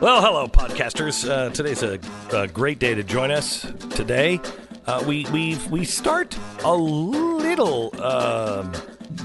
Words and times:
Well, 0.00 0.22
hello, 0.22 0.46
podcasters. 0.48 1.28
Uh, 1.28 1.50
today's 1.50 1.82
a, 1.82 2.00
a 2.32 2.48
great 2.48 2.78
day 2.78 2.94
to 2.94 3.02
join 3.02 3.30
us. 3.30 3.70
Today, 3.90 4.40
uh, 4.86 5.04
we 5.06 5.26
we 5.26 5.58
we 5.70 5.84
start 5.84 6.34
a 6.64 6.74
little 6.74 7.94
um, 8.02 8.72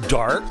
dark. 0.09 0.43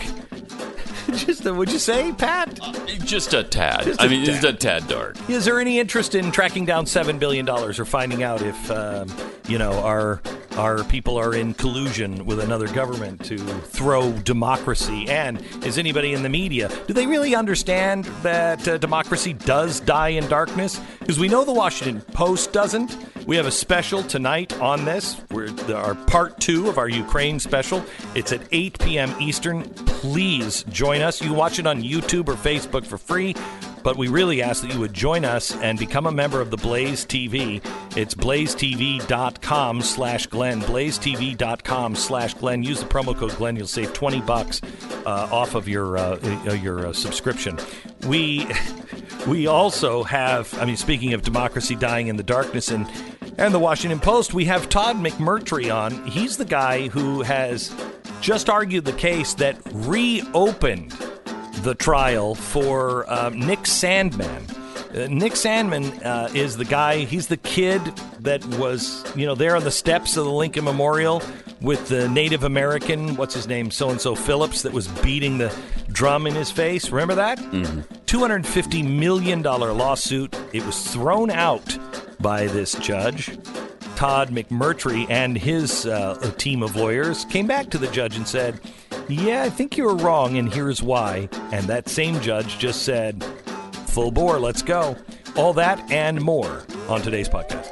Just 1.12 1.44
would 1.44 1.70
you 1.70 1.78
say, 1.78 2.10
Pat? 2.12 2.58
Just 3.04 3.34
a 3.34 3.44
tad. 3.44 3.84
Just 3.84 4.00
I 4.00 4.06
a 4.06 4.08
mean, 4.08 4.24
just 4.24 4.40
tad. 4.40 4.54
a 4.54 4.56
tad 4.56 4.88
dark. 4.88 5.16
Is 5.28 5.44
there 5.44 5.60
any 5.60 5.78
interest 5.78 6.14
in 6.14 6.32
tracking 6.32 6.64
down 6.64 6.86
seven 6.86 7.18
billion 7.18 7.44
dollars 7.44 7.78
or 7.78 7.84
finding 7.84 8.22
out 8.22 8.40
if 8.40 8.70
um, 8.70 9.14
you 9.46 9.58
know 9.58 9.72
our 9.84 10.22
our 10.56 10.84
people 10.84 11.16
are 11.18 11.34
in 11.34 11.54
collusion 11.54 12.24
with 12.26 12.40
another 12.40 12.68
government 12.68 13.24
to 13.24 13.38
throw 13.38 14.12
democracy? 14.12 15.06
And 15.08 15.42
is 15.64 15.78
anybody 15.78 16.12
in 16.12 16.22
the 16.22 16.28
media 16.28 16.70
do 16.86 16.92
they 16.92 17.06
really 17.06 17.34
understand 17.34 18.04
that 18.22 18.66
uh, 18.66 18.78
democracy 18.78 19.32
does 19.32 19.80
die 19.80 20.08
in 20.08 20.26
darkness? 20.28 20.80
Because 21.00 21.18
we 21.18 21.28
know 21.28 21.44
the 21.44 21.52
Washington 21.52 22.00
Post 22.12 22.52
doesn't. 22.52 22.96
We 23.26 23.36
have 23.36 23.46
a 23.46 23.50
special 23.50 24.02
tonight 24.02 24.58
on 24.60 24.84
this. 24.84 25.20
We're 25.30 25.48
our 25.74 25.94
part 25.94 26.40
two 26.40 26.68
of 26.68 26.78
our 26.78 26.88
Ukraine 26.88 27.40
special. 27.40 27.84
It's 28.14 28.32
at 28.32 28.42
8 28.52 28.78
p.m. 28.80 29.14
Eastern. 29.20 29.62
Please 29.62 30.64
join 30.64 31.00
us. 31.00 31.22
You 31.22 31.32
watch 31.32 31.58
it 31.58 31.66
on 31.66 31.82
YouTube 31.82 32.28
or 32.28 32.34
Facebook 32.34 32.86
for 32.86 32.98
free. 32.98 33.34
But 33.84 33.98
we 33.98 34.08
really 34.08 34.40
ask 34.42 34.62
that 34.62 34.72
you 34.72 34.80
would 34.80 34.94
join 34.94 35.26
us 35.26 35.54
and 35.56 35.78
become 35.78 36.06
a 36.06 36.10
member 36.10 36.40
of 36.40 36.50
the 36.50 36.56
Blaze 36.56 37.04
TV. 37.04 37.62
It's 37.94 38.14
blazetv.com 38.14 39.82
slash 39.82 40.26
Glenn. 40.26 40.62
Blazetv.com 40.62 41.94
slash 41.94 42.32
Glenn. 42.32 42.62
Use 42.62 42.80
the 42.80 42.86
promo 42.86 43.14
code 43.14 43.36
Glenn. 43.36 43.56
You'll 43.56 43.66
save 43.66 43.92
20 43.92 44.22
bucks 44.22 44.62
uh, 45.04 45.28
off 45.30 45.54
of 45.54 45.68
your, 45.68 45.98
uh, 45.98 46.18
uh, 46.46 46.54
your 46.54 46.86
uh, 46.86 46.92
subscription. 46.94 47.58
We, 48.06 48.48
we 49.28 49.46
also 49.46 50.02
have, 50.02 50.58
I 50.58 50.64
mean, 50.64 50.78
speaking 50.78 51.12
of 51.12 51.20
democracy 51.20 51.76
dying 51.76 52.08
in 52.08 52.16
the 52.16 52.22
darkness 52.22 52.70
and, 52.70 52.90
and 53.36 53.52
the 53.52 53.58
Washington 53.58 54.00
Post, 54.00 54.32
we 54.32 54.46
have 54.46 54.70
Todd 54.70 54.96
McMurtry 54.96 55.72
on. 55.72 56.06
He's 56.06 56.38
the 56.38 56.46
guy 56.46 56.88
who 56.88 57.20
has 57.20 57.70
just 58.22 58.48
argued 58.48 58.86
the 58.86 58.94
case 58.94 59.34
that 59.34 59.58
reopened 59.72 60.96
the 61.64 61.74
trial 61.74 62.34
for 62.34 63.10
um, 63.12 63.40
Nick 63.40 63.60
Sandmann. 63.60 64.48
Uh, 64.94 65.08
Nick 65.08 65.32
Sandmann 65.32 66.04
uh, 66.04 66.28
is 66.34 66.56
the 66.56 66.64
guy. 66.64 66.98
He's 66.98 67.26
the 67.26 67.36
kid 67.36 67.80
that 68.20 68.44
was, 68.58 69.04
you 69.16 69.26
know, 69.26 69.34
there 69.34 69.56
on 69.56 69.64
the 69.64 69.70
steps 69.70 70.16
of 70.16 70.24
the 70.24 70.30
Lincoln 70.30 70.64
Memorial 70.64 71.20
with 71.60 71.88
the 71.88 72.08
Native 72.08 72.44
American, 72.44 73.16
what's 73.16 73.34
his 73.34 73.48
name, 73.48 73.70
so 73.70 73.90
and 73.90 74.00
so 74.00 74.14
Phillips, 74.14 74.62
that 74.62 74.72
was 74.72 74.86
beating 74.86 75.38
the 75.38 75.52
drum 75.90 76.26
in 76.26 76.34
his 76.34 76.50
face. 76.50 76.90
Remember 76.90 77.14
that? 77.14 77.38
Two 78.06 78.18
hundred 78.18 78.46
fifty 78.46 78.82
million 78.82 79.42
dollar 79.42 79.72
lawsuit. 79.72 80.36
It 80.52 80.64
was 80.64 80.86
thrown 80.92 81.30
out 81.30 81.78
by 82.20 82.46
this 82.46 82.74
judge. 82.74 83.36
Todd 83.96 84.30
McMurtry 84.30 85.08
and 85.08 85.38
his 85.38 85.86
uh, 85.86 86.32
team 86.36 86.62
of 86.62 86.76
lawyers 86.76 87.24
came 87.26 87.46
back 87.46 87.70
to 87.70 87.78
the 87.78 87.86
judge 87.88 88.16
and 88.16 88.26
said, 88.28 88.60
Yeah, 89.08 89.42
I 89.42 89.50
think 89.50 89.76
you 89.76 89.84
were 89.84 89.96
wrong, 89.96 90.38
and 90.38 90.52
here's 90.52 90.82
why. 90.82 91.28
And 91.52 91.66
that 91.66 91.88
same 91.88 92.20
judge 92.20 92.58
just 92.58 92.82
said, 92.82 93.22
Full 93.88 94.10
bore, 94.10 94.38
let's 94.38 94.62
go. 94.62 94.96
All 95.36 95.52
that 95.54 95.90
and 95.90 96.20
more 96.20 96.64
on 96.88 97.02
today's 97.02 97.28
podcast. 97.28 97.70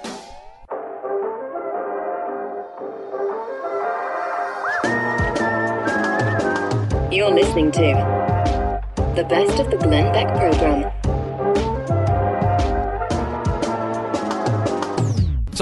You're 7.12 7.30
listening 7.30 7.70
to 7.72 8.80
the 9.16 9.24
best 9.24 9.58
of 9.60 9.70
the 9.70 9.76
Glenn 9.76 10.12
Beck 10.12 10.28
program. 10.38 10.90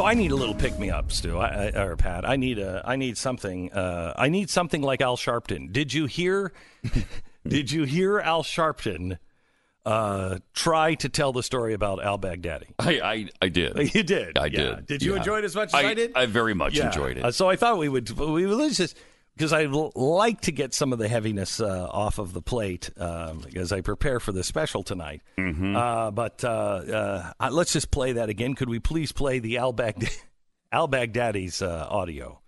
So 0.00 0.06
I 0.06 0.14
need 0.14 0.30
a 0.30 0.34
little 0.34 0.54
pick 0.54 0.78
me 0.78 0.88
up, 0.88 1.12
Stu, 1.12 1.36
I, 1.36 1.66
I, 1.74 1.82
or 1.82 1.94
Pat. 1.94 2.26
I 2.26 2.36
need 2.36 2.58
a, 2.58 2.82
I 2.86 2.96
need 2.96 3.18
something. 3.18 3.70
Uh, 3.70 4.14
I 4.16 4.30
need 4.30 4.48
something 4.48 4.80
like 4.80 5.02
Al 5.02 5.18
Sharpton. 5.18 5.74
Did 5.74 5.92
you 5.92 6.06
hear? 6.06 6.54
did 7.46 7.70
you 7.70 7.84
hear 7.84 8.18
Al 8.18 8.42
Sharpton 8.42 9.18
uh, 9.84 10.38
try 10.54 10.94
to 10.94 11.10
tell 11.10 11.34
the 11.34 11.42
story 11.42 11.74
about 11.74 12.02
Al 12.02 12.18
Baghdadi? 12.18 12.68
I, 12.78 13.00
I, 13.02 13.28
I 13.42 13.48
did. 13.50 13.76
You 13.94 14.02
did. 14.02 14.38
I 14.38 14.46
Yeah. 14.46 14.76
did. 14.76 14.86
Did 14.86 15.02
you 15.02 15.12
Yeah. 15.12 15.18
enjoy 15.18 15.38
it 15.40 15.44
as 15.44 15.54
much 15.54 15.68
as 15.68 15.74
I, 15.74 15.92
did? 15.92 16.12
I 16.14 16.24
very 16.24 16.54
much 16.54 16.78
Yeah. 16.78 16.86
enjoyed 16.86 17.18
it. 17.18 17.24
Uh, 17.26 17.30
so 17.30 17.50
I 17.50 17.56
thought 17.56 17.76
we 17.76 17.90
would 17.90 18.08
we 18.18 18.46
would 18.46 18.72
just 18.72 18.96
because 19.40 19.54
I 19.54 19.64
l- 19.64 19.90
like 19.94 20.42
to 20.42 20.52
get 20.52 20.74
some 20.74 20.92
of 20.92 20.98
the 20.98 21.08
heaviness 21.08 21.60
uh, 21.60 21.88
off 21.90 22.18
of 22.18 22.34
the 22.34 22.42
plate 22.42 22.90
um, 22.98 23.42
as 23.56 23.72
I 23.72 23.80
prepare 23.80 24.20
for 24.20 24.32
the 24.32 24.44
special 24.44 24.82
tonight. 24.82 25.22
Mm-hmm. 25.38 25.74
Uh, 25.74 26.10
but 26.10 26.44
uh, 26.44 27.32
uh, 27.40 27.48
let's 27.50 27.72
just 27.72 27.90
play 27.90 28.12
that 28.12 28.28
again. 28.28 28.54
Could 28.54 28.68
we 28.68 28.80
please 28.80 29.12
play 29.12 29.38
the 29.38 29.56
Al 29.56 29.72
Baghdadi's 30.88 31.62
uh, 31.62 31.86
audio? 31.88 32.42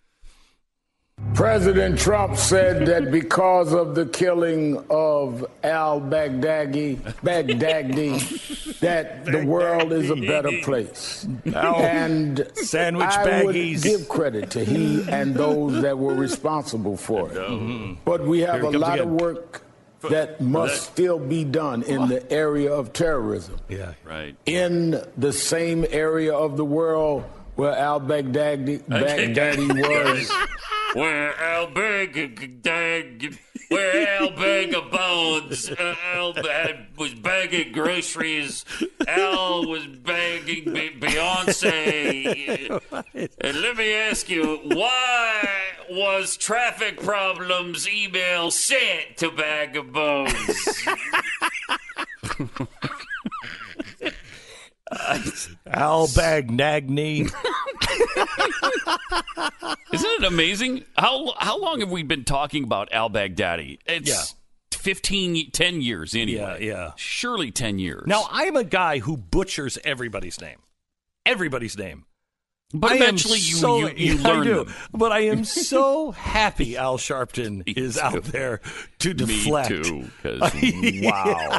President 1.35 1.99
Trump 1.99 2.37
said 2.37 2.87
that 2.89 3.11
because 3.11 3.73
of 3.73 3.95
the 3.95 4.05
killing 4.07 4.77
of 4.91 5.47
al 5.65 5.99
Baghdadi, 6.01 6.97
Baghdadi, 7.23 8.79
that 8.81 9.25
the 9.25 9.45
world 9.47 9.93
is 9.93 10.11
a 10.11 10.17
better 10.17 10.51
place. 10.63 11.27
and 11.47 12.47
Sandwich 12.55 13.07
I 13.09 13.45
would 13.45 13.55
baggies. 13.57 13.83
give 13.83 14.09
credit 14.11 14.51
to 14.51 14.65
he 14.65 15.05
and 15.09 15.35
those 15.35 15.81
that 15.83 15.99
were 15.99 16.15
responsible 16.15 16.99
for 16.99 17.31
it. 17.31 17.37
Mm-hmm. 17.39 17.95
But 18.05 18.27
we 18.27 18.41
have 18.41 18.63
a 18.63 18.71
lot 18.71 18.95
again. 18.99 19.09
of 19.09 19.21
work 19.21 19.63
that 20.11 20.41
must 20.41 20.83
still 20.93 21.19
be 21.19 21.45
done 21.45 21.83
in 21.85 22.09
the 22.09 22.31
area 22.31 22.73
of 22.75 22.93
terrorism 22.93 23.57
Yeah. 23.69 23.95
right. 24.05 24.35
in 24.45 25.03
the 25.17 25.33
same 25.33 25.87
area 25.91 26.35
of 26.35 26.57
the 26.59 26.65
world 26.65 27.23
where 27.55 27.75
al 27.77 28.01
Baghdadi, 28.01 28.83
Baghdadi 28.89 29.69
was. 30.29 30.31
Where 30.95 31.35
Al 31.41 31.69
Bag, 31.69 32.15
where 33.69 34.09
Al 34.09 34.31
Bag 34.31 34.75
of 34.75 34.91
Bones, 34.91 35.71
Al 35.79 36.35
was 36.99 37.15
bagging 37.15 37.73
groceries. 37.73 38.67
Al 39.09 39.67
was 39.67 39.87
bagging 39.87 40.65
Be- 40.73 40.91
Beyonce. 41.01 42.81
And 43.41 43.61
let 43.63 43.77
me 43.77 43.95
ask 43.95 44.29
you, 44.29 44.61
why 44.65 45.49
was 45.89 46.37
traffic 46.37 47.01
problems 47.01 47.89
email 47.89 48.51
sent 48.51 49.17
to 49.17 49.31
Bag 49.31 49.77
of 49.77 49.93
Bones? 49.93 50.85
Al 55.67 56.07
Baghdadi. 56.09 57.23
Isn't 59.93 60.11
it 60.11 60.25
amazing? 60.25 60.85
How 60.97 61.33
how 61.39 61.59
long 61.61 61.81
have 61.81 61.91
we 61.91 62.03
been 62.03 62.25
talking 62.25 62.65
about 62.65 62.93
Al 62.93 63.11
Baghdadi? 63.11 63.79
It's 63.87 64.09
Yeah. 64.09 64.23
15, 64.79 65.51
10 65.53 65.81
years 65.81 66.15
anyway. 66.15 66.59
Yeah, 66.67 66.75
yeah. 66.75 66.93
Surely 66.97 67.51
10 67.53 67.79
years. 67.79 68.03
now 68.07 68.27
I'm 68.31 68.57
a 68.57 68.65
guy 68.65 68.99
who 68.99 69.17
butchers 69.17 69.79
everybody's 69.85 70.41
name, 70.41 70.59
everybody's 71.25 71.79
name. 71.79 72.05
But 72.75 72.93
I 72.93 72.95
am 72.97 73.03
eventually 73.03 73.39
you, 73.39 73.57
so- 73.57 73.79
you, 73.79 73.89
you 73.97 74.15
Yeah, 74.15 74.21
I 74.29 74.33
learn 74.33 74.45
do. 74.45 74.65
them. 74.65 74.75
But 74.93 75.13
I 75.13 75.21
am 75.21 75.45
so 75.45 76.11
happy 76.13 76.77
Al 76.77 76.99
Sharpton 76.99 77.63
is 77.77 77.97
too. 77.97 78.01
out 78.03 78.25
there 78.25 78.61
to 79.01 79.15
deflect. 79.15 79.71
Me 79.71 79.77
deflect. 79.79 79.85
too. 79.85 80.11
'cause 80.23 80.41
wow. 81.03 81.59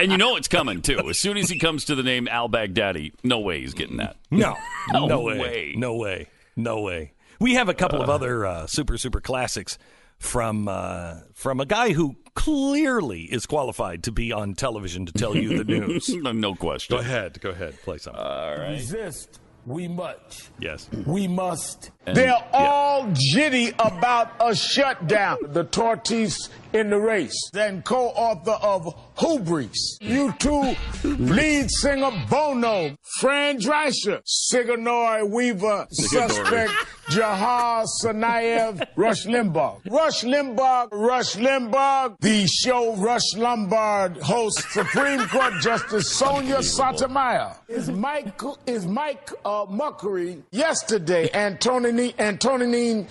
and 0.00 0.10
you 0.12 0.18
know 0.18 0.36
it's 0.36 0.48
coming 0.48 0.82
too. 0.82 1.08
As 1.08 1.18
soon 1.18 1.36
as 1.36 1.48
he 1.48 1.58
comes 1.58 1.84
to 1.86 1.94
the 1.94 2.02
name 2.02 2.28
Al 2.28 2.48
Baghdadi, 2.48 3.12
no 3.24 3.40
way 3.40 3.60
he's 3.60 3.74
getting 3.74 3.96
that. 3.98 4.16
No, 4.30 4.54
No 4.92 5.06
no, 5.06 5.20
way. 5.20 5.38
way. 5.38 5.74
no 5.76 5.96
way, 5.96 6.28
no 6.56 6.80
way. 6.82 7.12
We 7.40 7.54
have 7.54 7.68
a 7.68 7.74
couple 7.74 8.00
of 8.02 8.08
other 8.08 8.46
uh, 8.46 8.66
super 8.66 8.96
super 8.98 9.20
classics 9.20 9.78
from 10.18 10.68
uh, 10.68 11.16
from 11.34 11.60
a 11.60 11.66
guy 11.66 11.92
who 11.92 12.16
clearly 12.34 13.22
is 13.22 13.44
qualified 13.46 14.02
to 14.04 14.12
be 14.12 14.32
on 14.32 14.54
television 14.54 15.04
to 15.06 15.12
tell 15.12 15.36
you 15.36 15.58
the 15.58 15.64
news. 15.64 16.08
no, 16.14 16.32
no 16.32 16.54
question. 16.54 16.96
go 16.96 17.00
ahead, 17.00 17.38
go 17.40 17.50
ahead, 17.50 17.74
play 17.82 17.98
something. 17.98 18.22
All 18.22 18.56
right. 18.56 18.70
Resist 18.72 19.38
we 19.66 19.88
much. 19.88 20.48
yes. 20.60 20.88
We 21.06 21.26
must. 21.26 21.90
They're 22.06 22.42
all 22.52 23.06
jitty 23.08 23.74
about 23.78 24.30
a 24.40 24.54
shutdown. 24.54 25.38
The 25.42 25.64
tortoise 25.64 26.48
in 26.72 26.90
the 26.90 26.98
race, 26.98 27.36
then 27.52 27.82
co-author 27.82 28.58
of 28.62 28.94
Hubris. 29.18 29.98
U2 30.02 30.76
lead 31.18 31.70
singer 31.70 32.12
Bono, 32.30 32.96
Fran 33.18 33.58
Drescher, 33.58 34.20
Sigourney 34.24 35.24
Weaver, 35.28 35.86
suspect 35.90 36.72
Jahar 37.10 37.86
Sanayev, 38.02 38.84
Rush 38.96 39.26
Limbaugh. 39.26 39.80
Rush 39.88 40.24
Limbaugh, 40.24 40.88
Rush 40.90 41.36
Limbaugh. 41.36 42.16
The 42.20 42.46
show 42.48 42.96
Rush 42.96 43.36
Lombard 43.36 44.16
hosts 44.18 44.72
Supreme 44.74 45.20
Court 45.28 45.54
Justice 45.60 46.10
Sonia 46.12 46.62
Sotomayor. 46.62 47.56
Is 47.68 47.90
Mike 47.90 48.40
is 48.66 48.86
Mike 48.86 49.30
uh, 49.44 49.66
Muckery 49.66 50.42
yesterday? 50.50 51.30
Antonine 51.32 52.12
Antonine 52.18 53.06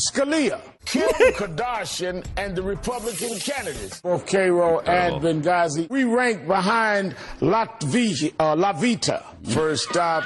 Scalia, 0.00 0.60
Kim 0.84 1.08
Kardashian, 1.34 2.24
and 2.36 2.56
the 2.56 2.62
Republican 2.62 3.38
candidates, 3.38 4.00
both 4.00 4.26
Cairo 4.26 4.80
and 4.80 5.22
Benghazi. 5.22 5.88
We 5.90 6.04
rank 6.04 6.46
behind 6.46 7.14
Latvia, 7.40 8.32
uh, 8.38 8.56
Lavita. 8.56 9.22
First 9.48 9.90
stop, 9.90 10.24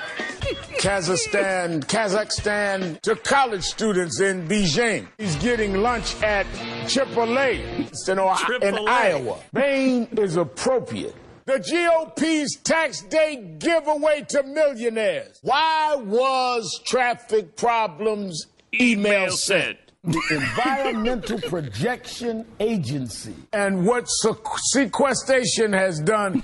Kazakhstan, 0.79 1.85
Kazakhstan 1.85 3.01
to 3.03 3.17
college 3.17 3.65
students 3.65 4.21
in 4.21 4.47
Beijing. 4.47 5.09
He's 5.19 5.37
getting 5.37 5.83
lunch 5.83 6.15
at 6.23 6.47
Chipotle 6.87 8.09
in, 8.09 8.19
Ohio, 8.19 8.59
in 8.61 8.89
Iowa. 8.89 9.39
Maine 9.53 10.09
is 10.13 10.37
appropriate. 10.37 11.15
The 11.47 11.59
GOP's 11.59 12.57
tax 12.57 13.03
day 13.03 13.57
giveaway 13.59 14.23
to 14.29 14.43
millionaires. 14.45 15.39
Why 15.43 15.95
was 15.97 16.81
traffic 16.87 17.55
problems 17.57 18.47
email 18.81 19.31
sent? 19.31 19.79
The 20.05 20.21
Environmental 20.31 21.41
Projection 21.41 22.45
Agency. 22.61 23.35
And 23.53 23.87
what 23.87 24.05
sequestration 24.09 25.73
has 25.73 25.99
done. 26.01 26.43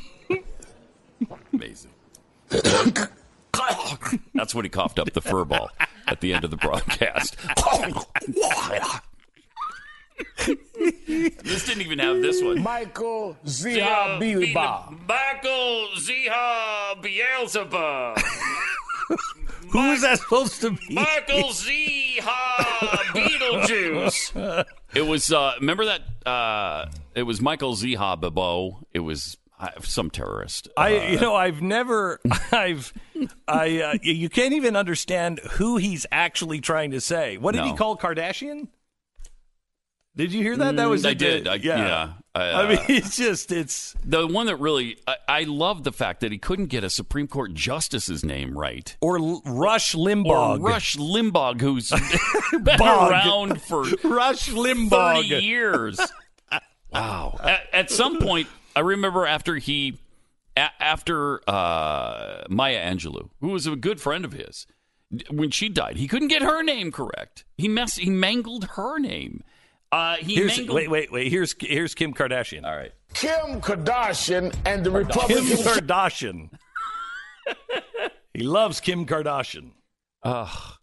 Amazing. 1.53 1.91
That's 4.35 4.55
when 4.55 4.65
he 4.65 4.71
coughed 4.71 4.99
up 4.99 5.13
the 5.13 5.21
fur 5.21 5.45
ball 5.45 5.69
at 6.07 6.21
the 6.21 6.33
end 6.33 6.45
of 6.45 6.51
the 6.51 6.57
broadcast. 6.57 7.37
this 11.07 11.67
didn't 11.67 11.83
even 11.83 11.99
have 11.99 12.23
this 12.23 12.43
one. 12.43 12.63
Michael 12.63 13.37
Ziha 13.45 14.19
Bilba. 14.21 15.07
Michael 15.07 15.89
Ziha 15.99 17.03
Beelzebub. 17.03 18.19
Who 19.73 19.91
is 19.93 20.03
that 20.03 20.19
supposed 20.19 20.61
to 20.63 20.71
be? 20.73 20.95
Michael 20.95 21.51
Ziha 21.51 22.21
Beetlejuice. 23.15 24.65
It 24.95 25.03
was 25.03 25.33
uh, 25.33 25.55
remember 25.61 25.85
that 25.87 26.03
uh, 26.27 26.87
it 27.15 27.23
was 27.23 27.41
Michael 27.41 27.75
Ziha 27.75 28.21
Babo. 28.21 28.87
It 28.93 29.01
was 29.01 29.37
uh, 29.59 29.69
some 29.83 30.11
terrorist. 30.11 30.69
I, 30.77 31.09
you 31.09 31.21
know, 31.21 31.35
I've 31.35 31.61
never, 31.63 32.21
I've, 32.53 32.93
I, 33.47 33.81
uh, 33.81 33.95
you 34.03 34.29
can't 34.29 34.55
even 34.55 34.75
understand 34.77 35.39
who 35.53 35.77
he's 35.77 36.07
actually 36.11 36.61
trying 36.61 36.93
to 36.93 37.01
say. 37.01 37.37
What 37.37 37.55
did 37.55 37.65
he 37.65 37.75
call 37.75 37.97
Kardashian? 37.97 38.69
Did 40.17 40.33
you 40.33 40.43
hear 40.43 40.57
that? 40.57 40.77
That 40.77 40.89
was 40.89 41.05
Mm, 41.05 41.09
I 41.09 41.15
did. 41.15 41.49
I- 41.49 41.55
yeah. 41.57 42.13
I, 42.35 42.53
I 42.53 42.69
mean, 42.69 42.79
uh, 42.79 42.85
it's 42.89 43.17
just, 43.17 43.51
it's 43.51 43.95
the 44.05 44.27
one 44.27 44.47
that 44.47 44.57
really 44.57 44.99
I, 45.09 45.17
I 45.29 45.43
love 45.45 45.83
the 45.83 45.91
fact 45.93 46.21
that 46.21 46.31
he 46.31 46.39
couldn't 46.39 46.67
get 46.67 46.85
a 46.85 46.91
Supreme 46.91 47.27
Court 47.27 47.55
justice's 47.55 48.25
name 48.25 48.57
right. 48.57 48.97
or 49.01 49.19
L- 49.19 49.43
Rush 49.45 49.95
Or 49.95 50.07
Limbaugh. 50.07 50.63
Rush 50.63 50.97
Limbaugh, 50.97 51.61
who's 51.61 51.91
been 52.53 52.79
Bog. 52.79 53.11
around 53.11 53.61
for 53.63 53.83
Rush 54.05 54.49
Limbaugh. 54.49 55.29
30 55.29 55.45
years. 55.45 56.01
wow. 56.93 57.37
At, 57.43 57.61
at 57.73 57.91
some 57.91 58.19
point, 58.21 58.49
I 58.77 58.81
remember 58.81 59.27
after 59.27 59.57
he, 59.57 59.99
a- 60.57 60.71
after 60.83 61.41
uh, 61.51 62.45
Maya 62.49 62.81
Angelou, 62.95 63.31
who 63.41 63.49
was 63.49 63.67
a 63.67 63.75
good 63.77 64.01
friend 64.01 64.25
of 64.25 64.33
his, 64.33 64.67
when 65.31 65.51
she 65.51 65.69
died, 65.69 65.97
he 65.97 66.07
couldn't 66.07 66.29
get 66.29 66.43
her 66.43 66.63
name 66.63 66.93
correct. 66.93 67.45
He 67.59 67.67
mess, 67.67 67.97
he 67.97 68.09
mangled 68.11 68.65
her 68.77 68.99
name. 69.01 69.43
Uh, 69.93 70.17
he 70.17 70.37
Here's, 70.37 70.57
mangled. 70.57 70.77
wait, 70.77 70.91
wait, 70.91 71.13
wait. 71.13 71.31
Here's 71.31 71.55
here's 71.61 71.95
Kim 71.95 72.15
Kardashian. 72.15 72.65
All 72.65 72.77
right. 72.77 72.93
Kim 73.13 73.61
Kardashian 73.61 74.55
and 74.65 74.85
the 74.85 74.91
Republicans. 74.91 75.49
Kim 75.49 75.59
Republican 75.59 75.87
Kardashian. 75.87 76.51
he 78.35 78.43
loves 78.45 78.81
Kim 78.81 79.05
Kardashian. 79.07 79.71
Ugh. 80.23 80.75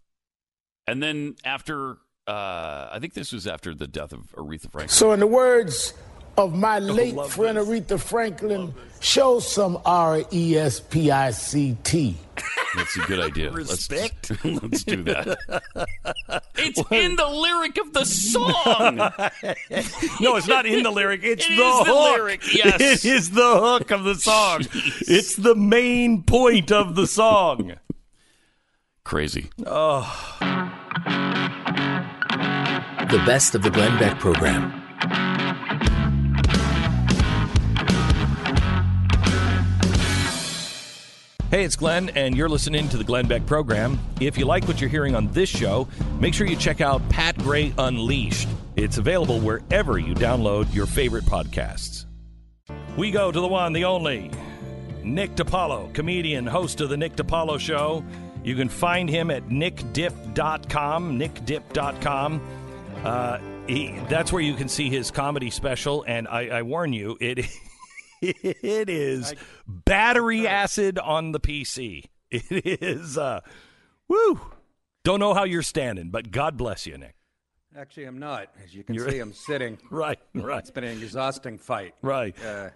And 0.88 1.02
then 1.04 1.36
after, 1.44 1.98
uh, 2.28 2.90
I 2.92 2.98
think 3.00 3.14
this 3.14 3.32
was 3.32 3.46
after 3.48 3.74
the 3.76 3.88
death 3.88 4.14
of 4.14 4.32
Aretha 4.36 4.72
Franklin. 4.72 4.90
So, 4.90 5.12
in 5.12 5.20
the 5.20 5.28
words 5.28 5.94
of 6.38 6.54
my 6.56 6.80
late 6.80 7.16
love 7.16 7.34
friend 7.34 7.58
this. 7.58 7.68
Aretha 7.68 8.00
Franklin, 8.00 8.74
show 9.00 9.40
some 9.40 9.80
R 9.86 10.24
E 10.32 10.56
S 10.58 10.80
P 10.80 11.10
I 11.12 11.32
C 11.32 11.76
T. 11.84 12.16
That's 12.76 12.96
a 12.98 13.00
good 13.02 13.20
idea. 13.20 13.52
Respect? 13.52 14.30
Let's, 14.44 14.62
let's 14.64 14.84
do 14.84 15.04
that. 15.04 15.38
it's 16.56 16.82
in 16.92 17.16
the 17.16 17.28
lyric 17.28 17.78
of 17.80 17.94
the 17.94 18.06
song. 18.06 18.98
No, 20.22 20.36
it's 20.36 20.48
not 20.48 20.66
in 20.66 20.84
the 20.84 20.92
lyric. 20.92 21.24
It's 21.24 21.46
It 21.46 21.56
the 21.56 21.64
is 21.64 21.78
the 21.80 21.86
hook. 21.86 22.18
lyric, 22.18 22.56
yes. 22.56 23.06
It 23.06 23.06
is 23.12 23.32
the 23.32 23.60
hook 23.60 23.92
of 23.92 24.04
the 24.04 24.16
song. 24.16 24.62
It's 25.02 25.36
the 25.36 25.56
main 25.56 26.24
point 26.24 26.72
of 26.72 26.96
the 26.96 27.08
song. 27.08 27.74
Crazy. 29.04 29.50
Oh. 29.66 30.04
The 33.10 33.24
best 33.26 33.56
of 33.56 33.64
the 33.64 33.70
Glenn 33.70 33.98
Beck 34.00 34.20
program. 34.20 34.74
Hey, 41.50 41.64
it's 41.64 41.78
Glenn, 41.78 42.10
and 42.10 42.36
you're 42.36 42.50
listening 42.50 42.90
to 42.90 42.98
the 42.98 43.06
Glenn 43.06 43.26
Beck 43.26 43.46
program. 43.46 43.98
If 44.20 44.38
you 44.38 44.44
like 44.44 44.68
what 44.68 44.82
you're 44.82 44.90
hearing 44.90 45.16
on 45.16 45.32
this 45.32 45.48
show, 45.48 45.88
make 46.20 46.34
sure 46.34 46.46
you 46.46 46.58
check 46.58 46.82
out 46.82 47.08
Pat 47.08 47.38
Gray 47.38 47.74
Unleashed. 47.78 48.50
It's 48.76 48.98
available 48.98 49.40
wherever 49.40 49.98
you 49.98 50.14
download 50.14 50.74
your 50.76 50.86
favorite 50.86 51.24
podcasts. 51.24 52.04
We 52.98 53.12
go 53.12 53.32
to 53.32 53.40
the 53.40 53.48
one, 53.48 53.72
the 53.72 53.86
only, 53.86 54.30
Nick 55.06 55.36
DiPaolo, 55.36 55.94
comedian, 55.94 56.46
host 56.46 56.82
of 56.82 56.90
the 56.90 56.98
Nick 56.98 57.16
DiPaolo 57.16 57.58
Show. 57.58 58.04
You 58.44 58.56
can 58.56 58.68
find 58.68 59.10
him 59.10 59.32
at 59.32 59.48
nickdip.com, 59.48 61.18
nickdip.com. 61.18 62.42
Uh, 63.06 63.38
he, 63.68 63.98
that's 64.10 64.34
where 64.34 64.42
you 64.42 64.54
can 64.54 64.68
see 64.68 64.90
his 64.90 65.12
comedy 65.12 65.50
special, 65.50 66.04
and 66.06 66.28
I, 66.28 66.48
I 66.58 66.62
warn 66.64 66.92
you, 66.92 67.18
it 67.22 67.46
it 68.22 68.90
is 68.90 69.34
battery 69.68 70.48
acid 70.48 70.98
on 71.00 71.32
the 71.32 71.40
PC. 71.40 72.06
It 72.30 72.82
is, 72.82 73.18
uh, 73.18 73.40
woo. 74.08 74.40
Don't 75.04 75.20
know 75.20 75.34
how 75.34 75.46
you're 75.46 75.62
standing, 75.64 76.10
but 76.10 76.32
God 76.32 76.58
bless 76.58 76.86
you, 76.86 76.98
Nick. 76.98 77.16
Actually, 77.78 78.06
I'm 78.06 78.18
not. 78.20 78.50
As 78.64 78.74
you 78.76 78.84
can 78.84 78.96
You're- 78.96 79.12
see, 79.12 79.20
I'm 79.22 79.34
sitting. 79.34 79.78
Right, 79.90 80.20
right, 80.34 80.60
It's 80.60 80.72
been 80.72 80.84
an 80.84 81.02
exhausting 81.02 81.58
fight. 81.58 81.94
right. 82.02 82.36
Uh, 82.44 82.70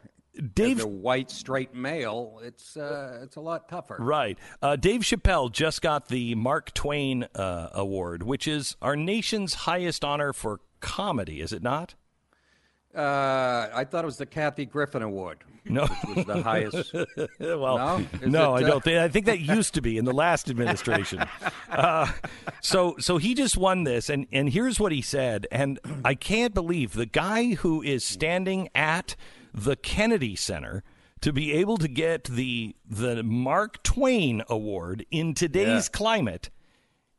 Dave, 0.53 0.77
as 0.77 0.85
a 0.85 0.87
white 0.87 1.29
straight 1.29 1.75
male, 1.75 2.39
it's 2.41 2.77
uh, 2.77 3.19
it's 3.21 3.35
a 3.35 3.41
lot 3.41 3.67
tougher. 3.67 3.97
right. 3.99 4.39
Uh, 4.61 4.77
Dave 4.77 5.01
Chappelle 5.01 5.51
just 5.51 5.81
got 5.81 6.07
the 6.07 6.35
Mark 6.35 6.73
Twain 6.73 7.27
uh, 7.35 7.67
Award, 7.73 8.23
which 8.23 8.47
is 8.47 8.77
our 8.81 8.95
nation's 8.95 9.53
highest 9.53 10.05
honor 10.05 10.31
for 10.31 10.61
comedy, 10.79 11.41
is 11.41 11.51
it 11.51 11.61
not? 11.61 11.95
Uh, 12.95 13.69
I 13.73 13.85
thought 13.85 14.03
it 14.03 14.05
was 14.05 14.17
the 14.17 14.25
Kathy 14.25 14.65
Griffin 14.65 15.01
Award. 15.01 15.39
No. 15.63 15.85
which 15.85 16.15
was 16.17 16.25
the 16.25 16.41
highest. 16.41 16.93
well, 17.39 17.77
No? 17.77 18.07
No, 18.21 18.55
it, 18.55 18.63
I 18.63 18.67
uh, 18.67 18.69
don't 18.69 18.83
think. 18.83 18.97
I 18.97 19.07
think 19.07 19.25
that 19.27 19.39
used 19.55 19.73
to 19.75 19.81
be 19.81 19.97
in 19.97 20.05
the 20.05 20.13
last 20.13 20.49
administration. 20.49 21.23
Uh, 21.69 22.11
so, 22.61 22.95
so 22.99 23.17
he 23.17 23.33
just 23.33 23.57
won 23.57 23.83
this, 23.83 24.09
and 24.09 24.27
and 24.31 24.49
here's 24.49 24.79
what 24.79 24.91
he 24.91 25.01
said, 25.01 25.47
and 25.51 25.79
I 26.03 26.15
can't 26.15 26.53
believe 26.53 26.93
the 26.93 27.05
guy 27.05 27.53
who 27.53 27.81
is 27.81 28.03
standing 28.03 28.69
at 28.73 29.15
the 29.53 29.75
Kennedy 29.75 30.35
Center 30.35 30.83
to 31.21 31.31
be 31.31 31.53
able 31.53 31.77
to 31.77 31.87
get 31.87 32.25
the 32.25 32.75
the 32.85 33.23
Mark 33.23 33.83
Twain 33.83 34.41
Award 34.49 35.05
in 35.11 35.33
today's 35.33 35.87
climate 35.87 36.49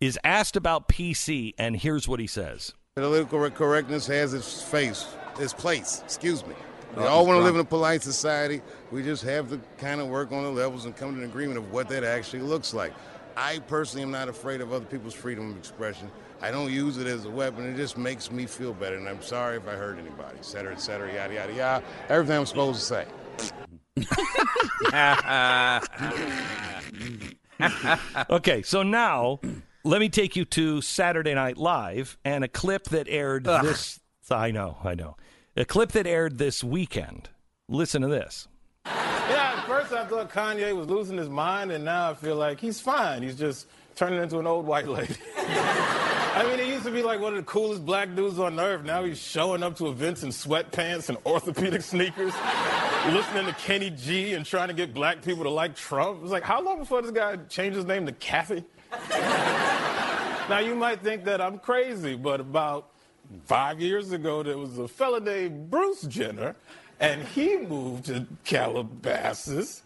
is 0.00 0.18
asked 0.24 0.56
about 0.56 0.88
PC, 0.88 1.54
and 1.56 1.76
here's 1.76 2.08
what 2.08 2.18
he 2.18 2.26
says. 2.26 2.74
Political 2.96 3.50
correctness 3.52 4.06
has 4.08 4.34
its 4.34 4.60
face, 4.60 5.06
its 5.38 5.52
place. 5.52 6.02
Excuse 6.04 6.46
me. 6.46 6.54
We 6.96 7.04
oh, 7.04 7.08
all 7.08 7.26
want 7.26 7.38
to 7.38 7.44
live 7.44 7.54
in 7.54 7.60
a 7.60 7.64
polite 7.64 8.02
society. 8.02 8.60
We 8.90 9.02
just 9.02 9.22
have 9.24 9.48
to 9.50 9.60
kind 9.78 10.00
of 10.00 10.08
work 10.08 10.30
on 10.30 10.42
the 10.42 10.50
levels 10.50 10.84
and 10.84 10.94
come 10.94 11.14
to 11.14 11.22
an 11.22 11.24
agreement 11.24 11.56
of 11.56 11.72
what 11.72 11.88
that 11.88 12.04
actually 12.04 12.42
looks 12.42 12.74
like. 12.74 12.92
I 13.34 13.60
personally 13.60 14.02
am 14.02 14.10
not 14.10 14.28
afraid 14.28 14.60
of 14.60 14.72
other 14.72 14.84
people's 14.84 15.14
freedom 15.14 15.52
of 15.52 15.56
expression. 15.56 16.10
I 16.42 16.50
don't 16.50 16.70
use 16.70 16.98
it 16.98 17.06
as 17.06 17.24
a 17.24 17.30
weapon. 17.30 17.72
It 17.72 17.76
just 17.76 17.96
makes 17.96 18.30
me 18.30 18.46
feel 18.46 18.74
better. 18.74 18.96
And 18.96 19.08
I'm 19.08 19.22
sorry 19.22 19.56
if 19.56 19.66
I 19.66 19.72
hurt 19.72 19.98
anybody, 19.98 20.36
et 20.38 20.44
cetera, 20.44 20.72
et 20.72 20.80
cetera, 20.80 21.12
yada, 21.12 21.34
yada, 21.34 21.54
yada. 21.54 21.84
Everything 22.10 22.36
I'm 22.36 22.46
supposed 22.46 22.80
to 22.80 22.84
say. 22.84 23.06
Okay, 28.28 28.62
so 28.62 28.82
now 28.82 29.38
let 29.84 30.00
me 30.00 30.08
take 30.08 30.34
you 30.34 30.44
to 30.46 30.80
Saturday 30.80 31.34
Night 31.34 31.56
Live 31.56 32.18
and 32.24 32.42
a 32.42 32.48
clip 32.48 32.84
that 32.86 33.06
aired 33.08 33.44
this. 33.44 34.00
I 34.30 34.50
know, 34.50 34.78
I 34.82 34.94
know. 34.94 35.16
A 35.54 35.66
clip 35.66 35.92
that 35.92 36.06
aired 36.06 36.38
this 36.38 36.64
weekend. 36.64 37.28
Listen 37.68 38.00
to 38.00 38.08
this. 38.08 38.48
Yeah, 38.86 39.56
at 39.58 39.66
first 39.66 39.92
I 39.92 40.06
thought 40.06 40.30
Kanye 40.30 40.74
was 40.74 40.88
losing 40.88 41.18
his 41.18 41.28
mind, 41.28 41.70
and 41.70 41.84
now 41.84 42.10
I 42.10 42.14
feel 42.14 42.36
like 42.36 42.58
he's 42.58 42.80
fine. 42.80 43.22
He's 43.22 43.36
just 43.36 43.66
turning 43.94 44.22
into 44.22 44.38
an 44.38 44.46
old 44.46 44.66
white 44.66 44.88
lady. 44.88 45.14
I 45.36 46.46
mean, 46.48 46.58
he 46.58 46.72
used 46.72 46.86
to 46.86 46.90
be 46.90 47.02
like 47.02 47.20
one 47.20 47.34
of 47.34 47.36
the 47.36 47.44
coolest 47.44 47.84
black 47.84 48.14
dudes 48.14 48.38
on 48.38 48.58
earth. 48.58 48.84
Now 48.84 49.04
he's 49.04 49.20
showing 49.20 49.62
up 49.62 49.76
to 49.76 49.88
events 49.88 50.22
in 50.22 50.30
sweatpants 50.30 51.10
and 51.10 51.18
orthopedic 51.26 51.82
sneakers, 51.82 52.32
listening 53.10 53.44
to 53.44 53.52
Kenny 53.58 53.90
G 53.90 54.32
and 54.32 54.46
trying 54.46 54.68
to 54.68 54.74
get 54.74 54.94
black 54.94 55.20
people 55.20 55.44
to 55.44 55.50
like 55.50 55.76
Trump. 55.76 56.20
It's 56.22 56.32
like, 56.32 56.44
how 56.44 56.62
long 56.62 56.78
before 56.78 57.02
this 57.02 57.10
guy 57.10 57.36
changed 57.50 57.76
his 57.76 57.84
name 57.84 58.06
to 58.06 58.12
Kathy? 58.12 58.64
Now, 60.48 60.58
you 60.58 60.74
might 60.74 61.02
think 61.02 61.24
that 61.24 61.40
I'm 61.40 61.58
crazy, 61.58 62.16
but 62.16 62.40
about 62.40 62.90
five 63.44 63.80
years 63.80 64.12
ago, 64.12 64.42
there 64.42 64.58
was 64.58 64.78
a 64.78 64.88
fella 64.88 65.20
named 65.20 65.70
Bruce 65.70 66.02
Jenner, 66.02 66.56
and 67.00 67.22
he 67.22 67.56
moved 67.56 68.06
to 68.06 68.26
Calabasas. 68.44 69.82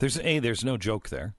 There's 0.00 0.18
a 0.18 0.38
there's 0.38 0.64
no 0.64 0.76
joke 0.76 1.08
there, 1.08 1.34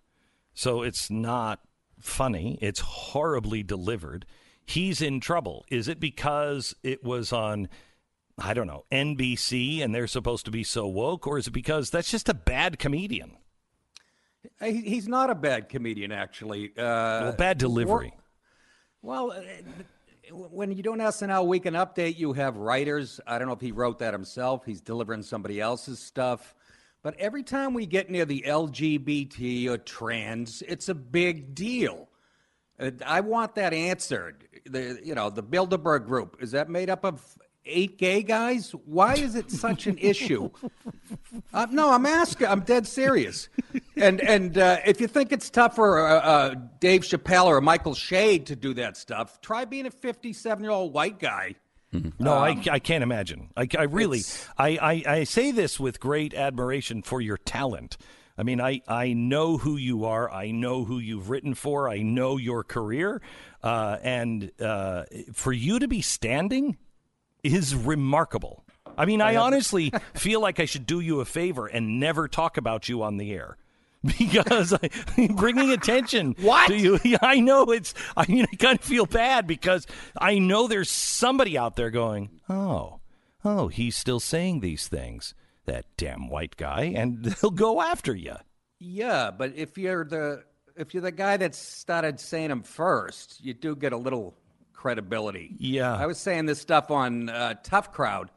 so 0.54 0.82
it's 0.82 1.12
not 1.12 1.60
funny. 2.00 2.58
It's 2.62 2.80
horribly 2.80 3.63
delivered. 3.63 4.25
He's 4.65 5.01
in 5.01 5.20
trouble. 5.20 5.65
Is 5.70 5.88
it 5.88 6.00
because 6.00 6.74
it 6.82 7.04
was 7.04 7.32
on? 7.32 7.70
I 8.38 8.54
don't 8.54 8.68
know 8.68 8.86
NBC 8.92 9.84
and 9.84 9.94
they're 9.94 10.08
supposed 10.08 10.46
to 10.46 10.51
be 10.51 10.63
so 10.63 10.88
woke, 10.88 11.27
or 11.27 11.38
is 11.38 11.48
it 11.48 11.51
because 11.51 11.89
that's 11.89 12.10
just 12.10 12.27
a 12.27 12.34
bad 12.34 12.80
comedian? 12.80 13.38
He- 14.62 14.82
He's 14.82 15.08
not 15.08 15.30
a 15.30 15.36
bad 15.36 15.70
comedian, 15.70 16.12
actually. 16.12 16.70
Uh, 16.78 16.82
Well, 16.84 17.34
bad 17.34 17.58
delivery. 17.58 18.14
Well, 19.02 19.32
uh, 19.32 19.42
when 20.32 20.72
you 20.72 20.82
do 20.82 20.94
an 20.94 21.00
SNL 21.00 21.46
Weekend 21.48 21.75
Update, 21.75 22.18
you 22.18 22.34
have 22.34 22.58
writers. 22.58 23.20
I 23.28 23.38
don't 23.38 23.48
know 23.48 23.54
if 23.54 23.62
he 23.62 23.72
wrote 23.72 24.00
that 24.00 24.14
himself. 24.14 24.66
He's 24.66 24.82
delivering 24.82 25.22
somebody 25.24 25.62
else's 25.62 26.00
stuff. 26.00 26.56
But 27.04 27.16
every 27.20 27.44
time 27.44 27.75
we 27.75 27.86
get 27.86 28.10
near 28.10 28.25
the 28.25 28.44
LGBT 28.48 29.68
or 29.68 29.78
trans, 29.78 30.64
it's 30.68 30.90
a 30.90 30.96
big 30.96 31.54
deal. 31.54 32.10
Uh, 32.80 32.90
I 33.06 33.22
want 33.22 33.54
that 33.56 33.74
answered. 33.74 34.48
The 34.66 35.00
you 35.04 35.14
know 35.14 35.30
the 35.30 35.44
Bilderberg 35.44 36.08
Group 36.08 36.38
is 36.42 36.52
that 36.52 36.68
made 36.68 36.90
up 36.90 37.06
of 37.06 37.22
eight 37.64 38.00
gay 38.00 38.24
guys? 38.24 38.72
Why 38.86 39.14
is 39.14 39.36
it 39.36 39.52
such 39.52 39.86
an 39.86 39.98
issue? 40.02 40.50
Uh, 41.54 41.68
no, 41.70 41.92
I'm 41.92 42.08
asking. 42.08 42.48
I'm 42.48 42.62
dead 42.62 42.88
serious. 42.88 43.50
And 43.98 44.20
and 44.22 44.58
uh, 44.58 44.80
if 44.86 45.00
you 45.00 45.08
think 45.08 45.32
it's 45.32 45.50
tough 45.50 45.75
for 45.75 46.06
uh, 46.06 46.20
uh, 46.20 46.56
Dave 46.80 47.02
Chappelle 47.02 47.46
or 47.46 47.62
Michael 47.62 47.96
Che 47.96 48.40
to 48.40 48.56
do 48.56 48.74
that 48.74 48.98
stuff, 48.98 49.40
try 49.42 49.66
being 49.66 49.86
a 49.86 49.92
57 49.92 50.64
year 50.64 50.72
old 50.72 50.94
white 50.94 51.20
guy. 51.20 51.56
No, 52.20 52.34
I, 52.34 52.62
I 52.70 52.80
can't 52.80 53.04
imagine. 53.04 53.52
I, 53.56 53.68
I 53.78 53.84
really, 53.84 54.22
I, 54.58 54.78
I, 54.82 55.04
I 55.20 55.24
say 55.24 55.52
this 55.52 55.80
with 55.80 56.00
great 56.00 56.34
admiration 56.34 57.02
for 57.02 57.22
your 57.22 57.38
talent. 57.38 57.98
I 58.38 58.44
mean, 58.44 58.60
I, 58.60 58.82
I 58.88 59.14
know 59.14 59.58
who 59.58 59.78
you 59.78 60.06
are. 60.06 60.30
I 60.30 60.52
know 60.52 60.84
who 60.84 61.00
you've 61.00 61.30
written 61.30 61.54
for. 61.54 61.88
I 61.88 62.00
know 62.00 62.38
your 62.38 62.64
career. 62.64 63.22
Uh, 63.64 63.98
and 64.04 64.52
uh, 64.60 65.04
for 65.32 65.54
you 65.54 65.80
to 65.80 65.88
be 65.88 66.02
standing 66.02 66.75
is 67.44 67.74
remarkable. 67.74 68.66
I 68.98 69.06
mean, 69.06 69.22
I 69.22 69.38
honestly 69.38 69.92
feel 70.14 70.42
like 70.42 70.60
I 70.60 70.66
should 70.66 70.86
do 70.86 71.00
you 71.00 71.22
a 71.22 71.25
favor 71.25 71.68
and 71.68 72.00
never 72.00 72.28
talk 72.28 72.58
about 72.58 72.90
you 72.90 73.04
on 73.04 73.18
the 73.18 73.32
air. 73.32 73.58
Because 74.20 74.74
I, 74.74 74.90
bringing 75.36 75.72
attention 75.72 76.36
What? 76.40 76.68
to 76.68 76.78
you, 76.78 77.00
I 77.22 77.40
know 77.40 77.64
it's. 77.72 77.94
I 78.16 78.26
mean, 78.28 78.46
I 78.52 78.56
kind 78.56 78.78
of 78.80 78.86
feel 78.86 79.06
bad 79.06 79.48
because 79.48 79.88
I 80.20 80.40
know 80.40 80.68
there's 80.68 80.90
somebody 80.90 81.58
out 81.58 81.76
there 81.76 81.90
going, 81.90 82.30
"Oh, 82.50 83.00
oh, 83.44 83.68
he's 83.68 83.98
still 83.98 84.20
saying 84.20 84.60
these 84.60 84.88
things." 84.88 85.34
That 85.66 85.86
damn 85.98 86.30
white 86.30 86.58
guy, 86.58 86.94
and 86.96 87.24
they'll 87.24 87.50
go 87.50 87.82
after 87.82 88.16
you. 88.16 88.36
Yeah, 88.80 89.32
but 89.32 89.54
if 89.56 89.78
you're 89.78 90.06
the 90.06 90.44
if 90.76 90.94
you're 90.94 91.02
the 91.02 91.12
guy 91.12 91.38
that 91.38 91.56
started 91.56 92.20
saying 92.20 92.50
them 92.50 92.62
first, 92.62 93.44
you 93.44 93.54
do 93.56 93.76
get 93.76 93.92
a 93.94 93.98
little 93.98 94.36
credibility. 94.74 95.56
Yeah. 95.58 95.96
I 95.96 96.06
was 96.06 96.18
saying 96.20 96.46
this 96.46 96.60
stuff 96.62 96.92
on 96.92 97.30
uh, 97.30 97.56
Tough 97.64 97.92
Crowd 97.92 98.30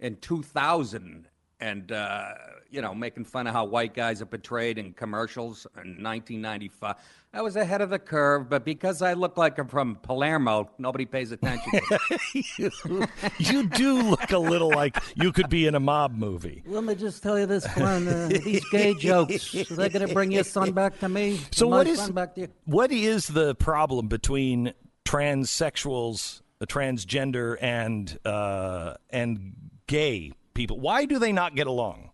in 0.00 0.16
2000, 0.16 1.28
and 1.64 1.92
uh, 1.92 2.34
you 2.70 2.82
know, 2.82 2.94
making 2.94 3.24
fun 3.24 3.46
of 3.46 3.54
how 3.54 3.64
white 3.64 3.94
guys 3.94 4.20
are 4.20 4.26
portrayed 4.26 4.76
in 4.76 4.92
commercials 4.92 5.66
in 5.76 6.02
1995. 6.02 6.96
I 7.32 7.40
was 7.40 7.56
ahead 7.56 7.80
of 7.80 7.90
the 7.90 7.98
curve, 7.98 8.48
but 8.48 8.64
because 8.64 9.00
I 9.00 9.14
look 9.14 9.36
like 9.36 9.58
I'm 9.58 9.66
from 9.66 9.96
Palermo, 9.96 10.70
nobody 10.78 11.06
pays 11.06 11.32
attention. 11.32 11.72
to 11.72 12.88
me. 12.88 13.06
You 13.38 13.66
do 13.66 14.02
look 14.02 14.30
a 14.30 14.38
little 14.38 14.70
like 14.70 14.96
you 15.14 15.32
could 15.32 15.48
be 15.48 15.66
in 15.66 15.74
a 15.74 15.80
mob 15.80 16.14
movie. 16.14 16.62
Let 16.66 16.84
me 16.84 16.94
just 16.94 17.22
tell 17.22 17.38
you 17.38 17.46
this, 17.46 17.66
Glenn. 17.74 18.06
Uh, 18.06 18.28
these 18.28 18.64
gay 18.70 18.94
jokes, 18.94 19.52
they're 19.52 19.88
going 19.88 20.06
to 20.06 20.14
bring 20.14 20.30
your 20.30 20.44
son 20.44 20.72
back 20.72 20.98
to 21.00 21.08
me. 21.08 21.40
So 21.50 21.66
what 21.66 21.86
is, 21.86 22.10
back 22.10 22.34
to 22.34 22.42
you? 22.42 22.48
what 22.66 22.92
is 22.92 23.26
the 23.28 23.54
problem 23.54 24.08
between 24.08 24.74
transsexuals, 25.04 26.42
uh, 26.60 26.66
transgender, 26.66 27.56
and 27.60 28.18
uh, 28.24 28.94
and 29.10 29.54
gay 29.86 30.32
people? 30.54 30.78
Why 30.80 31.04
do 31.04 31.18
they 31.18 31.32
not 31.32 31.54
get 31.54 31.66
along? 31.66 32.10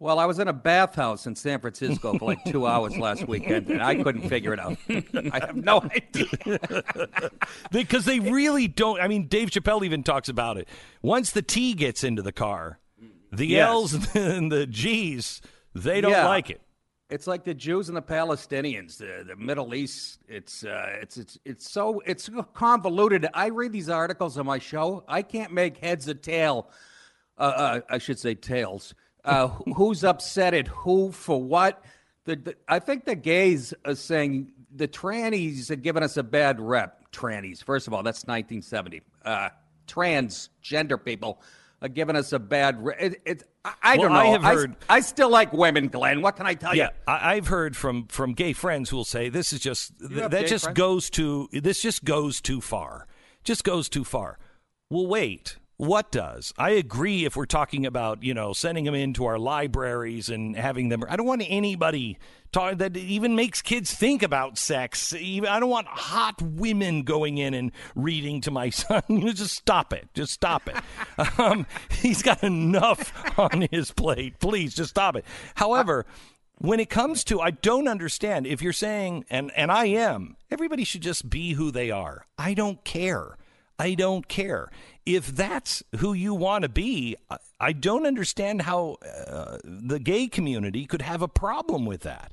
Well, 0.00 0.20
I 0.20 0.26
was 0.26 0.38
in 0.38 0.46
a 0.46 0.52
bathhouse 0.52 1.26
in 1.26 1.34
San 1.34 1.58
Francisco 1.58 2.16
for 2.16 2.24
like 2.26 2.44
two 2.44 2.68
hours 2.68 2.96
last 2.96 3.26
weekend, 3.26 3.68
and 3.68 3.82
I 3.82 3.96
couldn't 4.00 4.28
figure 4.28 4.52
it 4.52 4.60
out. 4.60 4.78
I 4.88 5.40
have 5.44 5.56
no 5.56 5.82
idea. 5.82 6.84
Because 7.72 8.04
they 8.04 8.20
really 8.20 8.68
don't. 8.68 9.00
I 9.00 9.08
mean, 9.08 9.26
Dave 9.26 9.50
Chappelle 9.50 9.84
even 9.84 10.02
talks 10.04 10.28
about 10.28 10.56
it. 10.56 10.68
Once 11.02 11.32
the 11.32 11.42
T 11.42 11.74
gets 11.74 12.04
into 12.04 12.22
the 12.22 12.32
car, 12.32 12.78
the 13.32 13.46
Yes. 13.46 13.68
L's 13.68 13.94
and 14.16 14.52
the 14.52 14.66
G's, 14.66 15.40
they 15.74 16.00
don't 16.00 16.12
Yeah. 16.12 16.28
like 16.28 16.50
it. 16.50 16.60
It's 17.10 17.26
like 17.26 17.42
the 17.44 17.54
Jews 17.54 17.88
and 17.88 17.96
the 17.96 18.02
Palestinians, 18.02 18.98
the, 18.98 19.24
the 19.26 19.34
Middle 19.36 19.74
East. 19.74 20.18
It's 20.28 20.62
uh, 20.64 20.98
it's 21.02 21.16
it's 21.16 21.38
it's 21.44 21.70
so 21.70 22.00
it's 22.06 22.28
convoluted. 22.54 23.26
I 23.34 23.48
read 23.48 23.72
these 23.72 23.88
articles 23.88 24.36
on 24.38 24.46
my 24.46 24.58
show. 24.58 25.04
I 25.08 25.22
can't 25.22 25.52
make 25.52 25.78
heads 25.78 26.08
or 26.08 26.14
tail. 26.14 26.68
Uh, 27.38 27.42
uh, 27.42 27.80
I 27.88 27.98
should 27.98 28.18
say 28.18 28.34
tails. 28.34 28.94
Uh, 29.24 29.48
who's 29.76 30.04
upset 30.04 30.54
at 30.54 30.68
who 30.68 31.12
for 31.12 31.42
what? 31.42 31.84
The, 32.24 32.36
the 32.36 32.54
I 32.68 32.78
think 32.78 33.04
the 33.04 33.14
gays 33.14 33.74
are 33.84 33.94
saying 33.94 34.52
the 34.74 34.88
trannies 34.88 35.70
are 35.70 35.76
giving 35.76 36.02
us 36.02 36.16
a 36.16 36.22
bad 36.22 36.60
rep. 36.60 37.10
Trannies, 37.12 37.62
first 37.64 37.86
of 37.86 37.94
all, 37.94 38.02
that's 38.02 38.24
1970. 38.26 39.02
Uh, 39.24 39.48
transgender 39.86 41.02
people 41.02 41.40
are 41.80 41.88
giving 41.88 42.16
us 42.16 42.32
a 42.32 42.38
bad. 42.38 42.82
Re- 42.84 42.94
it, 42.98 43.22
it, 43.24 43.42
I, 43.64 43.72
I 43.82 43.96
Well, 43.96 44.08
don't 44.08 44.12
know. 44.14 44.20
I 44.20 44.26
have 44.26 44.42
heard- 44.42 44.76
I 44.88 45.00
still 45.00 45.30
like 45.30 45.52
women, 45.52 45.88
Glenn. 45.88 46.22
What 46.22 46.36
can 46.36 46.46
I 46.46 46.54
tell 46.54 46.74
Yeah, 46.74 46.84
you? 46.86 46.90
I, 47.06 47.34
I've 47.34 47.46
heard 47.48 47.76
from 47.76 48.06
from 48.08 48.32
gay 48.34 48.52
friends 48.52 48.90
who 48.90 48.96
will 48.96 49.04
say 49.04 49.28
this 49.28 49.52
is 49.52 49.60
just 49.60 49.98
th- 49.98 50.30
that 50.30 50.46
just 50.46 50.64
friends? 50.64 50.76
goes 50.76 51.10
to 51.10 51.48
this 51.52 51.80
just 51.80 52.04
goes 52.04 52.40
too 52.40 52.60
far, 52.60 53.06
just 53.44 53.64
goes 53.64 53.88
too 53.88 54.04
far. 54.04 54.38
Well, 54.90 55.06
wait, 55.06 55.56
what 55.78 56.10
does? 56.10 56.52
I 56.58 56.70
agree 56.70 57.24
if 57.24 57.36
we're 57.36 57.46
talking 57.46 57.86
about 57.86 58.22
you 58.22 58.34
know 58.34 58.52
sending 58.52 58.84
them 58.84 58.94
into 58.94 59.24
our 59.24 59.38
libraries 59.38 60.28
and 60.28 60.56
having 60.56 60.88
them. 60.88 61.04
I 61.08 61.16
don't 61.16 61.26
want 61.26 61.42
anybody 61.46 62.18
talk 62.50 62.78
that 62.78 62.96
even 62.96 63.36
makes 63.36 63.62
kids 63.62 63.94
think 63.94 64.24
about 64.24 64.58
sex. 64.58 65.14
Even 65.14 65.48
I 65.48 65.60
don't 65.60 65.70
want 65.70 65.86
hot 65.86 66.42
women 66.42 67.02
going 67.04 67.38
in 67.38 67.54
and 67.54 67.70
reading 67.94 68.40
to 68.42 68.50
my 68.50 68.70
son. 68.70 69.02
You 69.08 69.32
just 69.32 69.56
stop 69.56 69.92
it. 69.92 70.08
Just 70.14 70.32
stop 70.32 70.68
it. 70.68 70.76
um, 71.38 71.64
he's 71.90 72.22
got 72.22 72.42
enough 72.42 73.12
on 73.38 73.68
his 73.70 73.92
plate. 73.92 74.40
Please, 74.40 74.74
just 74.74 74.90
stop 74.90 75.16
it. 75.16 75.24
However 75.54 76.04
when 76.60 76.80
it 76.80 76.90
comes 76.90 77.22
to 77.22 77.40
i 77.40 77.52
don't 77.52 77.86
understand 77.86 78.44
if 78.44 78.60
you're 78.60 78.72
saying 78.72 79.24
and 79.30 79.52
and 79.54 79.70
i 79.70 79.84
am 79.84 80.36
everybody 80.50 80.82
should 80.82 81.00
just 81.00 81.30
be 81.30 81.52
who 81.52 81.70
they 81.70 81.88
are 81.88 82.26
i 82.36 82.52
don't 82.52 82.82
care 82.82 83.36
i 83.78 83.94
don't 83.94 84.28
care 84.28 84.68
if 85.06 85.28
that's 85.28 85.82
who 85.96 86.12
you 86.12 86.34
want 86.34 86.62
to 86.62 86.68
be 86.68 87.16
I, 87.60 87.72
don't 87.72 88.06
understand 88.06 88.62
how 88.62 88.98
uh, 89.02 89.58
the 89.64 89.98
gay 89.98 90.28
community 90.28 90.84
could 90.86 91.02
have 91.02 91.22
a 91.22 91.28
problem 91.28 91.86
with 91.86 92.02
that 92.02 92.32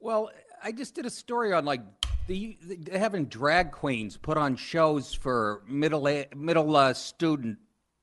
Well, 0.00 0.30
I 0.62 0.72
just 0.72 0.94
did 0.94 1.06
a 1.06 1.10
story 1.10 1.52
on 1.52 1.64
like 1.64 1.82
the, 2.26 2.56
the 2.62 2.98
having 2.98 3.26
drag 3.26 3.70
queens 3.72 4.16
put 4.16 4.36
on 4.36 4.56
shows 4.56 5.12
for 5.12 5.62
middle 5.66 6.08
middle 6.34 6.76
uh, 6.76 6.92
student. 6.94 7.58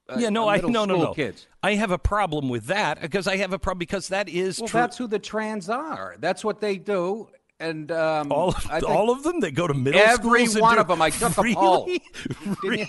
Uh, 0.10 0.18
yeah 0.20 0.30
no 0.30 0.48
uh, 0.48 0.54
i 0.54 0.58
no 0.58 0.86
no 0.86 0.96
no 0.96 1.14
kids. 1.14 1.48
i 1.64 1.74
have 1.74 1.92
a 1.92 1.98
problem 1.98 2.48
with 2.48 2.68
that 2.68 3.02
because 3.02 3.28
i 3.28 3.36
have 3.36 3.52
a 3.52 3.60
problem 3.60 3.80
because 3.80 4.08
that 4.08 4.30
is 4.30 4.58
Well, 4.60 4.70
true 4.70 4.80
that's 4.80 4.98
who 4.98 5.08
the 5.08 5.20
trans 5.20 5.70
are. 5.70 6.16
That's 6.20 6.46
what 6.46 6.62
they 6.62 6.78
do. 6.78 7.28
And 7.60 7.92
um, 7.92 8.32
all 8.32 8.50
of, 8.50 8.68
I 8.70 8.80
all 8.82 9.10
of 9.10 9.24
them 9.24 9.40
that 9.40 9.56
go 9.56 9.66
to 9.68 9.74
middle 9.74 10.00
every 10.00 10.46
schools 10.46 10.62
one 10.62 10.76
do- 10.76 10.82
of 10.82 10.88
them. 10.88 11.02
I 11.02 11.10
took 11.10 11.36
really? 11.42 11.54
a 11.54 11.56
poll. 11.56 11.86
really 12.64 12.86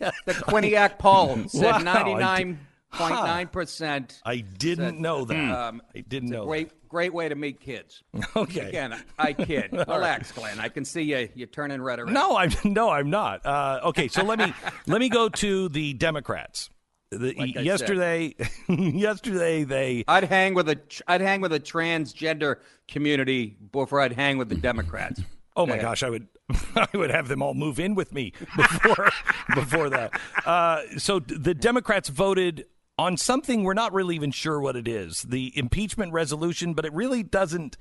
The 0.00 0.32
Quinnipiac 0.32 0.98
poll 0.98 1.38
said 1.48 1.82
ninety 1.84 2.14
nine 2.14 2.58
point 2.92 3.14
nine 3.14 3.48
percent. 3.48 4.20
i 4.24 4.36
didn't 4.38 4.98
know 4.98 5.26
that 5.26 5.36
Um, 5.36 5.82
i 5.94 6.00
didn't 6.00 6.30
know 6.30 6.40
that. 6.40 6.46
Great, 6.46 6.88
great 6.88 7.12
way 7.12 7.28
to 7.28 7.34
meet 7.34 7.60
kids. 7.60 8.02
Okay. 8.34 8.68
Again, 8.70 8.98
I 9.18 9.34
kid. 9.34 9.72
Relax, 9.72 10.32
Glenn. 10.32 10.58
I 10.58 10.68
can 10.70 10.86
see 10.86 11.02
you. 11.02 11.28
You're 11.34 11.46
turning 11.48 11.82
red 11.82 11.98
already. 11.98 12.14
No, 12.14 12.34
I'm 12.36 12.50
no, 12.64 12.88
I'm 12.88 13.10
not. 13.10 13.44
Uh, 13.44 13.80
okay, 13.84 14.08
so 14.08 14.22
let 14.24 14.38
me 14.38 14.54
let 14.86 15.00
me 15.00 15.10
go 15.10 15.28
to 15.28 15.68
the 15.68 15.92
Democrats. 15.92 16.70
The, 17.10 17.34
Like 17.38 17.54
yesterday, 17.54 18.34
yesterday 18.68 19.64
they 19.64 20.04
I'd 20.06 20.24
hang 20.24 20.54
with 20.54 20.68
a 20.68 20.78
I'd 21.06 21.22
hang 21.22 21.40
with 21.40 21.52
a 21.52 21.60
transgender 21.60 22.56
community 22.86 23.56
before 23.72 24.00
I'd 24.00 24.12
hang 24.12 24.38
with 24.38 24.48
the 24.48 24.56
Democrats. 24.56 25.20
Oh 25.56 25.66
my 25.66 25.76
gosh, 25.76 26.04
I 26.04 26.10
would 26.10 26.28
I 26.76 26.86
would 26.94 27.10
have 27.10 27.26
them 27.26 27.42
all 27.42 27.52
move 27.52 27.80
in 27.80 27.96
with 27.96 28.12
me 28.12 28.32
before 28.56 29.10
before 29.56 29.90
that. 29.90 30.12
Uh, 30.46 30.82
so 30.98 31.18
the 31.18 31.52
Democrats 31.52 32.08
voted 32.08 32.64
on 32.96 33.16
something 33.16 33.64
we're 33.64 33.74
not 33.74 33.92
really 33.92 34.14
even 34.14 34.30
sure 34.30 34.60
what 34.60 34.76
it 34.76 34.86
is 34.86 35.22
the 35.22 35.52
impeachment 35.58 36.12
resolution, 36.12 36.74
but 36.74 36.84
it 36.84 36.92
really 36.92 37.24
doesn't 37.24 37.76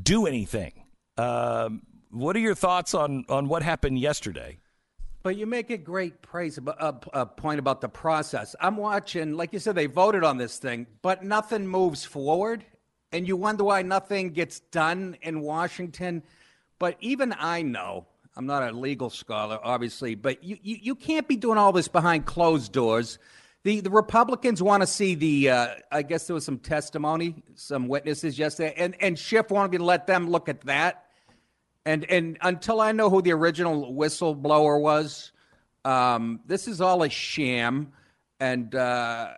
do 0.00 0.26
anything. 0.26 0.84
Um, 1.16 1.82
what 2.10 2.36
are 2.36 2.40
your 2.40 2.54
thoughts 2.54 2.94
on, 2.94 3.24
on 3.28 3.48
what 3.48 3.62
happened 3.62 3.98
yesterday? 3.98 4.58
But 5.26 5.36
you 5.36 5.44
make 5.44 5.70
a 5.70 5.76
great 5.76 6.22
praise 6.22 6.56
about, 6.56 6.80
uh, 6.80 6.92
a 7.12 7.26
point 7.26 7.58
about 7.58 7.80
the 7.80 7.88
process. 7.88 8.54
I'm 8.60 8.76
watching, 8.76 9.36
like 9.36 9.52
you 9.52 9.58
said, 9.58 9.74
they 9.74 9.86
voted 9.86 10.22
on 10.22 10.38
this 10.38 10.58
thing, 10.58 10.86
but 11.02 11.24
nothing 11.24 11.66
moves 11.66 12.04
forward, 12.04 12.64
and 13.10 13.26
you 13.26 13.36
wonder 13.36 13.64
why 13.64 13.82
nothing 13.82 14.30
gets 14.30 14.60
done 14.60 15.16
in 15.22 15.40
Washington. 15.40 16.22
But 16.78 16.96
even 17.00 17.34
I 17.36 17.62
know, 17.62 18.06
I'm 18.36 18.46
not 18.46 18.62
a 18.62 18.70
legal 18.70 19.10
scholar, 19.10 19.58
obviously, 19.64 20.14
but 20.14 20.44
you, 20.44 20.58
you, 20.62 20.76
you 20.80 20.94
can't 20.94 21.26
be 21.26 21.34
doing 21.34 21.58
all 21.58 21.72
this 21.72 21.88
behind 21.88 22.24
closed 22.24 22.70
doors. 22.70 23.18
The, 23.64 23.80
the 23.80 23.90
Republicans 23.90 24.62
want 24.62 24.84
to 24.84 24.86
see 24.86 25.16
the, 25.16 25.50
uh, 25.50 25.68
I 25.90 26.02
guess 26.02 26.28
there 26.28 26.34
was 26.34 26.44
some 26.44 26.58
testimony, 26.60 27.42
some 27.56 27.88
witnesses 27.88 28.38
yesterday, 28.38 28.74
and, 28.76 28.94
and 29.02 29.18
Schiff 29.18 29.50
wanted 29.50 29.78
to 29.78 29.84
let 29.84 30.06
them 30.06 30.30
look 30.30 30.48
at 30.48 30.60
that. 30.66 31.05
And, 31.86 32.04
and 32.10 32.36
until 32.42 32.80
I 32.80 32.90
know 32.92 33.08
who 33.08 33.22
the 33.22 33.32
original 33.32 33.94
whistleblower 33.94 34.80
was, 34.80 35.30
um, 35.84 36.40
this 36.44 36.66
is 36.66 36.80
all 36.80 37.02
a 37.04 37.08
sham. 37.08 37.92
And, 38.40 38.74
uh, 38.74 39.28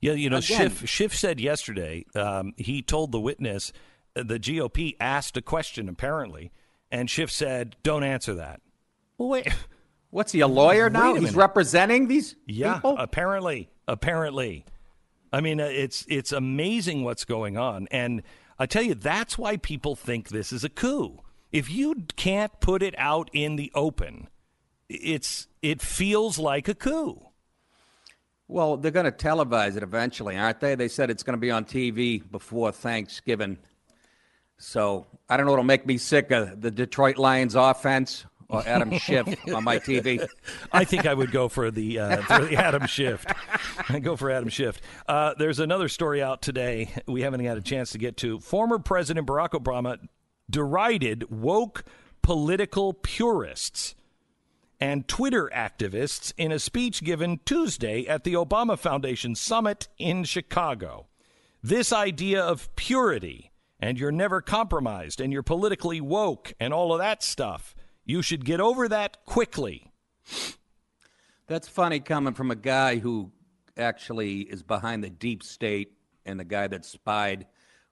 Yeah, 0.00 0.12
you 0.12 0.30
know, 0.30 0.36
Again- 0.38 0.70
Schiff, 0.70 0.88
Schiff 0.88 1.14
said 1.14 1.40
yesterday, 1.40 2.04
um, 2.14 2.54
he 2.56 2.82
told 2.82 3.10
the 3.12 3.20
witness, 3.20 3.72
uh, 4.16 4.22
the 4.22 4.38
GOP 4.38 4.96
asked 5.00 5.36
a 5.36 5.42
question 5.42 5.88
apparently, 5.88 6.52
and 6.90 7.10
Schiff 7.10 7.30
said, 7.32 7.74
don't 7.82 8.04
answer 8.04 8.34
that. 8.34 8.60
Well, 9.18 9.28
wait. 9.30 9.48
what's 10.10 10.30
he, 10.32 10.38
a 10.40 10.46
lawyer 10.46 10.88
now? 10.88 11.16
a 11.16 11.20
He's 11.20 11.34
representing 11.34 12.06
these 12.06 12.36
Yeah, 12.46 12.74
people? 12.74 12.96
apparently, 12.96 13.70
apparently. 13.88 14.64
I 15.32 15.40
mean, 15.40 15.60
uh, 15.60 15.64
it's 15.64 16.04
it's 16.08 16.30
amazing 16.30 17.04
what's 17.04 17.24
going 17.24 17.56
on, 17.56 17.88
and 17.90 18.22
I 18.58 18.66
tell 18.66 18.82
you, 18.82 18.94
that's 18.94 19.36
why 19.38 19.56
people 19.56 19.96
think 19.96 20.28
this 20.28 20.52
is 20.52 20.62
a 20.62 20.68
coup. 20.68 21.20
If 21.52 21.70
you 21.70 22.06
can't 22.16 22.58
put 22.60 22.82
it 22.82 22.94
out 22.96 23.30
in 23.32 23.56
the 23.56 23.70
open, 23.74 24.28
it's 24.88 25.46
it 25.60 25.82
feels 25.82 26.38
like 26.38 26.68
a 26.68 26.74
coup. 26.74 27.28
Well, 28.48 28.76
they're 28.76 28.90
going 28.90 29.06
to 29.06 29.12
televise 29.12 29.76
it 29.76 29.82
eventually, 29.82 30.36
aren't 30.36 30.60
they? 30.60 30.74
They 30.74 30.88
said 30.88 31.10
it's 31.10 31.22
going 31.22 31.36
to 31.36 31.40
be 31.40 31.50
on 31.50 31.64
TV 31.64 32.22
before 32.30 32.72
Thanksgiving. 32.72 33.58
So 34.58 35.06
I 35.28 35.36
don't 35.36 35.46
know 35.46 35.52
what'll 35.52 35.64
make 35.64 35.86
me 35.86 35.96
sick 35.96 36.30
of 36.30 36.60
the 36.60 36.70
Detroit 36.70 37.16
Lions 37.16 37.54
offense 37.54 38.26
or 38.48 38.62
Adam 38.66 38.92
Schiff 38.98 39.26
on 39.52 39.64
my 39.64 39.78
TV. 39.78 40.26
I 40.72 40.84
think 40.84 41.06
I 41.06 41.14
would 41.14 41.32
go 41.32 41.48
for 41.48 41.70
the 41.70 41.98
uh, 41.98 42.22
for 42.22 42.44
the 42.44 42.56
Adam 42.56 42.86
Schiff. 42.86 43.24
I 43.88 43.98
go 44.00 44.16
for 44.16 44.30
Adam 44.30 44.50
Schiff. 44.50 44.80
Uh, 45.08 45.34
there's 45.38 45.58
another 45.58 45.88
story 45.88 46.22
out 46.22 46.42
today 46.42 46.90
we 47.06 47.22
haven't 47.22 47.44
had 47.44 47.58
a 47.58 47.62
chance 47.62 47.92
to 47.92 47.98
get 47.98 48.18
to. 48.18 48.38
Former 48.38 48.78
President 48.78 49.26
Barack 49.26 49.50
Obama 49.50 49.98
derided 50.52 51.28
woke 51.30 51.84
political 52.22 52.94
purists 52.94 53.96
and 54.80 55.08
Twitter 55.08 55.50
activists 55.54 56.32
in 56.36 56.52
a 56.52 56.58
speech 56.58 57.02
given 57.02 57.40
Tuesday 57.44 58.06
at 58.06 58.22
the 58.22 58.34
Obama 58.34 58.78
Foundation 58.78 59.34
summit 59.34 59.88
in 59.98 60.22
Chicago. 60.24 61.06
This 61.62 61.92
idea 61.92 62.40
of 62.42 62.74
purity 62.76 63.50
and 63.80 63.98
you're 63.98 64.12
never 64.12 64.40
compromised 64.40 65.20
and 65.20 65.32
you're 65.32 65.42
politically 65.42 66.00
woke 66.00 66.52
and 66.60 66.72
all 66.72 66.92
of 66.92 67.00
that 67.00 67.22
stuff. 67.22 67.74
You 68.04 68.22
should 68.22 68.44
get 68.44 68.60
over 68.60 68.88
that 68.88 69.24
quickly. 69.26 69.92
That's 71.48 71.68
funny 71.68 71.98
coming 71.98 72.34
from 72.34 72.50
a 72.50 72.56
guy 72.56 72.98
who 72.98 73.32
actually 73.76 74.40
is 74.42 74.62
behind 74.62 75.02
the 75.02 75.10
deep 75.10 75.42
state 75.42 75.92
and 76.24 76.38
the 76.38 76.44
guy 76.44 76.68
that 76.68 76.84
spied 76.84 77.46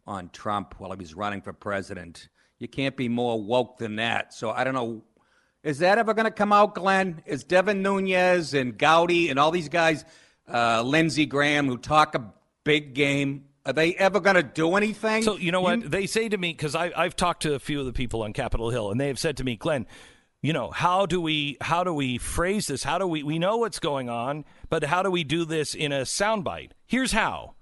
on 0.07 0.31
Trump 0.31 0.75
while 0.79 0.91
he 0.91 0.97
was 0.97 1.15
running 1.15 1.43
for 1.43 1.53
president. 1.53 2.29
You 2.61 2.69
can't 2.69 2.97
be 2.97 3.09
more 3.09 3.43
woke 3.43 3.79
than 3.79 3.97
that. 3.97 4.33
So 4.33 4.51
I 4.51 4.63
don't 4.63 4.75
know. 4.75 5.03
Is 5.65 5.79
that 5.79 5.99
ever 5.99 6.15
going 6.15 6.27
to 6.27 6.31
come 6.31 6.53
out, 6.53 6.75
Glenn? 6.75 7.23
Is 7.27 7.43
Devin 7.43 7.83
Nunes 7.83 8.55
and 8.55 8.79
Gowdy 8.79 9.29
and 9.29 9.39
all 9.39 9.51
these 9.51 9.69
guys, 9.69 10.05
uh, 10.51 10.83
Lindsey 10.83 11.27
Graham, 11.27 11.67
who 11.67 11.77
talk 11.77 12.15
a 12.15 12.33
big 12.65 12.95
game, 12.95 13.47
are 13.67 13.73
they 13.73 13.95
ever 13.95 14.21
going 14.21 14.37
to 14.37 14.43
do 14.43 14.77
anything? 14.77 15.23
So 15.23 15.37
you 15.37 15.53
know 15.53 15.61
what 15.61 15.91
they 15.91 16.07
say 16.07 16.29
to 16.29 16.37
me 16.37 16.53
because 16.53 16.75
I've 16.75 17.17
talked 17.17 17.43
to 17.43 17.55
a 17.55 17.59
few 17.59 17.81
of 17.81 17.87
the 17.87 17.93
people 17.93 18.23
on 18.23 18.33
Capitol 18.33 18.71
Hill, 18.71 18.91
and 18.91 19.01
they 19.01 19.09
have 19.09 19.19
said 19.19 19.37
to 19.39 19.45
me, 19.45 19.57
Glenn, 19.57 19.87
you 20.43 20.53
know 20.55 20.71
how 20.71 21.05
do 21.05 21.21
we 21.21 21.59
how 21.61 21.85
do 21.85 21.93
we 21.93 22.17
phrase 22.17 22.67
this? 22.69 22.83
How 22.83 22.99
do 22.99 23.07
we 23.07 23.23
we 23.23 23.39
know 23.39 23.59
what's 23.59 23.79
going 23.79 24.09
on, 24.09 24.45
but 24.71 24.85
how 24.85 25.03
do 25.03 25.11
we 25.11 25.25
do 25.25 25.45
this 25.45 25.75
in 25.75 25.93
a 25.93 26.03
soundbite? 26.03 26.71
Here's 26.87 27.13
how. 27.13 27.55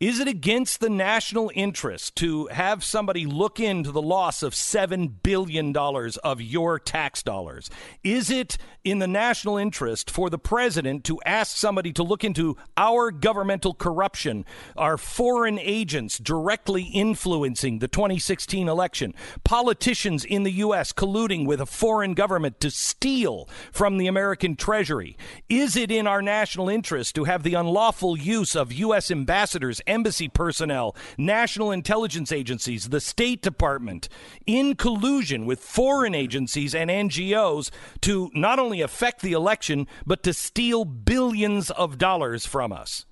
Is 0.00 0.18
it 0.18 0.28
against 0.28 0.80
the 0.80 0.88
national 0.88 1.52
interest 1.54 2.16
to 2.16 2.46
have 2.46 2.82
somebody 2.82 3.26
look 3.26 3.60
into 3.60 3.92
the 3.92 4.00
loss 4.00 4.42
of 4.42 4.54
$7 4.54 5.22
billion 5.22 5.76
of 5.76 6.40
your 6.40 6.78
tax 6.78 7.22
dollars? 7.22 7.68
Is 8.02 8.30
it 8.30 8.56
in 8.82 8.98
the 8.98 9.06
national 9.06 9.58
interest 9.58 10.10
for 10.10 10.30
the 10.30 10.38
president 10.38 11.04
to 11.04 11.20
ask 11.26 11.54
somebody 11.54 11.92
to 11.92 12.02
look 12.02 12.24
into 12.24 12.56
our 12.78 13.10
governmental 13.10 13.74
corruption, 13.74 14.46
our 14.74 14.96
foreign 14.96 15.58
agents 15.58 16.16
directly 16.16 16.84
influencing 16.84 17.80
the 17.80 17.88
2016 17.88 18.70
election, 18.70 19.14
politicians 19.44 20.24
in 20.24 20.44
the 20.44 20.52
U.S. 20.52 20.94
colluding 20.94 21.46
with 21.46 21.60
a 21.60 21.66
foreign 21.66 22.14
government 22.14 22.58
to 22.60 22.70
steal 22.70 23.50
from 23.70 23.98
the 23.98 24.06
American 24.06 24.56
Treasury? 24.56 25.18
Is 25.50 25.76
it 25.76 25.90
in 25.90 26.06
our 26.06 26.22
national 26.22 26.70
interest 26.70 27.14
to 27.16 27.24
have 27.24 27.42
the 27.42 27.52
unlawful 27.52 28.16
use 28.16 28.56
of 28.56 28.72
U.S. 28.72 29.10
ambassadors, 29.10 29.82
embassy 29.90 30.28
personnel, 30.28 30.96
national 31.18 31.70
intelligence 31.70 32.32
agencies, 32.32 32.88
the 32.88 33.00
State 33.00 33.42
Department, 33.42 34.08
in 34.46 34.74
collusion 34.74 35.44
with 35.44 35.60
foreign 35.60 36.14
agencies 36.14 36.74
and 36.74 36.88
NGOs 36.88 37.70
to 38.02 38.30
not 38.34 38.58
only 38.58 38.80
affect 38.80 39.20
the 39.20 39.32
election, 39.32 39.86
but 40.06 40.22
to 40.22 40.32
steal 40.32 40.84
billions 40.84 41.70
of 41.70 41.98
dollars 41.98 42.46
from 42.46 42.72
us? 42.72 43.04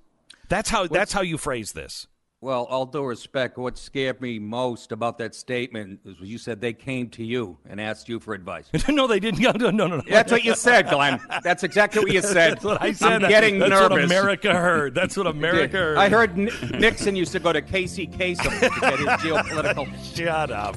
That's 0.47 0.69
how, 0.69 0.87
that's 0.87 1.13
how 1.13 1.21
you 1.21 1.37
phrase 1.37 1.73
this. 1.73 2.07
Well, 2.41 2.63
all 2.69 2.85
due 2.85 3.03
respect, 3.03 3.57
what 3.57 3.77
scared 3.77 4.21
me 4.21 4.39
most 4.39 4.93
about 4.93 5.17
that 5.17 5.35
statement 5.35 5.99
is 6.05 6.17
when 6.21 6.29
you 6.29 6.37
said 6.37 6.61
they 6.61 6.71
came 6.71 7.09
to 7.09 7.23
you 7.23 7.57
and 7.69 7.81
asked 7.81 8.07
you 8.07 8.21
for 8.21 8.33
advice. 8.33 8.69
no, 8.89 9.07
they 9.07 9.19
didn't. 9.19 9.39
No, 9.49 9.51
no, 9.51 9.71
no, 9.71 9.87
no. 9.87 10.01
That's 10.07 10.31
what 10.31 10.43
you 10.45 10.55
said, 10.55 10.89
Glenn. 10.89 11.19
That's 11.43 11.63
exactly 11.63 12.01
what 12.01 12.11
you 12.13 12.21
said. 12.21 12.53
That's 12.53 12.63
what 12.63 12.81
I 12.81 12.93
said. 12.93 13.23
I'm 13.23 13.29
getting 13.29 13.59
That's 13.59 13.71
nervous. 13.71 13.89
what 13.89 14.03
America 14.03 14.53
heard. 14.53 14.95
That's 14.95 15.17
what 15.17 15.27
America 15.37 15.77
heard. 15.77 15.97
I 15.97 16.07
heard 16.07 16.37
Nixon 16.37 17.15
used 17.15 17.31
to 17.33 17.39
go 17.39 17.51
to 17.51 17.61
Casey 17.61 18.07
Kasem 18.07 18.43
to 18.59 18.79
get 18.79 18.99
his 18.99 19.07
geopolitical. 19.07 20.15
Shut 20.15 20.51
up. 20.51 20.75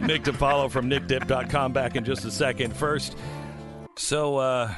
Nick 0.00 0.24
DiPaolo 0.24 0.70
from 0.70 0.90
nickdip.com 0.90 1.72
back 1.72 1.96
in 1.96 2.04
just 2.04 2.24
a 2.24 2.30
second. 2.30 2.76
First, 2.76 3.16
so 3.96 4.36
uh, 4.38 4.74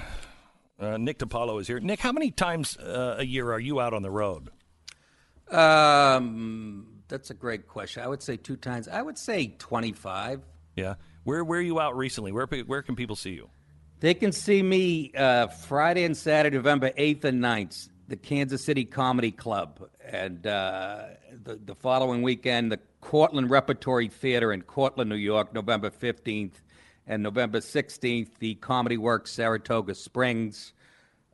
uh, 0.79 0.97
Nick 0.99 1.19
DiPaolo 1.19 1.61
is 1.61 1.67
here. 1.67 1.81
Nick, 1.81 2.01
how 2.01 2.13
many 2.13 2.31
times 2.31 2.77
uh, 2.77 3.17
a 3.19 3.25
year 3.25 3.51
are 3.51 3.61
you 3.61 3.81
out 3.81 3.95
on 3.95 4.03
the 4.03 4.11
road? 4.11 4.51
Um, 5.51 6.87
that's 7.09 7.31
a 7.31 7.35
great 7.35 7.69
question. 7.69 8.03
I 8.03 8.09
would 8.09 8.23
say 8.23 8.37
two 8.37 8.57
times. 8.57 8.89
I 8.89 9.03
would 9.03 9.19
say 9.19 9.55
25. 9.59 10.43
Yeah. 10.77 10.95
Where 11.25 11.45
where 11.45 11.59
are 11.59 11.63
you 11.63 11.81
out 11.81 11.97
recently? 11.97 12.33
Where 12.33 12.47
where 12.47 12.83
can 12.83 12.97
people 12.97 13.17
see 13.17 13.31
you? 13.31 13.49
They 14.01 14.15
can 14.15 14.33
see 14.33 14.63
me 14.63 15.13
uh, 15.17 15.47
Friday 15.47 16.05
and 16.05 16.17
Saturday, 16.17 16.57
November 16.57 16.91
8th 16.91 17.25
and 17.25 17.43
9th, 17.43 17.89
the 18.09 18.17
Kansas 18.17 18.63
City 18.63 18.85
Comedy 18.85 19.31
Club. 19.31 19.89
And 20.05 20.47
uh, 20.47 21.05
the, 21.43 21.57
the 21.57 21.75
following 21.75 22.21
weekend, 22.21 22.71
the 22.71 22.81
Cortland 23.01 23.49
Repertory 23.49 24.09
Theater 24.09 24.53
in 24.53 24.63
Cortland, 24.63 25.09
New 25.09 25.17
York, 25.17 25.55
November 25.55 25.91
15th. 25.91 26.53
And 27.07 27.23
November 27.23 27.61
16th, 27.61 28.31
the 28.41 28.57
Comedy 28.57 28.99
Works 28.99 29.31
Saratoga 29.31 29.95
Springs. 29.95 30.73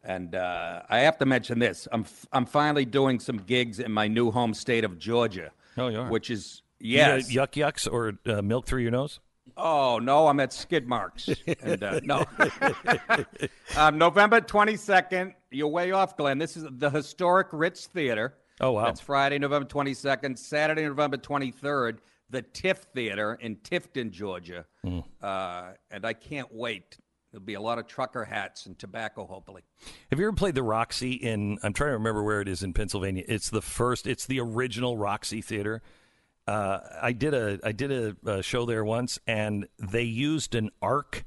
And 0.05 0.35
uh, 0.35 0.83
I 0.89 0.99
have 1.01 1.19
to 1.19 1.27
mention 1.27 1.59
this 1.61 1.87
I'm, 1.93 2.01
f- 2.03 2.27
I'm 2.33 2.47
finally 2.47 2.85
doing 2.85 3.21
some 3.21 3.37
gigs 3.37 3.79
in 3.79 3.93
my 3.93 4.09
new 4.09 4.31
home 4.31 4.55
state 4.55 4.85
of 4.85 4.99
Georgia. 4.99 5.53
Oh, 5.79 5.89
you 5.89 6.01
are? 6.01 6.09
Which 6.09 6.31
is, 6.31 6.63
You 6.81 6.97
yes. 6.97 7.33
yuck 7.33 7.53
yucks 7.53 7.91
or 7.91 8.15
uh, 8.27 8.43
milk 8.43 8.67
through 8.67 8.83
your 8.83 8.91
nose? 8.91 9.21
Oh 9.57 9.99
no, 10.03 10.29
I'm 10.29 10.41
at 10.41 10.53
skid 10.53 10.87
marks. 10.89 11.29
And, 11.63 11.83
uh, 11.83 12.01
no, 12.05 12.25
um, 13.77 13.99
November 13.99 14.41
22nd. 14.41 15.35
You're 15.51 15.69
way 15.69 15.93
off, 15.93 16.17
Glenn. 16.17 16.39
This 16.39 16.57
is 16.57 16.65
the 16.71 16.91
historic 16.91 17.49
Ritz 17.53 17.87
Theater. 17.87 18.35
Oh, 18.61 18.73
wow. 18.73 18.85
That's 18.85 19.01
Friday, 19.01 19.39
November 19.39 19.69
22nd. 19.69 20.39
Saturday, 20.39 20.83
November 20.85 21.17
23rd, 21.17 21.99
the 22.31 22.43
Tiff 22.43 22.87
Theater 22.95 23.37
in 23.41 23.57
Tifton, 23.57 24.11
Georgia. 24.11 24.65
Uh, 25.23 25.73
and 25.91 26.07
I 26.07 26.13
can't 26.13 26.49
wait. 26.55 26.97
There'll 27.33 27.45
be 27.45 27.55
a 27.55 27.61
lot 27.61 27.79
of 27.79 27.87
trucker 27.87 28.25
hats 28.25 28.67
and 28.67 28.79
tobacco, 28.79 29.27
hopefully. 29.27 29.63
Have 30.11 30.21
you 30.21 30.27
ever 30.27 30.37
played 30.37 30.55
the 30.55 30.63
Roxy 30.63 31.13
in? 31.13 31.59
I'm 31.63 31.73
trying 31.73 31.89
to 31.89 31.95
remember 31.95 32.23
where 32.23 32.43
it 32.43 32.49
is 32.49 32.63
in 32.63 32.75
Pennsylvania. 32.75 33.25
It's 33.27 33.49
the 33.49 33.63
first. 33.63 34.07
It's 34.07 34.27
the 34.27 34.39
original 34.41 34.99
Roxy 34.99 35.41
Theater. 35.41 35.81
Uh, 36.47 36.81
I 37.01 37.13
did 37.13 37.33
a 37.33 37.59
I 37.65 37.73
did 37.73 37.91
a, 37.91 38.31
a 38.31 38.43
show 38.43 38.67
there 38.67 38.85
once, 38.85 39.19
and 39.27 39.67
they 39.79 40.03
used 40.03 40.55
an 40.55 40.71
arc 40.83 41.25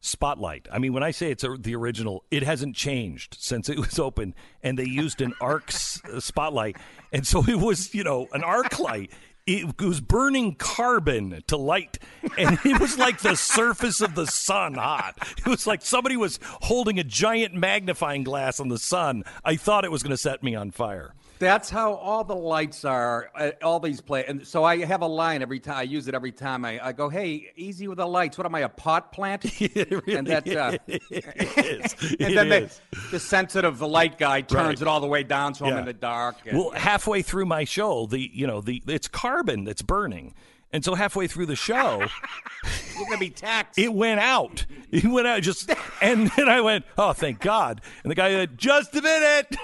spotlight. 0.00 0.66
I 0.72 0.78
mean, 0.80 0.92
when 0.92 1.04
I 1.04 1.12
say 1.12 1.30
it's 1.30 1.44
a, 1.44 1.56
the 1.58 1.76
original, 1.76 2.24
it 2.32 2.42
hasn't 2.42 2.74
changed 2.74 3.36
since 3.38 3.68
it 3.68 3.78
was 3.78 3.98
open, 4.00 4.34
and 4.62 4.76
they 4.76 4.84
used 4.86 5.20
an 5.20 5.34
arc 5.40 5.68
s- 5.68 6.00
uh, 6.12 6.18
spotlight, 6.18 6.78
and 7.12 7.24
so 7.24 7.44
it 7.46 7.58
was 7.58 7.94
you 7.94 8.02
know 8.02 8.26
an 8.32 8.42
arc 8.42 8.78
light. 8.80 9.12
It 9.46 9.78
was 9.78 10.00
burning 10.00 10.54
carbon 10.54 11.42
to 11.48 11.56
light, 11.58 11.98
and 12.38 12.58
it 12.64 12.80
was 12.80 12.96
like 12.96 13.20
the 13.20 13.36
surface 13.36 14.00
of 14.00 14.14
the 14.14 14.26
sun 14.26 14.74
hot. 14.74 15.18
It 15.36 15.46
was 15.46 15.66
like 15.66 15.82
somebody 15.82 16.16
was 16.16 16.40
holding 16.62 16.98
a 16.98 17.04
giant 17.04 17.52
magnifying 17.52 18.24
glass 18.24 18.58
on 18.58 18.68
the 18.68 18.78
sun. 18.78 19.22
I 19.44 19.56
thought 19.56 19.84
it 19.84 19.90
was 19.90 20.02
going 20.02 20.12
to 20.12 20.16
set 20.16 20.42
me 20.42 20.54
on 20.54 20.70
fire. 20.70 21.14
That's 21.38 21.68
how 21.68 21.94
all 21.94 22.24
the 22.24 22.34
lights 22.36 22.84
are. 22.84 23.30
All 23.62 23.80
these 23.80 24.00
play, 24.00 24.24
and 24.26 24.46
so 24.46 24.62
I 24.64 24.84
have 24.84 25.02
a 25.02 25.06
line 25.06 25.42
every 25.42 25.60
time. 25.60 25.76
I 25.76 25.82
use 25.82 26.06
it 26.08 26.14
every 26.14 26.32
time. 26.32 26.64
I, 26.64 26.78
I 26.86 26.92
go, 26.92 27.08
"Hey, 27.08 27.52
easy 27.56 27.88
with 27.88 27.98
the 27.98 28.06
lights. 28.06 28.38
What 28.38 28.46
am 28.46 28.54
I, 28.54 28.60
a 28.60 28.68
pot 28.68 29.12
plant?" 29.12 29.44
and 29.60 30.26
that, 30.28 30.48
uh, 30.48 30.78
and 30.88 32.36
then. 32.36 32.48
The, 32.48 32.70
the 33.10 33.20
sensitive 33.20 33.80
light 33.80 34.18
guy 34.18 34.40
turns 34.42 34.66
Right. 34.66 34.82
it 34.82 34.88
all 34.88 35.00
the 35.00 35.06
way 35.06 35.22
down, 35.24 35.54
so 35.54 35.66
I'm 35.66 35.78
in 35.78 35.84
the 35.84 35.92
dark. 35.92 36.36
and- 36.46 36.56
Well, 36.58 36.70
halfway 36.70 37.22
through 37.22 37.46
my 37.46 37.64
show, 37.64 38.06
the 38.06 38.18
you 38.32 38.46
know 38.46 38.60
the 38.60 38.82
it's 38.86 39.08
carbon 39.08 39.64
that's 39.64 39.82
burning, 39.82 40.34
and 40.74 40.84
so 40.84 40.94
halfway 40.94 41.26
through 41.26 41.46
the 41.46 41.56
show, 41.56 42.00
you're 42.96 43.04
gonna 43.06 43.16
be 43.18 43.30
taxed. 43.30 43.78
it 43.78 43.94
went 43.94 44.20
out. 44.20 44.66
It 44.90 45.04
went 45.04 45.26
out 45.26 45.40
just, 45.42 45.70
and 46.02 46.30
then 46.36 46.48
I 46.48 46.60
went, 46.60 46.84
oh, 46.98 47.12
thank 47.14 47.40
God. 47.40 47.80
And 48.02 48.10
the 48.10 48.14
guy 48.14 48.30
said, 48.30 48.58
just 48.58 48.94
a 48.94 49.00
minute. 49.02 49.56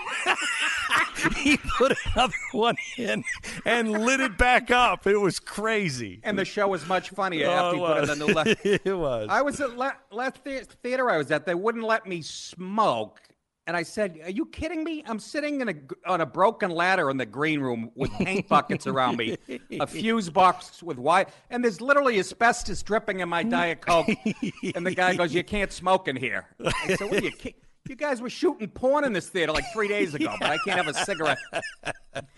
he 1.37 1.57
put 1.79 1.97
another 2.15 2.35
one 2.53 2.77
in 2.97 3.23
and 3.65 3.93
lit 3.93 4.21
it 4.21 4.37
back 4.39 4.71
up. 4.71 5.07
It 5.07 5.17
was 5.19 5.39
crazy. 5.39 6.21
and 6.25 6.39
the 6.39 6.45
show 6.45 6.67
was 6.69 6.87
much 6.89 7.11
funnier 7.11 7.47
Oh, 7.47 7.53
after 7.53 7.77
it 7.77 7.81
you 7.81 7.87
put 7.87 7.97
in 7.97 8.01
was. 8.01 8.19
the 8.19 8.27
new 8.27 8.33
light. 8.33 8.59
it 8.87 8.99
was. 8.99 9.29
I 9.31 9.43
was 9.43 9.61
at 9.61 9.77
la- 9.77 9.93
last 10.11 10.43
the- 10.45 10.67
theater 10.83 11.11
I 11.11 11.17
was 11.19 11.31
at. 11.31 11.47
They 11.47 11.55
wouldn't 11.55 11.85
let 11.85 12.07
me 12.07 12.23
smoke, 12.23 13.21
and 13.71 13.77
I 13.77 13.85
said, 13.85 14.19
"Are 14.25 14.31
you 14.31 14.47
kidding 14.47 14.83
me? 14.83 15.05
I'm 15.07 15.21
sitting 15.21 15.61
in 15.61 15.69
a 15.69 15.75
on 16.11 16.21
a 16.21 16.27
broken 16.27 16.73
ladder 16.73 17.09
in 17.09 17.17
the 17.19 17.25
green 17.25 17.61
room 17.61 17.93
with 17.95 18.11
paint 18.15 18.49
buckets 18.49 18.89
around 18.89 19.17
me, 19.17 19.37
a 19.79 19.87
fuse 19.87 20.29
box 20.29 20.83
with 20.83 20.99
wire, 20.99 21.27
and 21.51 21.63
there's 21.63 21.81
literally 21.81 22.19
asbestos 22.19 22.83
dripping 22.83 23.21
in 23.21 23.29
my 23.29 23.45
diet 23.45 23.81
coke." 23.81 24.09
and 24.75 24.85
the 24.85 24.93
guy 24.97 25.15
goes, 25.15 25.33
"You 25.33 25.45
can't 25.45 25.71
smoke 25.73 26.09
in 26.09 26.17
here." 26.17 26.47
I 26.65 26.97
said, 26.97 27.09
"What 27.09 27.23
are 27.23 27.25
you?" 27.27 27.31
ki- 27.31 27.55
You 27.89 27.95
guys 27.95 28.21
were 28.21 28.29
shooting 28.31 28.67
porn 28.69 29.05
in 29.05 29.13
this 29.13 29.29
theater 29.29 29.53
like 29.53 29.65
three 29.73 29.87
days 29.89 30.15
ago, 30.15 30.35
but 30.41 30.51
I 30.51 30.59
can't 30.65 30.85
have 30.85 30.89
a 30.89 30.95
cigarette. 31.05 31.39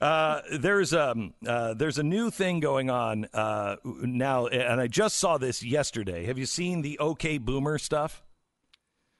Uh, 0.00 0.42
there's 0.52 0.94
um 0.94 1.34
uh, 1.44 1.74
there's 1.74 1.98
a 1.98 2.04
new 2.04 2.30
thing 2.30 2.60
going 2.60 2.88
on 2.88 3.26
uh, 3.34 3.74
now, 3.84 4.46
and 4.46 4.80
I 4.80 4.86
just 4.86 5.16
saw 5.16 5.38
this 5.38 5.60
yesterday. 5.64 6.24
Have 6.26 6.38
you 6.38 6.46
seen 6.46 6.82
the 6.82 7.00
OK 7.00 7.38
Boomer 7.38 7.78
stuff? 7.78 8.22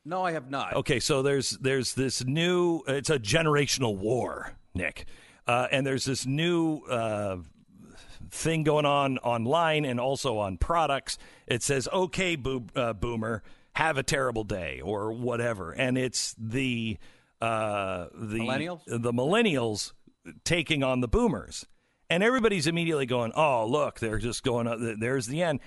No, 0.09 0.25
I 0.25 0.33
have 0.33 0.51
not. 0.51 0.75
Okay, 0.75 1.01
so 1.01 1.21
there's 1.21 1.51
there's 1.51 1.93
this 1.93 2.25
new. 2.25 2.81
It's 2.89 3.11
a 3.11 3.19
generational 3.19 3.95
war, 3.95 4.55
Nick, 4.75 5.05
uh, 5.47 5.69
and 5.71 5.87
there's 5.87 6.07
this 6.07 6.25
new 6.25 6.79
uh, 6.89 7.37
thing 8.31 8.63
going 8.63 8.87
on 8.87 9.19
online 9.19 9.85
and 9.85 10.01
also 10.01 10.39
on 10.39 10.57
products. 10.57 11.19
It 11.47 11.63
says, 11.63 11.89
"Okay, 11.93 12.37
boo- 12.37 12.65
uh, 12.75 12.95
boomer, 12.95 13.43
have 13.75 13.99
a 13.99 14.03
terrible 14.03 14.45
day" 14.45 14.81
or 14.81 15.13
whatever, 15.13 15.73
and 15.73 15.99
it's 15.99 16.35
the 16.39 16.97
uh, 17.43 18.07
the 18.15 18.39
Millennials? 18.39 18.81
the 18.87 19.13
millennials 19.13 19.93
taking 20.43 20.83
on 20.83 21.03
the 21.03 21.09
boomers, 21.09 21.67
and 22.09 22.23
everybody's 22.23 22.67
immediately 22.67 23.05
going, 23.05 23.33
"Oh, 23.37 23.67
look, 23.67 23.99
they're 23.99 24.17
just 24.17 24.43
going. 24.43 24.67
up 24.67 24.79
There's 24.81 25.27
the 25.27 25.43
end." 25.43 25.61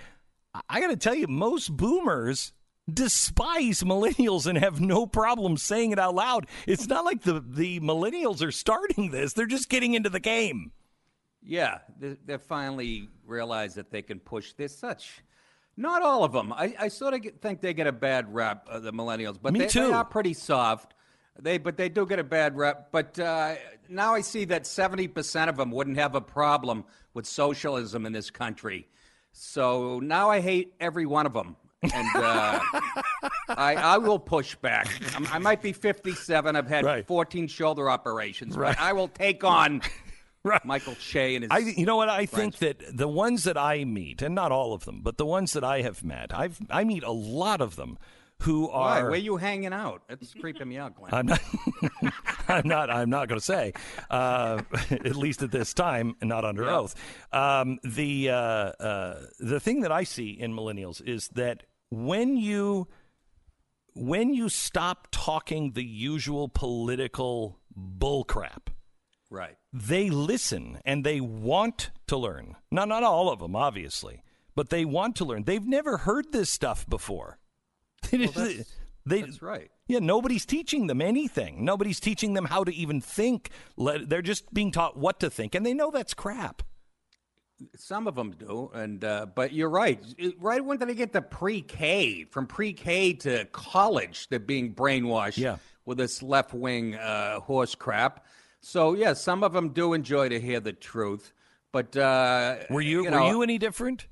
I 0.67 0.81
got 0.81 0.87
to 0.87 0.97
tell 0.97 1.13
you, 1.15 1.27
most 1.27 1.77
boomers 1.77 2.53
despise 2.91 3.83
millennials 3.83 4.45
and 4.45 4.57
have 4.57 4.79
no 4.81 5.05
problem 5.05 5.57
saying 5.57 5.91
it 5.91 5.99
out 5.99 6.15
loud. 6.15 6.47
It's 6.67 6.87
not 6.87 7.05
like 7.05 7.21
the 7.21 7.43
the 7.45 7.79
millennials 7.79 8.41
are 8.41 8.51
starting 8.51 9.11
this; 9.11 9.33
they're 9.33 9.45
just 9.45 9.69
getting 9.69 9.93
into 9.93 10.09
the 10.09 10.19
game. 10.19 10.71
Yeah, 11.43 11.79
they, 11.99 12.17
they 12.25 12.37
finally 12.37 13.09
realize 13.25 13.75
that 13.75 13.91
they 13.91 14.01
can 14.01 14.19
push. 14.19 14.53
There's 14.53 14.77
such, 14.77 15.23
not 15.75 16.03
all 16.03 16.23
of 16.23 16.33
them. 16.33 16.53
I, 16.53 16.75
I 16.79 16.87
sort 16.89 17.15
of 17.15 17.21
get, 17.21 17.41
think 17.41 17.61
they 17.61 17.73
get 17.73 17.87
a 17.87 17.91
bad 17.91 18.31
rep, 18.33 18.67
uh, 18.69 18.79
the 18.79 18.93
millennials, 18.93 19.37
but 19.41 19.53
Me 19.53 19.59
they, 19.61 19.67
too. 19.67 19.87
they 19.87 19.93
are 19.93 20.05
pretty 20.05 20.33
soft. 20.33 20.93
They, 21.39 21.57
but 21.57 21.77
they 21.77 21.89
do 21.89 22.05
get 22.05 22.19
a 22.19 22.23
bad 22.23 22.55
rep. 22.55 22.91
But 22.91 23.17
uh, 23.17 23.55
now 23.89 24.13
I 24.13 24.21
see 24.21 24.45
that 24.45 24.63
70% 24.63 25.49
of 25.49 25.57
them 25.57 25.71
wouldn't 25.71 25.97
have 25.97 26.13
a 26.13 26.21
problem 26.21 26.83
with 27.13 27.25
socialism 27.25 28.05
in 28.05 28.13
this 28.13 28.29
country. 28.29 28.87
So 29.31 29.99
now 29.99 30.29
I 30.29 30.41
hate 30.41 30.73
every 30.79 31.05
one 31.05 31.25
of 31.25 31.33
them. 31.33 31.55
And 31.83 32.15
uh, 32.15 32.59
I, 33.49 33.75
I 33.75 33.97
will 33.97 34.19
push 34.19 34.55
back. 34.55 34.87
I'm, 35.15 35.25
I 35.27 35.39
might 35.39 35.61
be 35.61 35.73
57. 35.73 36.55
I've 36.55 36.67
had 36.67 36.85
Right. 36.85 37.07
14 37.07 37.47
shoulder 37.47 37.89
operations, 37.89 38.55
Right. 38.55 38.75
but 38.77 38.83
I 38.83 38.93
will 38.93 39.07
take 39.07 39.43
on 39.43 39.81
Right. 40.43 40.63
Michael 40.65 40.95
Che 40.95 41.35
and 41.35 41.43
his. 41.43 41.51
I, 41.51 41.59
you 41.59 41.85
know 41.85 41.95
what? 41.97 42.09
I 42.09 42.25
think 42.25 42.57
that 42.57 42.81
the 42.97 43.07
ones 43.07 43.43
that 43.43 43.57
I 43.57 43.83
meet, 43.83 44.21
and 44.23 44.33
not 44.33 44.51
all 44.51 44.73
of 44.73 44.85
them, 44.85 45.01
but 45.03 45.17
the 45.17 45.25
ones 45.25 45.53
that 45.53 45.63
I 45.63 45.81
have 45.83 46.03
met, 46.03 46.33
I've 46.33 46.59
I 46.69 46.83
meet 46.83 47.03
a 47.03 47.11
lot 47.11 47.61
of 47.61 47.75
them 47.75 47.99
who 48.41 48.67
are 48.71 48.81
Why? 48.81 49.01
are. 49.01 49.09
Where 49.11 49.19
you 49.19 49.37
hanging 49.37 49.71
out? 49.71 50.01
It's 50.09 50.33
creeping 50.33 50.67
me 50.67 50.77
out, 50.79 50.95
Glenn. 50.95 51.13
I'm 51.13 51.25
not. 51.27 51.41
I'm 52.47 52.67
not. 52.67 52.89
I'm 52.89 53.09
not 53.11 53.27
going 53.27 53.39
to 53.39 53.45
say. 53.45 53.73
Uh, 54.09 54.63
at 54.89 55.15
least 55.15 55.43
at 55.43 55.51
this 55.51 55.75
time, 55.75 56.15
and 56.21 56.29
not 56.29 56.43
under 56.43 56.67
oath. 56.67 56.95
Um, 57.31 57.77
the 57.83 58.31
uh, 58.31 58.33
uh, 58.35 59.25
the 59.39 59.59
thing 59.59 59.81
that 59.81 59.91
I 59.91 60.03
see 60.05 60.31
in 60.31 60.53
millennials 60.55 61.07
is 61.07 61.27
that 61.35 61.65
when 61.91 62.37
you 62.37 62.87
when 63.93 64.33
you 64.33 64.49
stop 64.49 65.09
talking 65.11 65.73
the 65.73 65.83
usual 65.83 66.47
political 66.47 67.59
bullcrap, 67.77 68.69
right. 69.29 69.57
they 69.73 70.09
listen 70.09 70.79
and 70.85 71.03
they 71.03 71.19
want 71.19 71.91
to 72.07 72.17
learn. 72.17 72.55
Not 72.71 72.87
not 72.87 73.03
all 73.03 73.29
of 73.29 73.39
them, 73.39 73.55
obviously, 73.55 74.23
but 74.55 74.69
they 74.69 74.85
want 74.85 75.17
to 75.17 75.25
learn. 75.25 75.43
They've 75.43 75.65
never 75.65 75.97
heard 75.97 76.31
this 76.31 76.49
stuff 76.49 76.89
before. 76.89 77.37
that's- 78.11 78.75
they, 79.03 79.21
That's 79.21 79.41
right. 79.41 79.71
yeah, 79.87 79.97
nobody's 79.97 80.45
teaching 80.45 80.85
them 80.85 81.01
anything. 81.01 81.65
Nobody's 81.65 81.99
teaching 81.99 82.35
them 82.35 82.45
how 82.45 82.63
to 82.63 82.71
even 82.71 83.01
think. 83.01 83.49
They're 83.75 84.21
just 84.21 84.53
being 84.53 84.71
taught 84.71 84.95
what 84.95 85.19
to 85.21 85.29
think, 85.31 85.55
and 85.55 85.65
they 85.65 85.73
know 85.73 85.89
that's 85.89 86.13
crap. 86.13 86.61
Some 87.75 88.07
of 88.07 88.15
them 88.15 88.31
do, 88.31 88.69
and 88.73 89.03
uh, 89.03 89.27
but 89.33 89.53
you're 89.53 89.69
right. 89.69 90.03
Right 90.39 90.63
when 90.63 90.79
they 90.79 90.93
get 90.95 91.13
to 91.13 91.21
pre-K, 91.21 92.25
from 92.25 92.47
pre-K 92.47 93.13
to 93.13 93.45
college, 93.51 94.27
they're 94.29 94.39
being 94.39 94.73
brainwashed 94.73 95.37
Yeah. 95.37 95.57
with 95.85 95.97
this 95.97 96.23
left-wing 96.23 96.95
uh, 96.95 97.39
horse 97.39 97.75
crap. 97.75 98.25
So 98.61 98.93
yeah, 98.93 99.13
some 99.13 99.43
of 99.43 99.53
them 99.53 99.69
do 99.69 99.93
enjoy 99.93 100.29
to 100.29 100.39
hear 100.39 100.59
the 100.59 100.73
truth. 100.73 101.33
But 101.71 101.95
uh, 101.95 102.57
Were 102.69 102.81
you, 102.81 103.09
know, 103.09 103.21
were 103.21 103.27
you 103.29 103.41
any 103.43 103.57
different, 103.57 104.07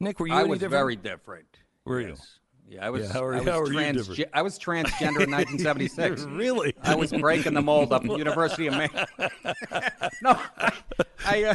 Nick? 0.00 0.18
Were 0.18 0.26
you 0.28 0.34
I 0.34 0.40
any 0.40 0.48
was 0.50 0.58
different? 0.60 0.80
very 0.80 0.96
different. 0.96 1.46
Were 1.84 2.00
you? 2.00 2.08
Yes. 2.08 2.38
Yeah, 2.68 2.84
I 2.86 2.90
was. 2.90 3.06
Yeah, 3.06 3.12
how 3.12 3.22
are- 3.24 3.34
I 3.34 3.38
was 3.38 3.48
how 3.48 3.60
are 3.60 3.72
you 3.72 3.92
different? 3.92 4.24
I 4.34 4.42
was 4.42 4.58
transgender 4.58 5.20
in 5.22 5.30
1976. 5.30 6.22
Really? 6.30 6.74
I 6.82 6.94
was 6.96 7.12
breaking 7.12 7.54
the 7.54 7.62
mold 7.62 7.92
up 7.92 8.04
at 8.08 8.18
University 8.18 8.66
of 8.66 8.74
Maine. 8.76 8.88
no, 10.22 10.40
I, 11.24 11.44
uh, 11.44 11.54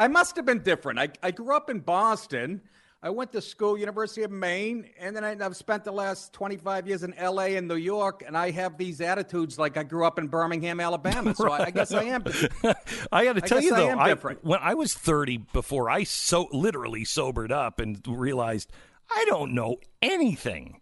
I 0.00 0.08
must 0.08 0.34
have 0.36 0.46
been 0.46 0.62
different. 0.62 0.98
I, 0.98 1.10
I 1.22 1.30
grew 1.30 1.54
up 1.54 1.68
in 1.68 1.80
Boston. 1.80 2.62
I 3.02 3.10
went 3.10 3.32
to 3.32 3.42
school, 3.42 3.76
University 3.76 4.22
of 4.22 4.30
Maine, 4.30 4.88
and 4.98 5.14
then 5.14 5.24
I, 5.24 5.36
I've 5.44 5.56
spent 5.56 5.84
the 5.84 5.92
last 5.92 6.32
25 6.32 6.88
years 6.88 7.02
in 7.02 7.12
L.A. 7.14 7.56
and 7.56 7.68
New 7.68 7.76
York, 7.76 8.24
and 8.26 8.34
I 8.34 8.50
have 8.50 8.78
these 8.78 9.02
attitudes 9.02 9.58
like 9.58 9.76
I 9.76 9.82
grew 9.82 10.06
up 10.06 10.18
in 10.18 10.28
Birmingham, 10.28 10.80
Alabama. 10.80 11.34
So 11.34 11.50
I, 11.50 11.66
I 11.66 11.70
guess 11.70 11.92
I 11.92 12.04
am. 12.04 12.24
I 13.12 13.24
got 13.24 13.34
to 13.34 13.42
tell 13.42 13.60
you 13.60 13.74
I 13.74 13.76
though, 13.76 13.90
am 13.90 13.98
I, 13.98 14.14
when 14.40 14.58
I 14.62 14.72
was 14.72 14.94
30, 14.94 15.36
before 15.52 15.90
I 15.90 16.04
so 16.04 16.48
literally 16.50 17.04
sobered 17.04 17.52
up 17.52 17.78
and 17.78 18.00
realized 18.08 18.72
I 19.10 19.26
don't 19.28 19.52
know 19.52 19.76
anything. 20.00 20.80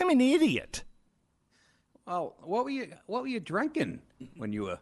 I'm 0.00 0.08
an 0.08 0.22
idiot. 0.22 0.82
Oh, 2.06 2.32
what 2.42 2.64
were 2.64 2.70
you? 2.70 2.90
What 3.04 3.20
were 3.20 3.28
you 3.28 3.40
drinking 3.40 4.00
when 4.36 4.54
you 4.54 4.62
were? 4.62 4.78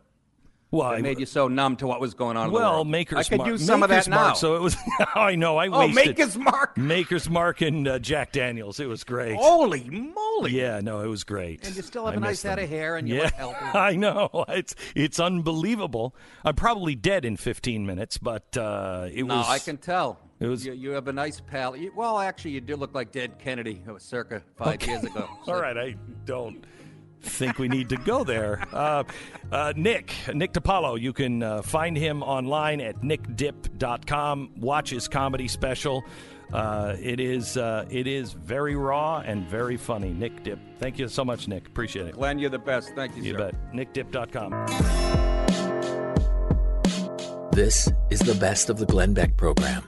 Well, 0.75 0.91
That 0.91 0.99
I- 0.99 1.03
made 1.03 1.21
you 1.21 1.27
so 1.27 1.49
numb 1.49 1.77
to 1.77 1.87
what 1.87 2.01
was 2.01 2.15
going 2.15 2.37
on. 2.37 2.47
in 2.49 2.53
the 2.53 2.59
well, 2.59 2.73
world? 2.75 2.89
Maker's 2.89 3.19
I 3.19 3.23
could 3.29 3.39
Mark. 3.39 3.51
use 3.51 3.65
some 3.65 3.81
Maker's 3.81 4.07
of 4.07 4.11
that 4.13 4.17
Mark, 4.17 4.29
now. 4.31 4.35
So 4.35 4.57
it 4.57 4.61
was. 4.63 4.77
I 5.15 5.35
know. 5.37 5.57
I 5.57 5.69
oh, 5.69 5.87
wasted. 5.87 5.95
Maker's 6.07 6.37
Mark. 6.37 6.77
Maker's 6.77 7.31
Mark 7.31 7.61
and 7.61 7.87
uh, 7.87 7.99
Jack 7.99 8.33
Daniels. 8.33 8.81
It 8.81 8.87
was 8.89 9.05
great. 9.05 9.37
Holy 9.37 9.89
moly! 9.89 10.53
Yeah, 10.53 10.81
no, 10.81 11.01
it 11.01 11.07
was 11.07 11.25
great. 11.25 11.67
And 11.67 11.77
you 11.77 11.83
still 11.83 12.07
have 12.07 12.15
I 12.15 12.17
a 12.17 12.21
nice 12.21 12.31
missed 12.31 12.43
head 12.43 12.59
them. 12.59 12.65
of 12.65 12.71
hair, 12.71 12.97
and 12.97 13.09
you 13.09 13.17
yeah, 13.17 13.23
look 13.25 13.35
healthy. 13.35 13.57
I 13.79 13.97
know. 13.97 14.45
It's 14.49 14.75
it's 14.97 15.21
unbelievable. 15.21 16.15
I'm 16.45 16.55
probably 16.57 16.95
dead 16.95 17.25
in 17.25 17.37
15 17.37 17.87
minutes, 17.87 18.19
but 18.19 18.57
uh, 18.57 19.09
it 19.13 19.25
No, 19.25 19.37
was. 19.37 19.47
I 19.49 19.59
can 19.59 19.77
tell. 19.77 20.19
It 20.41 20.49
was- 20.49 20.67
You, 20.67 20.73
you 20.73 20.91
have 20.91 21.07
a 21.09 21.13
nice 21.13 21.41
pal. 21.41 21.77
You, 21.77 21.93
well, 21.95 22.19
actually, 22.19 22.51
you 22.51 22.61
do 22.61 22.75
look 22.77 22.95
like 22.95 23.13
dead 23.13 23.39
Kennedy, 23.39 23.81
who 23.87 23.95
was 23.95 24.03
circa 24.03 24.43
five 24.57 24.75
Okay. 24.75 24.91
years 24.91 25.05
ago. 25.05 25.29
All 25.47 25.61
right, 25.61 25.77
I 25.79 25.95
don't 26.25 26.65
think 27.25 27.59
we 27.59 27.69
need 27.69 27.89
to 27.89 27.97
go 27.97 28.25
there. 28.25 28.63
Uh, 28.73 29.05
uh, 29.51 29.73
Nick, 29.77 30.15
Nick 30.33 30.53
DiPaolo, 30.53 31.01
you 31.01 31.13
can 31.13 31.43
uh, 31.43 31.63
find 31.63 31.97
him 31.97 32.23
online 32.23 32.81
at 32.81 33.01
nickdip.com. 33.03 34.51
Watch 34.59 34.91
his 34.91 35.09
comedy 35.09 35.49
special. 35.49 36.05
Uh, 36.53 36.95
it 37.01 37.19
is 37.21 37.57
uh, 37.57 37.87
it 37.91 38.07
is 38.07 38.33
very 38.33 38.77
raw 38.77 39.19
and 39.25 39.47
very 39.49 39.77
funny. 39.77 40.13
Nick 40.13 40.43
Dip, 40.45 40.59
thank 40.79 40.99
you 40.99 41.09
so 41.09 41.25
much, 41.25 41.49
Nick. 41.49 41.67
Appreciate 41.67 42.07
it. 42.09 42.15
Glenn, 42.15 42.39
you're 42.39 42.51
the 42.51 42.59
best. 42.59 42.93
Thank 42.95 43.17
you, 43.17 43.23
You 43.23 43.33
sir. 43.33 43.39
bet. 43.51 43.73
NickDip.com. 43.73 44.53
This 47.53 47.91
is 48.11 48.21
the 48.21 48.35
best 48.35 48.69
of 48.69 48.79
the 48.79 48.87
Glenn 48.87 49.15
Beck 49.15 49.37
program. 49.37 49.85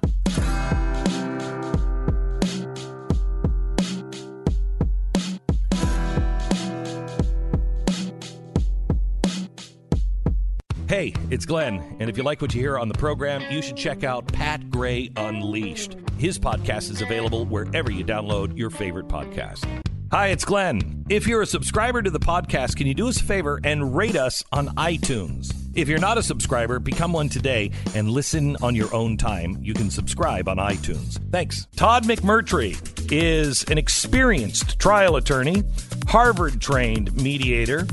Hey, 10.96 11.12
it's 11.30 11.44
Glenn, 11.44 11.98
and 12.00 12.08
if 12.08 12.16
you 12.16 12.22
like 12.22 12.40
what 12.40 12.54
you 12.54 12.60
hear 12.62 12.78
on 12.78 12.88
the 12.88 12.94
program, 12.94 13.42
you 13.52 13.60
should 13.60 13.76
check 13.76 14.02
out 14.02 14.26
Pat 14.28 14.70
Gray 14.70 15.10
Unleashed. 15.16 15.94
His 16.16 16.38
podcast 16.38 16.90
is 16.90 17.02
available 17.02 17.44
wherever 17.44 17.92
you 17.92 18.02
download 18.02 18.56
your 18.56 18.70
favorite 18.70 19.06
podcast. 19.06 19.66
Hi, 20.10 20.28
it's 20.28 20.46
Glenn. 20.46 21.04
If 21.10 21.26
you're 21.26 21.42
a 21.42 21.46
subscriber 21.46 22.00
to 22.00 22.08
the 22.08 22.18
podcast, 22.18 22.76
can 22.76 22.86
you 22.86 22.94
do 22.94 23.08
us 23.08 23.20
a 23.20 23.24
favor 23.24 23.60
and 23.62 23.94
rate 23.94 24.16
us 24.16 24.42
on 24.52 24.68
iTunes? 24.68 25.54
If 25.74 25.86
you're 25.86 25.98
not 25.98 26.16
a 26.16 26.22
subscriber, 26.22 26.78
become 26.78 27.12
one 27.12 27.28
today 27.28 27.72
and 27.94 28.10
listen 28.10 28.56
on 28.62 28.74
your 28.74 28.94
own 28.94 29.18
time. 29.18 29.58
You 29.60 29.74
can 29.74 29.90
subscribe 29.90 30.48
on 30.48 30.56
iTunes. 30.56 31.20
Thanks. 31.30 31.66
Todd 31.76 32.04
McMurtry 32.04 33.12
is 33.12 33.64
an 33.64 33.76
experienced 33.76 34.78
trial 34.78 35.16
attorney, 35.16 35.62
Harvard 36.08 36.58
trained 36.58 37.14
mediator, 37.20 37.86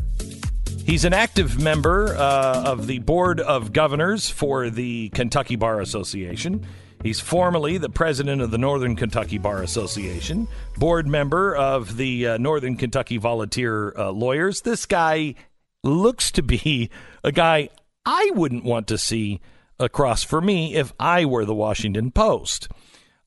He's 0.85 1.05
an 1.05 1.13
active 1.13 1.61
member 1.61 2.13
uh, 2.15 2.63
of 2.65 2.87
the 2.87 2.99
Board 2.99 3.39
of 3.39 3.71
Governors 3.71 4.29
for 4.29 4.69
the 4.69 5.09
Kentucky 5.09 5.55
Bar 5.55 5.79
Association. 5.79 6.67
He's 7.01 7.21
formerly 7.21 7.77
the 7.77 7.89
president 7.89 8.41
of 8.41 8.51
the 8.51 8.57
Northern 8.57 8.97
Kentucky 8.97 9.37
Bar 9.37 9.63
Association, 9.63 10.47
board 10.77 11.07
member 11.07 11.55
of 11.55 11.95
the 11.95 12.27
uh, 12.27 12.37
Northern 12.37 12.75
Kentucky 12.75 13.17
Volunteer 13.17 13.93
uh, 13.97 14.11
Lawyers. 14.11 14.61
This 14.61 14.85
guy 14.85 15.35
looks 15.83 16.31
to 16.31 16.43
be 16.43 16.89
a 17.23 17.31
guy 17.31 17.69
I 18.05 18.31
wouldn't 18.35 18.65
want 18.65 18.87
to 18.87 18.97
see 18.97 19.39
across 19.79 20.23
for 20.23 20.41
me 20.41 20.75
if 20.75 20.93
I 20.99 21.23
were 21.23 21.45
the 21.45 21.55
Washington 21.55 22.11
Post. 22.11 22.67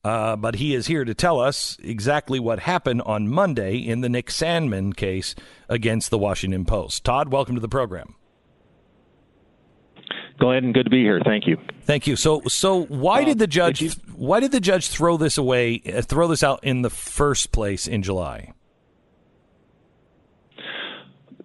Uh, 0.07 0.37
but 0.37 0.55
he 0.55 0.73
is 0.73 0.87
here 0.87 1.03
to 1.03 1.13
tell 1.13 1.37
us 1.37 1.77
exactly 1.83 2.39
what 2.39 2.59
happened 2.59 3.01
on 3.01 3.27
Monday 3.27 3.75
in 3.75 3.99
the 3.99 4.07
Nick 4.07 4.27
Sandmann 4.27 4.95
case 4.95 5.35
against 5.67 6.11
the 6.11 6.17
Washington 6.17 6.63
Post. 6.63 7.03
Todd, 7.03 7.27
welcome 7.27 7.55
to 7.55 7.59
the 7.59 7.67
program. 7.67 8.15
Glenn, 10.39 10.71
good 10.71 10.85
to 10.85 10.89
be 10.89 11.01
here. 11.01 11.19
Thank 11.25 11.45
you. 11.45 11.57
Thank 11.81 12.07
you. 12.07 12.15
So, 12.15 12.41
so 12.47 12.85
why 12.85 13.25
did 13.25 13.37
the 13.37 13.47
judge 13.47 13.81
you- 13.81 13.89
why 14.15 14.39
did 14.39 14.53
the 14.53 14.61
judge 14.61 14.87
throw 14.87 15.17
this 15.17 15.37
away, 15.37 15.81
uh, 15.85 16.01
throw 16.01 16.29
this 16.29 16.41
out 16.41 16.61
in 16.63 16.83
the 16.83 16.89
first 16.89 17.51
place 17.51 17.85
in 17.85 18.01
July? 18.01 18.53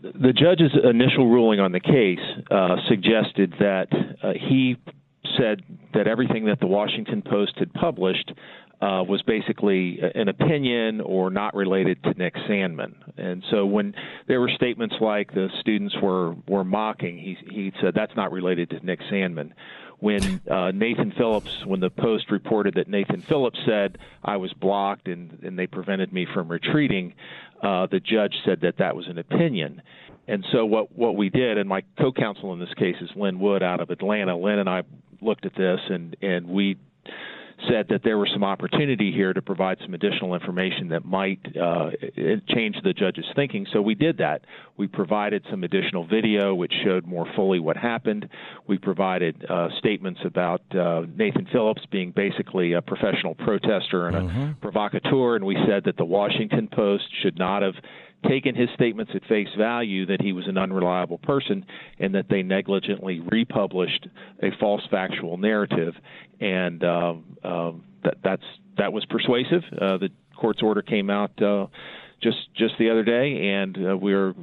The 0.02 0.32
judge's 0.32 0.70
initial 0.84 1.26
ruling 1.26 1.58
on 1.58 1.72
the 1.72 1.80
case 1.80 2.20
uh, 2.48 2.76
suggested 2.88 3.54
that 3.58 3.88
uh, 4.22 4.34
he 4.34 4.76
said 5.38 5.62
that 5.94 6.06
everything 6.06 6.46
that 6.46 6.60
the 6.60 6.66
Washington 6.66 7.22
Post 7.22 7.52
had 7.58 7.72
published 7.72 8.32
uh, 8.80 9.04
was 9.04 9.22
basically 9.22 10.00
an 10.14 10.28
opinion 10.28 11.00
or 11.00 11.30
not 11.30 11.54
related 11.54 12.02
to 12.02 12.10
Nick 12.14 12.34
Sandmann. 12.48 12.94
And 13.16 13.44
so 13.48 13.64
when 13.64 13.94
there 14.26 14.40
were 14.40 14.50
statements 14.56 14.96
like 15.00 15.32
the 15.32 15.48
students 15.60 15.94
were, 16.02 16.34
were 16.48 16.64
mocking, 16.64 17.16
he, 17.16 17.36
he 17.48 17.72
said 17.80 17.94
that's 17.94 18.16
not 18.16 18.32
related 18.32 18.70
to 18.70 18.84
Nick 18.84 19.00
Sandmann. 19.02 19.52
When 20.00 20.40
uh, 20.50 20.72
Nathan 20.72 21.12
Phillips, 21.16 21.64
when 21.64 21.78
the 21.78 21.90
Post 21.90 22.32
reported 22.32 22.74
that 22.74 22.88
Nathan 22.88 23.20
Phillips 23.20 23.60
said 23.64 23.98
I 24.24 24.36
was 24.36 24.52
blocked 24.52 25.06
and, 25.06 25.38
and 25.44 25.56
they 25.56 25.68
prevented 25.68 26.12
me 26.12 26.26
from 26.34 26.48
retreating, 26.48 27.14
uh, 27.62 27.86
the 27.86 28.00
judge 28.00 28.34
said 28.44 28.62
that 28.62 28.78
that 28.78 28.96
was 28.96 29.06
an 29.06 29.18
opinion. 29.18 29.80
And 30.26 30.44
so 30.52 30.66
what 30.66 30.96
what 30.96 31.16
we 31.16 31.30
did, 31.30 31.56
and 31.56 31.68
my 31.68 31.82
co-counsel 31.98 32.52
in 32.52 32.58
this 32.58 32.72
case 32.74 32.96
is 33.00 33.10
Lin 33.14 33.38
Wood 33.38 33.62
out 33.62 33.80
of 33.80 33.90
Atlanta. 33.90 34.36
Lin 34.36 34.58
and 34.58 34.68
I 34.68 34.82
looked 35.22 35.46
at 35.46 35.54
this, 35.54 35.80
and 35.88 36.16
and 36.22 36.46
we 36.48 36.76
said 37.68 37.86
that 37.90 38.02
there 38.02 38.18
was 38.18 38.28
some 38.32 38.44
opportunity 38.44 39.12
here 39.12 39.32
to 39.32 39.42
provide 39.42 39.78
some 39.82 39.94
additional 39.94 40.34
information 40.34 40.88
that 40.88 41.04
might 41.04 41.40
uh, 41.56 41.90
change 42.48 42.76
the 42.82 42.92
judge's 42.92 43.26
thinking. 43.36 43.66
So 43.72 43.80
we 43.80 43.94
did 43.94 44.18
that. 44.18 44.42
We 44.76 44.86
provided 44.86 45.44
some 45.50 45.64
additional 45.64 46.06
video 46.06 46.54
which 46.54 46.72
showed 46.84 47.06
more 47.06 47.26
fully 47.36 47.60
what 47.60 47.76
happened. 47.76 48.28
We 48.66 48.78
provided 48.78 49.44
uh, 49.48 49.68
statements 49.78 50.20
about 50.24 50.62
uh, 50.74 51.02
Nathan 51.16 51.46
Phillips 51.52 51.82
being 51.90 52.10
basically 52.10 52.72
a 52.72 52.82
professional 52.82 53.34
protester 53.34 54.08
and 54.08 54.16
a 54.16 54.56
provocateur, 54.60 55.36
and 55.36 55.44
we 55.44 55.56
said 55.68 55.84
that 55.84 55.96
the 55.96 56.04
Washington 56.04 56.68
Post 56.68 57.04
should 57.22 57.38
not 57.38 57.62
have 57.62 57.74
taken 58.28 58.54
his 58.54 58.68
statements 58.74 59.12
at 59.14 59.24
face 59.24 59.48
value 59.56 60.06
that 60.06 60.20
he 60.20 60.32
was 60.32 60.46
an 60.46 60.56
unreliable 60.56 61.18
person 61.18 61.64
and 61.98 62.14
that 62.14 62.26
they 62.28 62.42
negligently 62.42 63.20
republished 63.20 64.08
a 64.42 64.50
false 64.60 64.82
factual 64.90 65.36
narrative 65.36 65.94
and 66.40 66.84
um, 66.84 67.36
um, 67.44 67.84
that 68.04 68.14
that's 68.22 68.44
that 68.78 68.92
was 68.92 69.04
persuasive 69.06 69.62
uh, 69.80 69.98
the 69.98 70.08
court's 70.36 70.62
order 70.62 70.82
came 70.82 71.10
out 71.10 71.30
uh, 71.42 71.66
just 72.22 72.38
just 72.56 72.74
the 72.78 72.90
other 72.90 73.04
day 73.04 73.48
and 73.54 73.76
uh, 73.86 73.96
we're 73.96 74.34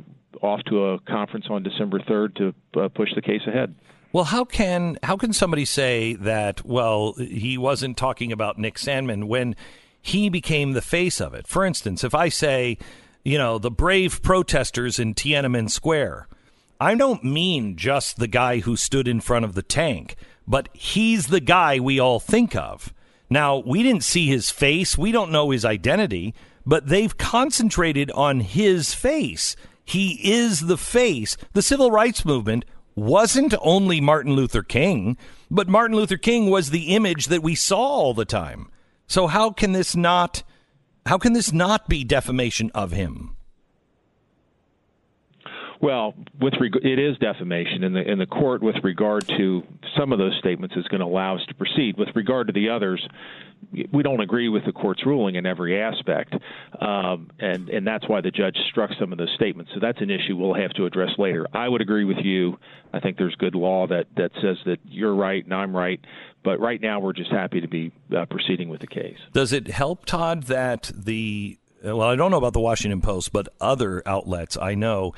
off 0.42 0.62
to 0.68 0.86
a 0.86 1.00
conference 1.02 1.46
on 1.50 1.64
December 1.64 2.00
3rd 2.00 2.36
to 2.36 2.82
uh, 2.82 2.88
push 2.90 3.10
the 3.16 3.22
case 3.22 3.42
ahead 3.48 3.74
Well, 4.12 4.26
how 4.26 4.44
can 4.44 4.98
how 5.04 5.18
can 5.18 5.34
somebody 5.34 5.66
say 5.66 6.16
that? 6.16 6.66
Well, 6.66 7.14
he 7.14 7.58
wasn't 7.58 7.98
talking 7.98 8.32
about 8.32 8.58
Nick 8.58 8.76
Sandmann 8.76 9.26
when 9.26 9.56
he 10.02 10.30
became 10.30 10.74
the 10.74 10.82
face 10.82 11.20
of 11.20 11.34
it. 11.34 11.48
For 11.48 11.66
instance, 11.66 12.04
if 12.04 12.16
I 12.16 12.30
say, 12.30 12.78
you 13.24 13.38
know, 13.38 13.58
the 13.58 13.72
brave 13.72 14.22
protesters 14.22 15.00
in 15.00 15.14
Tiananmen 15.14 15.70
Square, 15.70 16.28
I 16.80 16.96
don't 16.96 17.24
mean 17.24 17.76
just 17.76 18.18
the 18.18 18.28
guy 18.28 18.60
who 18.60 18.78
stood 18.78 19.08
in 19.08 19.20
front 19.20 19.46
of 19.46 19.54
the 19.54 19.62
tank, 19.62 20.16
but 20.48 20.70
he's 20.74 21.28
the 21.28 21.42
guy 21.42 21.80
we 21.80 22.00
all 22.00 22.20
think 22.20 22.56
of. 22.56 22.94
Now, 23.30 23.58
we 23.58 23.84
didn't 23.84 24.04
see 24.04 24.28
his 24.28 24.50
face, 24.50 24.98
we 24.98 25.12
don't 25.12 25.32
know 25.32 25.52
his 25.52 25.66
identity, 25.66 26.34
but 26.66 26.88
they've 26.88 27.18
concentrated 27.18 28.10
on 28.12 28.40
his 28.40 28.94
face. 28.94 29.56
He 29.84 30.20
is 30.24 30.62
the 30.62 30.78
face. 30.78 31.36
The 31.54 31.62
civil 31.62 31.92
rights 31.92 32.24
movement 32.24 32.66
wasn't 32.96 33.54
only 33.62 34.00
Martin 34.00 34.34
Luther 34.34 34.64
King, 34.64 35.18
but 35.50 35.68
Martin 35.68 35.96
Luther 35.96 36.18
King 36.18 36.50
was 36.50 36.70
the 36.70 36.96
image 36.96 37.28
that 37.28 37.44
we 37.44 37.56
saw 37.56 37.80
all 37.80 38.14
the 38.14 38.26
time. 38.26 38.70
So 39.08 39.28
how 39.28 39.52
can 39.52 39.72
this 39.72 39.96
not 39.96 40.44
how 41.10 41.18
can 41.18 41.34
this 41.34 41.52
not 41.52 41.90
be 41.90 42.04
defamation 42.04 42.70
of 42.76 42.92
him? 42.92 43.36
Well, 45.82 46.14
with 46.40 46.54
reg- 46.62 46.86
it 46.86 47.00
is 47.00 47.18
defamation, 47.18 47.84
and 47.84 47.96
the 47.96 48.08
and 48.08 48.22
the 48.22 48.28
court, 48.28 48.62
with 48.62 48.76
regard 48.84 49.28
to 49.30 49.64
some 49.98 50.12
of 50.12 50.20
those 50.20 50.36
statements, 50.40 50.76
is 50.76 50.88
going 50.88 51.00
to 51.00 51.06
allow 51.06 51.36
us 51.36 51.42
to 51.48 51.56
proceed. 51.56 51.98
With 51.98 52.10
regard 52.16 52.48
to 52.48 52.54
the 52.54 52.70
others, 52.70 53.06
we 53.92 54.04
don't 54.04 54.22
agree 54.22 54.50
with 54.50 54.66
the 54.66 54.72
court's 54.72 55.06
ruling 55.06 55.36
in 55.36 55.46
every 55.46 55.82
aspect, 55.82 56.34
um, 56.80 57.30
and 57.40 57.70
and 57.70 57.86
that's 57.86 58.08
why 58.08 58.22
the 58.22 58.32
judge 58.32 58.58
struck 58.70 58.90
some 59.00 59.12
of 59.12 59.18
those 59.18 59.32
statements. 59.36 59.72
So 59.74 59.80
that's 59.80 60.02
an 60.02 60.10
issue 60.10 60.36
we'll 60.36 60.54
have 60.54 60.72
to 60.74 60.86
address 60.86 61.12
later. 61.18 61.46
I 61.54 61.68
would 61.68 61.82
agree 61.82 62.06
with 62.06 62.18
you. 62.24 62.58
I 62.94 63.00
think 63.00 63.18
there's 63.18 63.36
good 63.36 63.56
law 63.56 63.88
that 63.88 64.08
that 64.16 64.32
says 64.42 64.58
that 64.66 64.80
you're 64.86 65.16
right 65.16 65.44
and 65.44 65.54
I'm 65.54 65.76
right. 65.76 66.00
But 66.44 66.60
right 66.60 66.82
now, 66.82 67.02
we're 67.02 67.14
just 67.14 67.32
happy 67.32 67.60
to 67.62 67.68
be 67.68 67.92
uh, 68.16 68.26
proceeding 68.26 68.70
with 68.70 68.80
the 68.80 68.88
case. 68.88 69.18
Does 69.34 69.52
it 69.52 69.68
help, 69.68 70.06
Todd, 70.06 70.44
that 70.44 70.90
the 70.96 71.60
well, 71.84 72.02
I 72.02 72.16
don't 72.16 72.32
know 72.32 72.38
about 72.38 72.54
the 72.54 72.60
Washington 72.60 73.02
Post, 73.02 73.32
but 73.32 73.48
other 73.60 74.02
outlets 74.06 74.58
I 74.58 74.76
know, 74.76 75.14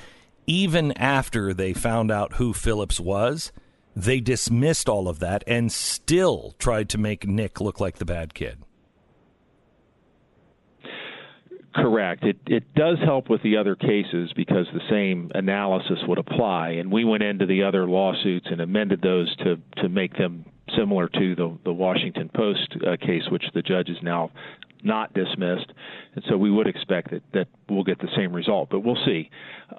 even 0.47 0.91
after 0.93 1.53
they 1.53 1.73
found 1.73 2.11
out 2.11 2.35
who 2.35 2.53
Phillips 2.53 2.99
was, 2.99 3.51
they 3.95 4.19
dismissed 4.19 4.87
all 4.87 5.07
of 5.07 5.19
that 5.19 5.43
and 5.47 5.71
still 5.71 6.55
tried 6.59 6.89
to 6.89 6.97
make 6.97 7.27
Nick 7.27 7.59
look 7.59 7.79
like 7.79 7.97
the 7.97 8.05
bad 8.05 8.33
kid. 8.33 8.57
Correct. 11.73 12.23
It 12.25 12.37
it 12.47 12.73
does 12.73 12.97
help 12.99 13.29
with 13.29 13.41
the 13.43 13.55
other 13.55 13.75
cases 13.75 14.33
because 14.35 14.65
the 14.73 14.81
same 14.89 15.31
analysis 15.33 15.99
would 16.05 16.17
apply, 16.17 16.71
and 16.71 16.91
we 16.91 17.05
went 17.05 17.23
into 17.23 17.45
the 17.45 17.63
other 17.63 17.87
lawsuits 17.87 18.47
and 18.51 18.59
amended 18.59 19.01
those 19.01 19.33
to 19.37 19.57
to 19.77 19.87
make 19.87 20.17
them 20.17 20.45
similar 20.75 21.07
to 21.07 21.35
the 21.35 21.57
the 21.63 21.71
Washington 21.71 22.29
Post 22.33 22.75
uh, 22.85 22.97
case, 22.97 23.23
which 23.31 23.45
the 23.53 23.61
judge 23.61 23.87
is 23.87 23.97
now 24.01 24.31
not 24.83 25.13
dismissed, 25.13 25.71
and 26.15 26.25
so 26.27 26.35
we 26.35 26.51
would 26.51 26.67
expect 26.67 27.11
that 27.11 27.23
that 27.33 27.47
we'll 27.69 27.85
get 27.85 27.99
the 27.99 28.09
same 28.17 28.33
result, 28.33 28.69
but 28.69 28.81
we'll 28.81 29.03
see. 29.05 29.29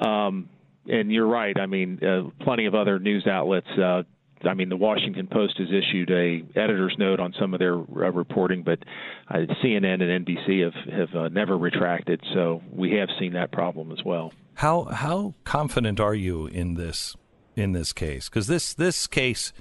Um, 0.01 0.49
and 0.89 1.13
you're 1.13 1.27
right. 1.27 1.59
I 1.59 1.67
mean, 1.67 2.03
uh, 2.05 2.45
plenty 2.45 2.67
of 2.67 2.75
other 2.75 2.99
news 2.99 3.27
outlets. 3.27 3.69
Uh, 3.79 4.03
I 4.45 4.55
mean, 4.55 4.69
the 4.69 4.77
Washington 4.77 5.27
Post 5.27 5.59
has 5.59 5.69
issued 5.69 6.11
a 6.11 6.43
editor's 6.59 6.95
note 6.99 7.21
on 7.21 7.33
some 7.39 7.55
of 7.55 7.61
their 7.61 7.75
uh, 7.75 8.11
reporting, 8.11 8.63
but 8.63 8.81
uh, 9.29 9.39
CNN 9.63 10.03
and 10.03 10.27
NBC 10.27 10.65
have 10.65 10.93
have 10.93 11.15
uh, 11.15 11.29
never 11.29 11.57
retracted. 11.57 12.21
So 12.35 12.63
we 12.73 12.93
have 12.95 13.09
seen 13.19 13.35
that 13.35 13.53
problem 13.53 13.93
as 13.93 14.03
well. 14.05 14.33
How 14.55 14.85
how 14.85 15.35
confident 15.45 16.01
are 16.01 16.15
you 16.15 16.47
in 16.47 16.75
this 16.75 17.17
in 17.57 17.73
this 17.73 17.93
case? 17.93 18.29
Because 18.29 18.47
this 18.47 18.75
this 18.75 19.07
case 19.07 19.53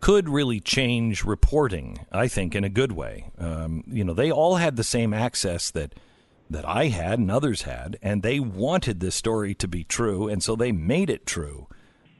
could 0.00 0.28
really 0.28 0.60
change 0.60 1.24
reporting. 1.24 2.06
I 2.10 2.28
think 2.28 2.54
in 2.54 2.64
a 2.64 2.68
good 2.68 2.92
way. 2.92 3.30
Um, 3.38 3.84
you 3.86 4.04
know, 4.04 4.14
they 4.14 4.30
all 4.30 4.56
had 4.56 4.76
the 4.76 4.84
same 4.84 5.14
access 5.14 5.70
that 5.72 5.94
that 6.52 6.68
I 6.68 6.86
had 6.86 7.18
and 7.18 7.30
others 7.30 7.62
had, 7.62 7.98
and 8.02 8.22
they 8.22 8.40
wanted 8.40 9.00
this 9.00 9.14
story 9.14 9.54
to 9.54 9.68
be 9.68 9.84
true, 9.84 10.28
and 10.28 10.42
so 10.42 10.56
they 10.56 10.72
made 10.72 11.10
it 11.10 11.26
true. 11.26 11.66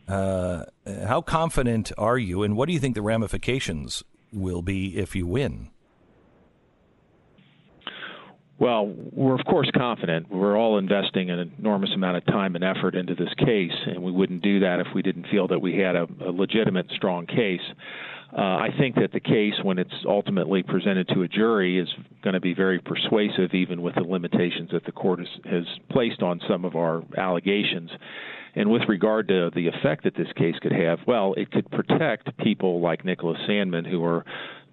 Uh, 0.09 0.65
how 1.07 1.21
confident 1.21 1.93
are 1.97 2.19
you, 2.19 2.43
and 2.43 2.57
what 2.57 2.67
do 2.67 2.73
you 2.73 2.81
think 2.81 2.95
the 2.95 3.03
ramifications 3.03 4.03
will 4.33 4.63
be 4.63 4.97
if 4.97 5.15
you 5.15 5.27
win? 5.27 5.71
Well, 8.59 8.95
we're 9.11 9.35
of 9.35 9.45
course 9.45 9.69
confident. 9.77 10.31
We're 10.31 10.57
all 10.57 10.79
investing 10.79 11.31
an 11.31 11.53
enormous 11.59 11.91
amount 11.95 12.19
of 12.19 12.27
time 12.27 12.55
and 12.55 12.63
effort 12.63 12.95
into 12.95 13.15
this 13.15 13.33
case, 13.39 13.73
and 13.87 14.03
we 14.03 14.13
wouldn't 14.13 14.43
do 14.43 14.61
that 14.61 14.79
if 14.79 14.87
we 14.95 15.03
didn't 15.03 15.27
feel 15.33 15.49
that 15.49 15.59
we 15.59 15.77
had 15.79 15.97
a, 15.97 16.07
a 16.25 16.31
legitimate, 16.31 16.87
strong 16.95 17.27
case. 17.27 17.61
Uh, 18.37 18.41
I 18.41 18.69
think 18.79 18.95
that 18.95 19.13
the 19.13 19.21
case, 19.21 19.55
when 19.63 19.79
it's 19.79 19.93
ultimately 20.07 20.63
presented 20.63 21.07
to 21.09 21.23
a 21.23 21.29
jury, 21.29 21.79
is 21.79 21.89
going 22.23 22.33
to 22.33 22.41
be 22.41 22.55
very 22.55 22.79
persuasive, 22.79 23.53
even 23.53 23.83
with 23.83 23.95
the 23.95 24.01
limitations 24.01 24.71
that 24.73 24.87
the 24.87 24.93
court 24.93 25.19
has, 25.19 25.29
has 25.45 25.65
placed 25.91 26.23
on 26.23 26.41
some 26.49 26.65
of 26.65 26.75
our 26.75 27.03
allegations. 27.19 27.91
And 28.55 28.71
with 28.71 28.83
regard 28.89 29.29
to 29.29 29.51
the 29.55 29.69
effect 29.69 30.05
that 30.05 30.15
this 30.15 30.29
case 30.37 30.55
could 30.63 30.73
have, 30.73 31.01
well, 31.07 31.35
it 31.37 31.51
could 31.51 31.71
protect 31.71 32.37
people 32.39 32.81
like 32.81 33.05
Nicholas 33.05 33.39
Sandmann, 33.49 33.89
who 33.89 34.03
are 34.05 34.25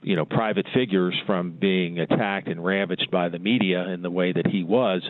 you 0.01 0.15
know 0.15 0.25
private 0.25 0.65
figures 0.73 1.15
from 1.25 1.51
being 1.51 1.99
attacked 1.99 2.47
and 2.47 2.63
ravaged 2.63 3.09
by 3.11 3.29
the 3.29 3.39
media 3.39 3.87
in 3.89 4.01
the 4.01 4.09
way 4.09 4.31
that 4.31 4.47
he 4.47 4.63
was 4.63 5.01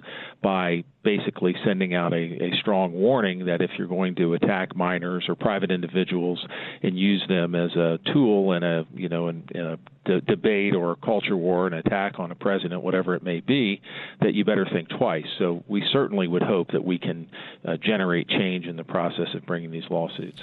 by 0.42 0.84
basically 1.04 1.54
sending 1.66 1.94
out 1.94 2.14
a, 2.14 2.18
a 2.18 2.52
strong 2.60 2.92
warning 2.94 3.46
that 3.46 3.62
if 3.62 3.72
you're 3.78 3.88
going 3.88 4.16
to 4.16 4.34
attack 4.34 4.76
minors 4.76 5.26
or 5.30 5.36
private 5.36 5.72
individuals 5.72 6.44
and 6.84 6.98
use 6.98 7.24
them 7.30 7.56
as 7.56 7.72
a 7.76 8.00
tool 8.14 8.54
in 8.54 8.64
a 8.64 8.86
you 8.94 9.10
know 9.10 9.28
in, 9.28 9.44
in 9.52 9.62
a 9.62 9.78
d- 10.06 10.22
debate 10.28 10.76
or 10.76 10.92
a 10.92 10.96
culture 10.96 11.38
war 11.38 11.68
an 11.68 11.74
attack 11.74 12.20
on 12.20 12.32
a 12.32 12.36
president 12.36 12.82
whatever 12.82 13.16
it 13.16 13.24
may 13.24 13.40
be 13.40 13.82
that 14.22 14.34
you 14.34 14.44
better 14.44 14.68
think 14.72 14.90
twice. 14.90 15.26
So 15.38 15.64
we 15.68 15.84
certainly 15.92 16.28
would 16.28 16.44
hope 16.44 16.72
that 16.72 16.84
we 16.84 16.98
can 16.98 17.30
uh, 17.66 17.78
generate 17.78 18.28
change 18.28 18.66
in 18.66 18.76
the 18.76 18.84
process 18.84 19.28
of 19.36 19.46
bringing 19.46 19.72
these 19.72 19.84
lawsuits. 19.90 20.40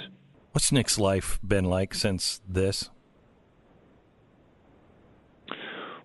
What's 0.51 0.71
Nick's 0.71 0.97
life 0.97 1.39
been 1.45 1.65
like 1.65 1.93
since 1.93 2.41
this 2.47 2.89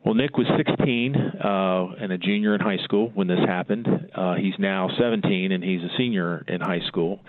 Well, 0.04 0.14
Nick 0.14 0.36
was 0.36 0.48
16 0.56 1.14
uh, 1.16 1.86
and 2.00 2.10
a 2.12 2.18
junior 2.18 2.54
in 2.54 2.60
high 2.60 2.82
school 2.84 3.12
when 3.14 3.28
this 3.28 3.38
happened. 3.46 3.86
Uh, 4.14 4.34
he's 4.34 4.54
now 4.58 4.88
17 4.98 5.52
and 5.52 5.62
he's 5.62 5.80
a 5.82 5.90
senior 5.96 6.44
in 6.48 6.60
high 6.60 6.80
school. 6.88 7.20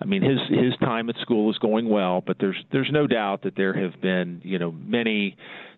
I 0.00 0.06
mean, 0.06 0.22
his 0.22 0.38
his 0.48 0.76
time 0.80 1.08
at 1.08 1.16
school 1.22 1.50
is 1.50 1.58
going 1.58 1.88
well, 1.88 2.20
but 2.20 2.36
there's 2.40 2.56
there's 2.72 2.90
no 2.90 3.06
doubt 3.06 3.42
that 3.42 3.54
there 3.56 3.72
have 3.74 4.00
been 4.00 4.40
you 4.42 4.58
know 4.58 4.72
many 4.72 5.36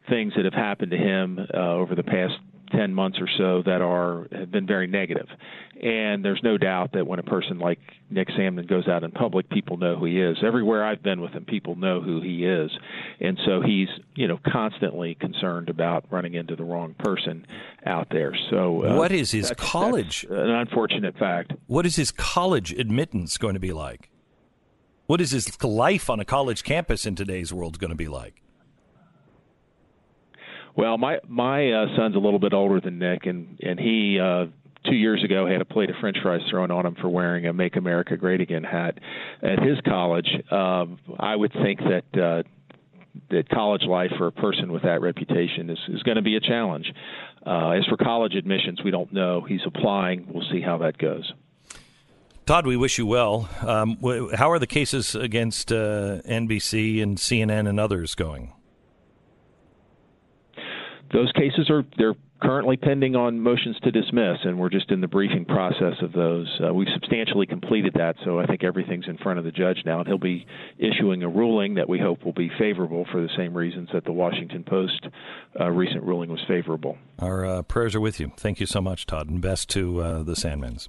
things 0.08 0.32
that 0.36 0.44
have 0.44 0.54
happened 0.54 0.92
to 0.92 0.96
him 0.96 1.38
uh, 1.52 1.58
over 1.58 1.94
the 1.94 2.02
past 2.02 2.34
10 2.72 2.94
months 2.94 3.18
or 3.20 3.28
so 3.38 3.62
that 3.64 3.80
are 3.80 4.26
have 4.32 4.50
been 4.50 4.66
very 4.66 4.86
negative. 4.86 5.26
And 5.82 6.24
there's 6.24 6.40
no 6.42 6.56
doubt 6.56 6.92
that 6.92 7.06
when 7.06 7.18
a 7.18 7.22
person 7.22 7.58
like 7.58 7.78
Nick 8.08 8.28
Sandmann 8.28 8.66
goes 8.66 8.88
out 8.88 9.04
in 9.04 9.10
public, 9.10 9.48
people 9.50 9.76
know 9.76 9.96
who 9.96 10.06
he 10.06 10.20
is. 10.20 10.38
Everywhere 10.44 10.84
I've 10.84 11.02
been 11.02 11.20
with 11.20 11.32
him, 11.32 11.44
people 11.44 11.76
know 11.76 12.00
who 12.00 12.20
he 12.22 12.46
is. 12.46 12.70
And 13.20 13.38
so 13.44 13.60
he's, 13.60 13.88
you 14.14 14.26
know, 14.26 14.38
constantly 14.50 15.14
concerned 15.14 15.68
about 15.68 16.06
running 16.10 16.34
into 16.34 16.56
the 16.56 16.64
wrong 16.64 16.94
person 16.98 17.46
out 17.84 18.08
there. 18.10 18.34
So 18.50 18.84
uh, 18.84 18.96
What 18.96 19.12
is 19.12 19.32
his 19.32 19.48
that's, 19.48 19.60
college 19.60 20.22
that's 20.22 20.40
an 20.40 20.50
unfortunate 20.50 21.18
fact. 21.18 21.52
What 21.66 21.84
is 21.84 21.96
his 21.96 22.10
college 22.10 22.72
admittance 22.72 23.36
going 23.36 23.54
to 23.54 23.60
be 23.60 23.72
like? 23.72 24.08
What 25.06 25.20
is 25.20 25.30
his 25.30 25.62
life 25.62 26.10
on 26.10 26.20
a 26.20 26.24
college 26.24 26.64
campus 26.64 27.06
in 27.06 27.14
today's 27.14 27.52
world 27.52 27.78
going 27.78 27.90
to 27.90 27.96
be 27.96 28.08
like? 28.08 28.42
Well, 30.76 30.98
my 30.98 31.18
my 31.26 31.72
uh, 31.72 31.86
son's 31.96 32.16
a 32.16 32.18
little 32.18 32.38
bit 32.38 32.52
older 32.52 32.80
than 32.80 32.98
Nick, 32.98 33.24
and 33.24 33.58
and 33.62 33.80
he 33.80 34.20
uh, 34.20 34.46
two 34.84 34.94
years 34.94 35.24
ago 35.24 35.46
had 35.46 35.62
a 35.62 35.64
plate 35.64 35.88
of 35.88 35.96
French 36.00 36.18
fries 36.22 36.42
thrown 36.50 36.70
on 36.70 36.84
him 36.84 36.94
for 37.00 37.08
wearing 37.08 37.46
a 37.46 37.52
"Make 37.52 37.76
America 37.76 38.16
Great 38.16 38.42
Again" 38.42 38.62
hat 38.62 38.98
at 39.42 39.58
his 39.58 39.78
college. 39.88 40.28
Um, 40.50 40.98
I 41.18 41.34
would 41.34 41.52
think 41.52 41.80
that. 41.80 42.20
Uh, 42.20 42.42
that 43.30 43.48
college 43.48 43.80
life 43.88 44.10
for 44.18 44.26
a 44.26 44.30
person 44.32 44.70
with 44.70 44.82
that 44.82 45.00
reputation 45.00 45.70
is, 45.70 45.78
is 45.88 46.02
going 46.02 46.16
to 46.16 46.22
be 46.22 46.36
a 46.36 46.40
challenge. 46.40 46.92
Uh, 47.46 47.70
as 47.70 47.84
for 47.86 47.96
college 47.96 48.34
admissions, 48.34 48.82
we 48.84 48.90
don't 48.90 49.10
know. 49.10 49.40
He's 49.40 49.62
applying. 49.64 50.26
We'll 50.28 50.46
see 50.52 50.60
how 50.60 50.76
that 50.78 50.98
goes. 50.98 51.32
Todd, 52.44 52.66
we 52.66 52.76
wish 52.76 52.98
you 52.98 53.06
well. 53.06 53.48
Um, 53.62 53.96
how 54.34 54.50
are 54.50 54.58
the 54.58 54.66
cases 54.66 55.14
against 55.14 55.72
uh, 55.72 56.20
NBC 56.28 57.02
and 57.02 57.16
CNN 57.16 57.66
and 57.66 57.80
others 57.80 58.14
going? 58.14 58.52
Those 61.16 61.32
cases 61.32 61.70
are 61.70 61.82
they're 61.96 62.14
currently 62.42 62.76
pending 62.76 63.16
on 63.16 63.40
motions 63.40 63.78
to 63.82 63.90
dismiss, 63.90 64.36
and 64.44 64.58
we're 64.58 64.68
just 64.68 64.90
in 64.90 65.00
the 65.00 65.08
briefing 65.08 65.46
process 65.46 65.94
of 66.02 66.12
those. 66.12 66.46
Uh, 66.62 66.74
we've 66.74 66.92
substantially 66.92 67.46
completed 67.46 67.94
that, 67.94 68.16
so 68.22 68.38
I 68.38 68.44
think 68.44 68.62
everything's 68.62 69.08
in 69.08 69.16
front 69.16 69.38
of 69.38 69.46
the 69.46 69.50
judge 69.50 69.78
now, 69.86 70.00
and 70.00 70.06
he'll 70.06 70.18
be 70.18 70.46
issuing 70.76 71.22
a 71.22 71.28
ruling 71.28 71.74
that 71.76 71.88
we 71.88 71.98
hope 71.98 72.22
will 72.22 72.34
be 72.34 72.50
favorable 72.58 73.06
for 73.10 73.22
the 73.22 73.30
same 73.34 73.56
reasons 73.56 73.88
that 73.94 74.04
the 74.04 74.12
Washington 74.12 74.62
Post 74.62 75.06
uh, 75.58 75.70
recent 75.70 76.04
ruling 76.04 76.28
was 76.28 76.44
favorable. 76.46 76.98
Our 77.18 77.46
uh, 77.46 77.62
prayers 77.62 77.94
are 77.94 78.00
with 78.00 78.20
you. 78.20 78.32
Thank 78.36 78.60
you 78.60 78.66
so 78.66 78.82
much, 78.82 79.06
Todd, 79.06 79.30
and 79.30 79.40
best 79.40 79.70
to 79.70 80.02
uh, 80.02 80.22
the 80.22 80.34
Sandmans. 80.34 80.88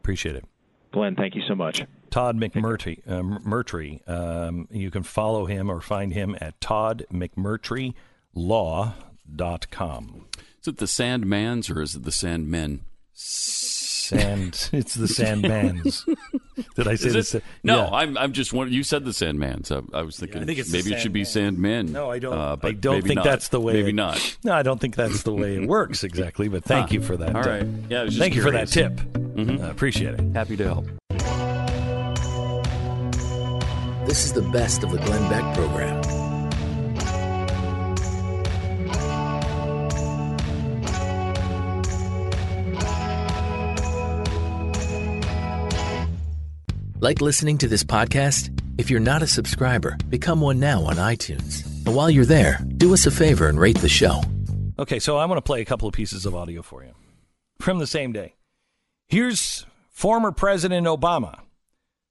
Appreciate 0.00 0.34
it. 0.34 0.44
Glenn, 0.90 1.14
thank 1.14 1.36
you 1.36 1.42
so 1.46 1.54
much. 1.54 1.84
Todd 2.10 2.36
McMurtry. 2.36 2.98
Uh, 3.06 3.22
Murtry. 3.22 4.00
Um, 4.08 4.66
you 4.72 4.90
can 4.90 5.04
follow 5.04 5.46
him 5.46 5.70
or 5.70 5.80
find 5.80 6.12
him 6.12 6.36
at 6.40 6.60
Todd 6.60 7.06
McMurtry 7.12 7.94
law.com. 8.36 10.26
Is 10.60 10.68
it 10.68 10.76
the 10.78 10.86
Sandmans 10.86 11.74
or 11.74 11.82
is 11.82 11.96
it 11.96 12.04
the 12.04 12.10
Sandmen? 12.10 12.80
Sand. 13.14 14.68
it's 14.72 14.94
the 14.94 15.06
Sandmans. 15.06 16.04
Did 16.76 16.86
I 16.86 16.94
say 16.94 17.08
this? 17.10 17.34
No, 17.64 17.84
yeah. 17.84 17.90
I'm. 17.90 18.16
I'm 18.16 18.32
just 18.32 18.52
wondering. 18.52 18.74
You 18.74 18.82
said 18.82 19.04
the 19.04 19.10
Sandmans. 19.10 19.72
I, 19.72 19.98
I 19.98 20.02
was 20.02 20.16
thinking 20.18 20.36
yeah, 20.38 20.52
I 20.52 20.54
think 20.54 20.70
maybe 20.70 20.92
it 20.92 21.00
should 21.00 21.12
be 21.12 21.22
Sandmen. 21.22 21.88
No, 21.88 22.10
I 22.10 22.18
don't. 22.18 22.32
Uh, 22.32 22.56
I 22.62 22.72
don't 22.72 23.02
think 23.02 23.16
not. 23.16 23.24
that's 23.24 23.48
the 23.48 23.60
way. 23.60 23.72
Maybe 23.72 23.90
it, 23.90 23.94
not. 23.94 24.36
No, 24.44 24.54
I 24.54 24.62
don't 24.62 24.80
think 24.80 24.94
that's 24.94 25.22
the 25.22 25.32
way 25.32 25.56
it 25.56 25.68
works 25.68 26.04
exactly. 26.04 26.48
But 26.48 26.64
thank 26.64 26.90
huh. 26.90 26.94
you 26.94 27.02
for 27.02 27.16
that. 27.16 27.34
All 27.34 27.42
right. 27.42 27.66
Yeah. 27.88 28.08
thank 28.08 28.32
curious. 28.32 28.36
you 28.36 28.42
for 28.42 28.50
that 28.52 28.68
tip. 28.68 28.92
Mm-hmm. 28.92 29.64
I 29.64 29.68
appreciate 29.70 30.14
it. 30.14 30.20
Happy 30.34 30.56
to 30.56 30.64
help. 30.64 30.86
This 34.06 34.24
is 34.24 34.32
the 34.32 34.48
best 34.52 34.84
of 34.84 34.92
the 34.92 34.98
Glenn 34.98 35.28
Beck 35.28 35.56
program. 35.56 36.25
Like 47.06 47.20
listening 47.20 47.56
to 47.58 47.68
this 47.68 47.84
podcast? 47.84 48.50
If 48.78 48.90
you're 48.90 48.98
not 48.98 49.22
a 49.22 49.28
subscriber, 49.28 49.96
become 50.08 50.40
one 50.40 50.58
now 50.58 50.82
on 50.82 50.96
iTunes. 50.96 51.64
And 51.86 51.94
while 51.94 52.10
you're 52.10 52.24
there, 52.24 52.58
do 52.78 52.92
us 52.92 53.06
a 53.06 53.12
favor 53.12 53.46
and 53.48 53.60
rate 53.60 53.78
the 53.78 53.88
show. 53.88 54.22
Okay, 54.76 54.98
so 54.98 55.16
I 55.16 55.24
want 55.26 55.38
to 55.38 55.42
play 55.42 55.60
a 55.60 55.64
couple 55.64 55.86
of 55.86 55.94
pieces 55.94 56.26
of 56.26 56.34
audio 56.34 56.62
for 56.62 56.82
you 56.82 56.90
from 57.60 57.78
the 57.78 57.86
same 57.86 58.10
day. 58.10 58.34
Here's 59.06 59.66
former 59.88 60.32
President 60.32 60.88
Obama 60.88 61.42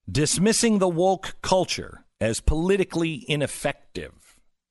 dismissing 0.09 0.79
the 0.79 0.87
woke 0.87 1.35
culture 1.41 2.05
as 2.21 2.39
politically 2.39 3.25
ineffective. 3.27 4.13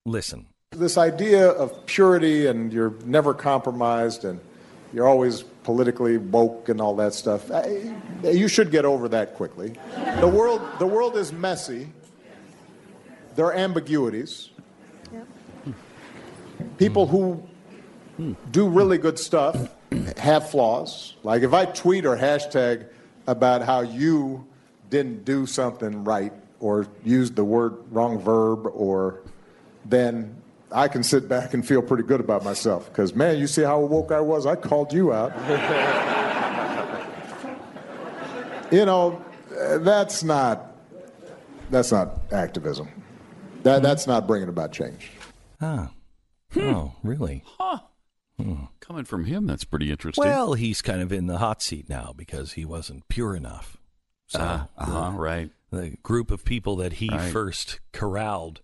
Listen. 0.06 0.46
This 0.70 0.96
idea 0.96 1.50
of 1.50 1.84
purity 1.84 2.46
and 2.46 2.72
you're 2.72 2.94
never 3.04 3.34
compromised 3.34 4.24
and 4.24 4.40
you're 4.94 5.08
always 5.08 5.42
politically 5.64 6.18
woke 6.18 6.68
and 6.68 6.80
all 6.80 6.94
that 6.94 7.14
stuff. 7.14 7.50
You 8.22 8.46
should 8.46 8.70
get 8.70 8.84
over 8.84 9.08
that 9.08 9.34
quickly. 9.34 9.74
The 10.20 10.28
world, 10.28 10.62
the 10.78 10.86
world 10.86 11.16
is 11.16 11.32
messy. 11.32 11.88
There 13.34 13.44
are 13.46 13.52
ambiguities. 13.52 14.50
People 16.78 17.08
who 17.08 17.42
do 18.52 18.68
really 18.68 18.96
good 18.96 19.18
stuff 19.18 19.68
have 20.16 20.48
flaws. 20.50 21.14
Like 21.24 21.42
if 21.42 21.52
I 21.52 21.64
tweet 21.64 22.06
or 22.06 22.16
hashtag 22.16 22.86
about 23.26 23.62
how 23.62 23.80
you 23.80 24.46
didn't 24.90 25.24
do 25.24 25.44
something 25.46 26.04
right 26.04 26.32
or 26.60 26.86
used 27.04 27.34
the 27.34 27.44
word 27.44 27.74
wrong 27.90 28.20
verb 28.20 28.66
or 28.72 29.22
then 29.84 30.36
I 30.72 30.88
can 30.88 31.02
sit 31.02 31.28
back 31.28 31.54
and 31.54 31.66
feel 31.66 31.82
pretty 31.82 32.02
good 32.02 32.20
about 32.20 32.44
myself 32.44 32.88
because, 32.88 33.14
man, 33.14 33.38
you 33.38 33.46
see 33.46 33.62
how 33.62 33.80
woke 33.80 34.12
I 34.12 34.20
was? 34.20 34.46
I 34.46 34.56
called 34.56 34.92
you 34.92 35.12
out. 35.12 35.32
you 38.72 38.84
know, 38.84 39.22
that's 39.78 40.24
not 40.24 40.72
that's 41.70 41.92
not 41.92 42.32
activism. 42.32 42.88
That 43.62 43.82
that's 43.82 44.06
not 44.06 44.26
bringing 44.26 44.48
about 44.48 44.72
change. 44.72 45.10
Ah. 45.60 45.90
Oh, 46.56 46.92
really? 47.02 47.42
Huh. 47.58 47.78
Hmm. 48.40 48.64
Coming 48.80 49.04
from 49.04 49.24
him, 49.24 49.46
that's 49.46 49.64
pretty 49.64 49.90
interesting. 49.90 50.24
Well, 50.24 50.54
he's 50.54 50.82
kind 50.82 51.00
of 51.00 51.12
in 51.12 51.26
the 51.26 51.38
hot 51.38 51.62
seat 51.62 51.88
now 51.88 52.12
because 52.16 52.52
he 52.52 52.64
wasn't 52.64 53.08
pure 53.08 53.36
enough. 53.36 53.76
So 54.26 54.40
uh, 54.40 54.66
uh-huh, 54.76 55.12
right. 55.16 55.50
The 55.70 55.96
group 56.02 56.30
of 56.30 56.44
people 56.44 56.76
that 56.76 56.94
he 56.94 57.08
right. 57.08 57.32
first 57.32 57.80
corralled 57.92 58.60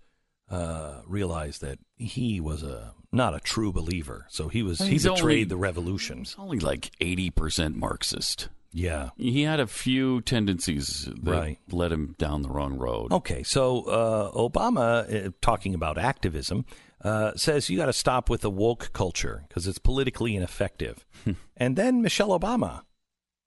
uh, 0.51 1.01
realized 1.07 1.61
that 1.63 1.79
he 1.97 2.41
was 2.41 2.63
a 2.63 2.95
not 3.13 3.35
a 3.35 3.41
true 3.41 3.73
believer. 3.73 4.27
So 4.29 4.49
he 4.49 4.63
was 4.63 4.79
he 4.81 4.99
betrayed 4.99 5.21
only- 5.21 5.45
the 5.45 5.57
revolution. 5.57 6.19
He's 6.19 6.37
only 6.39 6.59
like 6.59 6.91
80% 7.01 7.75
Marxist. 7.77 8.49
Yeah. 8.73 9.11
He 9.17 9.43
had 9.43 9.59
a 9.59 9.67
few 9.67 10.21
tendencies 10.21 11.09
that 11.23 11.31
Right. 11.31 11.59
led 11.73 11.91
him 11.91 12.15
down 12.19 12.43
the 12.43 12.49
wrong 12.51 12.75
road. 12.79 13.13
Okay, 13.13 13.43
so 13.43 13.83
uh, 13.83 14.31
Obama, 14.33 15.27
uh, 15.27 15.31
talking 15.41 15.75
about 15.75 15.99
activism, 15.99 16.65
uh, 17.03 17.33
says 17.35 17.69
you 17.69 17.77
got 17.77 17.87
to 17.87 17.93
stop 17.93 18.31
with 18.31 18.43
the 18.43 18.51
woke 18.51 18.93
culture 18.93 19.43
because 19.49 19.67
it's 19.67 19.79
politically 19.79 20.37
ineffective. 20.37 21.05
and 21.57 21.75
then 21.75 22.01
Michelle 22.01 22.39
Obama 22.39 22.83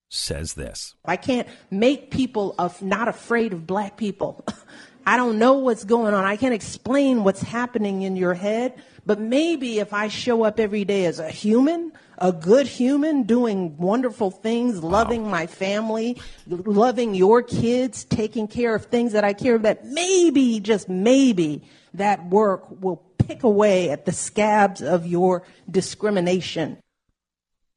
says 0.10 0.54
this. 0.56 0.95
I 1.06 1.16
can't 1.18 1.47
make 1.72 2.12
people 2.12 2.54
of 2.60 2.82
not 2.82 3.08
afraid 3.08 3.54
of 3.54 3.66
black 3.66 3.95
people. 3.97 4.43
I 5.06 5.18
don't 5.18 5.39
know 5.39 5.54
what's 5.54 5.84
going 5.84 6.14
on. 6.14 6.24
I 6.24 6.38
can't 6.38 6.54
explain 6.54 7.24
what's 7.24 7.41
happening 7.41 8.04
in 8.04 8.16
your 8.16 8.34
head. 8.34 8.82
But 9.06 9.20
maybe 9.20 9.80
if 9.80 9.93
I 9.93 10.08
show 10.08 10.43
up 10.43 10.60
every 10.60 10.86
day 10.86 11.06
as 11.06 11.20
a 11.20 11.30
human, 11.30 11.91
a 12.18 12.32
good 12.32 12.68
human, 12.68 13.24
doing 13.24 13.76
wonderful 13.78 14.32
things, 14.32 14.82
loving 14.82 15.30
my 15.30 15.45
family, 15.45 16.22
loving 16.47 17.14
your 17.14 17.41
kids, 17.41 18.06
taking 18.06 18.47
care 18.47 18.74
of 18.74 18.86
things 18.86 19.12
that 19.12 19.26
I 19.26 19.34
care 19.34 19.56
about, 19.56 19.84
maybe, 19.86 20.62
just 20.62 20.88
maybe, 20.88 21.64
that 21.93 22.26
work 22.28 22.66
will 22.82 23.04
pick 23.18 23.43
away 23.43 23.89
at 23.89 24.06
the 24.06 24.14
scabs 24.14 24.82
of 24.82 25.06
your 25.06 25.43
discrimination. 25.70 26.78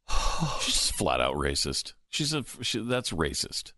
She's 0.61 0.91
flat 0.91 1.20
out 1.20 1.35
racist. 1.35 1.95
She's 2.09 2.33
a 2.33 2.45
she, 2.62 2.79
that's 2.79 3.11
racist. 3.11 3.72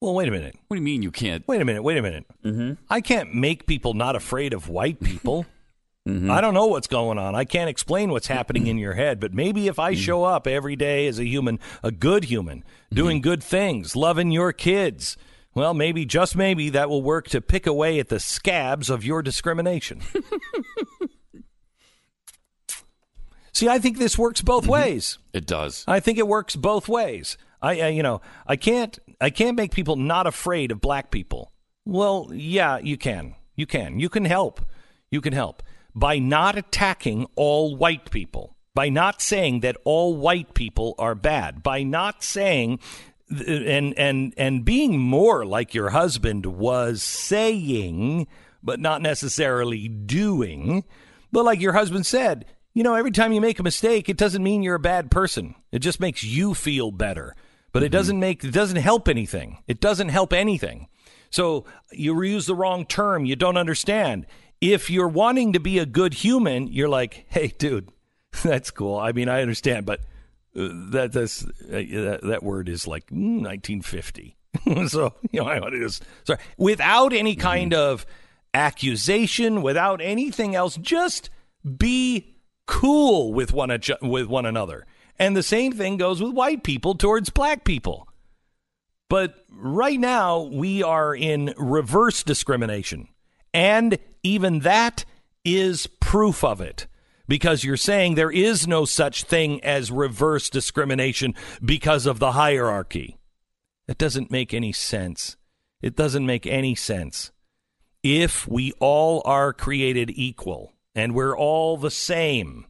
Well, 0.00 0.14
wait 0.14 0.28
a 0.28 0.30
minute. 0.30 0.56
What 0.68 0.76
do 0.76 0.80
you 0.80 0.84
mean 0.84 1.02
you 1.02 1.10
can't? 1.10 1.46
Wait 1.48 1.60
a 1.60 1.64
minute. 1.64 1.82
Wait 1.82 1.98
a 1.98 2.02
minute. 2.02 2.24
Mm-hmm. 2.44 2.74
I 2.88 3.00
can't 3.00 3.34
make 3.34 3.66
people 3.66 3.94
not 3.94 4.14
afraid 4.14 4.52
of 4.52 4.68
white 4.68 5.00
people. 5.00 5.46
Mm-hmm. 6.08 6.30
I 6.30 6.40
don't 6.40 6.54
know 6.54 6.68
what's 6.68 6.86
going 6.86 7.18
on. 7.18 7.34
I 7.34 7.44
can't 7.44 7.68
explain 7.68 8.10
what's 8.10 8.28
happening 8.28 8.66
in 8.66 8.78
your 8.78 8.94
head, 8.94 9.20
but 9.20 9.34
maybe 9.34 9.68
if 9.68 9.78
I 9.78 9.92
show 9.92 10.24
up 10.24 10.46
every 10.46 10.74
day 10.74 11.06
as 11.06 11.18
a 11.18 11.26
human, 11.26 11.60
a 11.82 11.90
good 11.90 12.24
human, 12.24 12.64
doing 12.90 13.18
mm-hmm. 13.18 13.24
good 13.28 13.42
things, 13.42 13.94
loving 13.94 14.30
your 14.30 14.54
kids, 14.54 15.18
well, 15.54 15.74
maybe, 15.74 16.06
just 16.06 16.34
maybe, 16.34 16.70
that 16.70 16.88
will 16.88 17.02
work 17.02 17.28
to 17.28 17.42
pick 17.42 17.66
away 17.66 17.98
at 17.98 18.08
the 18.08 18.20
scabs 18.20 18.88
of 18.88 19.04
your 19.04 19.20
discrimination. 19.20 20.00
See, 23.52 23.68
I 23.68 23.78
think 23.78 23.98
this 23.98 24.16
works 24.16 24.40
both 24.40 24.62
mm-hmm. 24.62 24.72
ways. 24.72 25.18
It 25.34 25.46
does. 25.46 25.84
I 25.86 26.00
think 26.00 26.16
it 26.16 26.26
works 26.26 26.56
both 26.56 26.88
ways. 26.88 27.36
I, 27.60 27.80
I 27.80 27.88
you 27.88 28.02
know, 28.02 28.20
I 28.46 28.56
can't 28.56 28.98
I 29.20 29.30
can't 29.30 29.56
make 29.56 29.72
people 29.72 29.96
not 29.96 30.26
afraid 30.26 30.70
of 30.70 30.80
black 30.80 31.10
people. 31.10 31.52
Well, 31.84 32.30
yeah, 32.32 32.78
you 32.78 32.96
can. 32.96 33.34
You 33.56 33.66
can. 33.66 33.98
You 33.98 34.08
can 34.08 34.24
help. 34.24 34.60
You 35.10 35.20
can 35.20 35.32
help 35.32 35.62
by 35.94 36.18
not 36.18 36.56
attacking 36.56 37.26
all 37.34 37.76
white 37.76 38.10
people. 38.10 38.56
By 38.74 38.88
not 38.88 39.20
saying 39.20 39.60
that 39.60 39.76
all 39.84 40.16
white 40.16 40.54
people 40.54 40.94
are 40.98 41.16
bad. 41.16 41.62
By 41.62 41.82
not 41.82 42.22
saying 42.22 42.78
and 43.30 43.98
and 43.98 44.32
and 44.36 44.64
being 44.64 44.98
more 44.98 45.44
like 45.44 45.74
your 45.74 45.90
husband 45.90 46.46
was 46.46 47.02
saying 47.02 48.26
but 48.62 48.80
not 48.80 49.02
necessarily 49.02 49.88
doing. 49.88 50.84
But 51.30 51.44
like 51.44 51.60
your 51.60 51.74
husband 51.74 52.06
said, 52.06 52.46
you 52.74 52.82
know, 52.82 52.94
every 52.94 53.10
time 53.10 53.32
you 53.32 53.40
make 53.40 53.58
a 53.58 53.64
mistake, 53.64 54.08
it 54.08 54.16
doesn't 54.16 54.42
mean 54.42 54.62
you're 54.62 54.74
a 54.74 54.80
bad 54.80 55.10
person. 55.10 55.54
It 55.72 55.80
just 55.80 56.00
makes 56.00 56.24
you 56.24 56.54
feel 56.54 56.90
better. 56.90 57.34
But 57.72 57.82
it 57.82 57.90
doesn't 57.90 58.18
make 58.18 58.44
it 58.44 58.52
doesn't 58.52 58.78
help 58.78 59.08
anything. 59.08 59.58
It 59.66 59.80
doesn't 59.80 60.08
help 60.08 60.32
anything. 60.32 60.88
So 61.30 61.64
you 61.92 62.20
use 62.22 62.46
the 62.46 62.54
wrong 62.54 62.86
term. 62.86 63.24
You 63.26 63.36
don't 63.36 63.56
understand. 63.56 64.26
If 64.60 64.90
you're 64.90 65.08
wanting 65.08 65.52
to 65.52 65.60
be 65.60 65.78
a 65.78 65.86
good 65.86 66.14
human, 66.14 66.66
you're 66.68 66.88
like, 66.88 67.26
hey, 67.28 67.48
dude, 67.48 67.90
that's 68.42 68.70
cool. 68.70 68.98
I 68.98 69.12
mean, 69.12 69.28
I 69.28 69.42
understand, 69.42 69.86
but 69.86 70.00
uh, 70.56 70.68
that 70.90 71.12
that's 71.12 71.44
uh, 71.44 71.48
that, 71.68 72.20
that 72.22 72.42
word 72.42 72.68
is 72.68 72.86
like 72.86 73.06
mm, 73.06 73.42
1950. 73.42 74.36
so 74.88 75.14
you 75.30 75.40
know, 75.40 75.46
I 75.46 75.60
want 75.60 75.74
to 75.74 75.80
just 75.80 76.04
sorry 76.24 76.40
without 76.56 77.12
any 77.12 77.36
kind 77.36 77.74
of 77.74 78.06
accusation, 78.54 79.62
without 79.62 80.00
anything 80.00 80.54
else, 80.54 80.76
just 80.76 81.30
be 81.76 82.34
cool 82.66 83.32
with 83.32 83.52
one 83.52 83.76
with 84.02 84.26
one 84.26 84.46
another. 84.46 84.86
And 85.18 85.36
the 85.36 85.42
same 85.42 85.72
thing 85.72 85.96
goes 85.96 86.22
with 86.22 86.32
white 86.32 86.62
people 86.62 86.94
towards 86.94 87.30
black 87.30 87.64
people. 87.64 88.08
But 89.08 89.44
right 89.50 89.98
now, 89.98 90.42
we 90.42 90.82
are 90.82 91.14
in 91.14 91.54
reverse 91.56 92.22
discrimination. 92.22 93.08
And 93.52 93.98
even 94.22 94.60
that 94.60 95.04
is 95.44 95.86
proof 96.00 96.44
of 96.44 96.60
it. 96.60 96.86
Because 97.26 97.64
you're 97.64 97.76
saying 97.76 98.14
there 98.14 98.30
is 98.30 98.66
no 98.66 98.84
such 98.84 99.24
thing 99.24 99.62
as 99.62 99.90
reverse 99.90 100.48
discrimination 100.48 101.34
because 101.62 102.06
of 102.06 102.18
the 102.18 102.32
hierarchy. 102.32 103.18
That 103.86 103.98
doesn't 103.98 104.30
make 104.30 104.54
any 104.54 104.72
sense. 104.72 105.36
It 105.82 105.96
doesn't 105.96 106.26
make 106.26 106.46
any 106.46 106.74
sense. 106.74 107.32
If 108.02 108.46
we 108.46 108.72
all 108.80 109.22
are 109.24 109.52
created 109.52 110.10
equal 110.14 110.74
and 110.94 111.14
we're 111.14 111.36
all 111.36 111.76
the 111.76 111.90
same, 111.90 112.66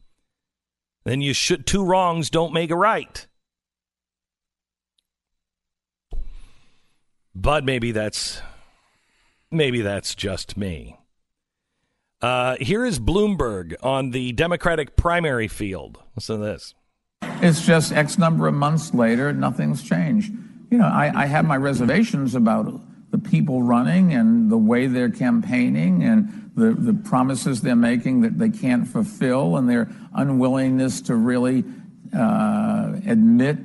then 1.09 1.21
you 1.21 1.33
should 1.33 1.65
two 1.65 1.83
wrongs 1.83 2.29
don't 2.29 2.53
make 2.53 2.69
a 2.69 2.75
right. 2.75 3.25
But 7.33 7.63
maybe 7.63 7.91
that's 7.91 8.41
maybe 9.49 9.81
that's 9.81 10.13
just 10.13 10.57
me. 10.57 10.97
Uh, 12.21 12.57
here 12.59 12.85
is 12.85 12.99
Bloomberg 12.99 13.75
on 13.81 14.11
the 14.11 14.33
Democratic 14.33 14.97
primary 14.97 15.47
field. 15.47 15.99
Listen 16.15 16.39
to 16.39 16.45
this. 16.45 16.75
It's 17.41 17.65
just 17.65 17.93
X 17.93 18.17
number 18.17 18.47
of 18.47 18.53
months 18.53 18.93
later, 18.93 19.31
nothing's 19.31 19.81
changed. 19.81 20.33
You 20.69 20.77
know, 20.77 20.87
I, 20.87 21.11
I 21.15 21.25
have 21.25 21.45
my 21.45 21.55
reservations 21.55 22.35
about 22.35 22.81
the 23.11 23.17
people 23.17 23.63
running 23.63 24.13
and 24.13 24.51
the 24.51 24.57
way 24.57 24.87
they're 24.87 25.09
campaigning 25.09 26.03
and 26.03 26.48
the, 26.59 26.93
promises 26.93 27.61
they're 27.61 27.75
making 27.75 28.21
that 28.21 28.37
they 28.37 28.49
can't 28.49 28.87
fulfill 28.87 29.57
and 29.57 29.69
their 29.69 29.89
unwillingness 30.13 31.01
to 31.01 31.15
really 31.15 31.63
uh, 32.15 32.93
admit 33.07 33.57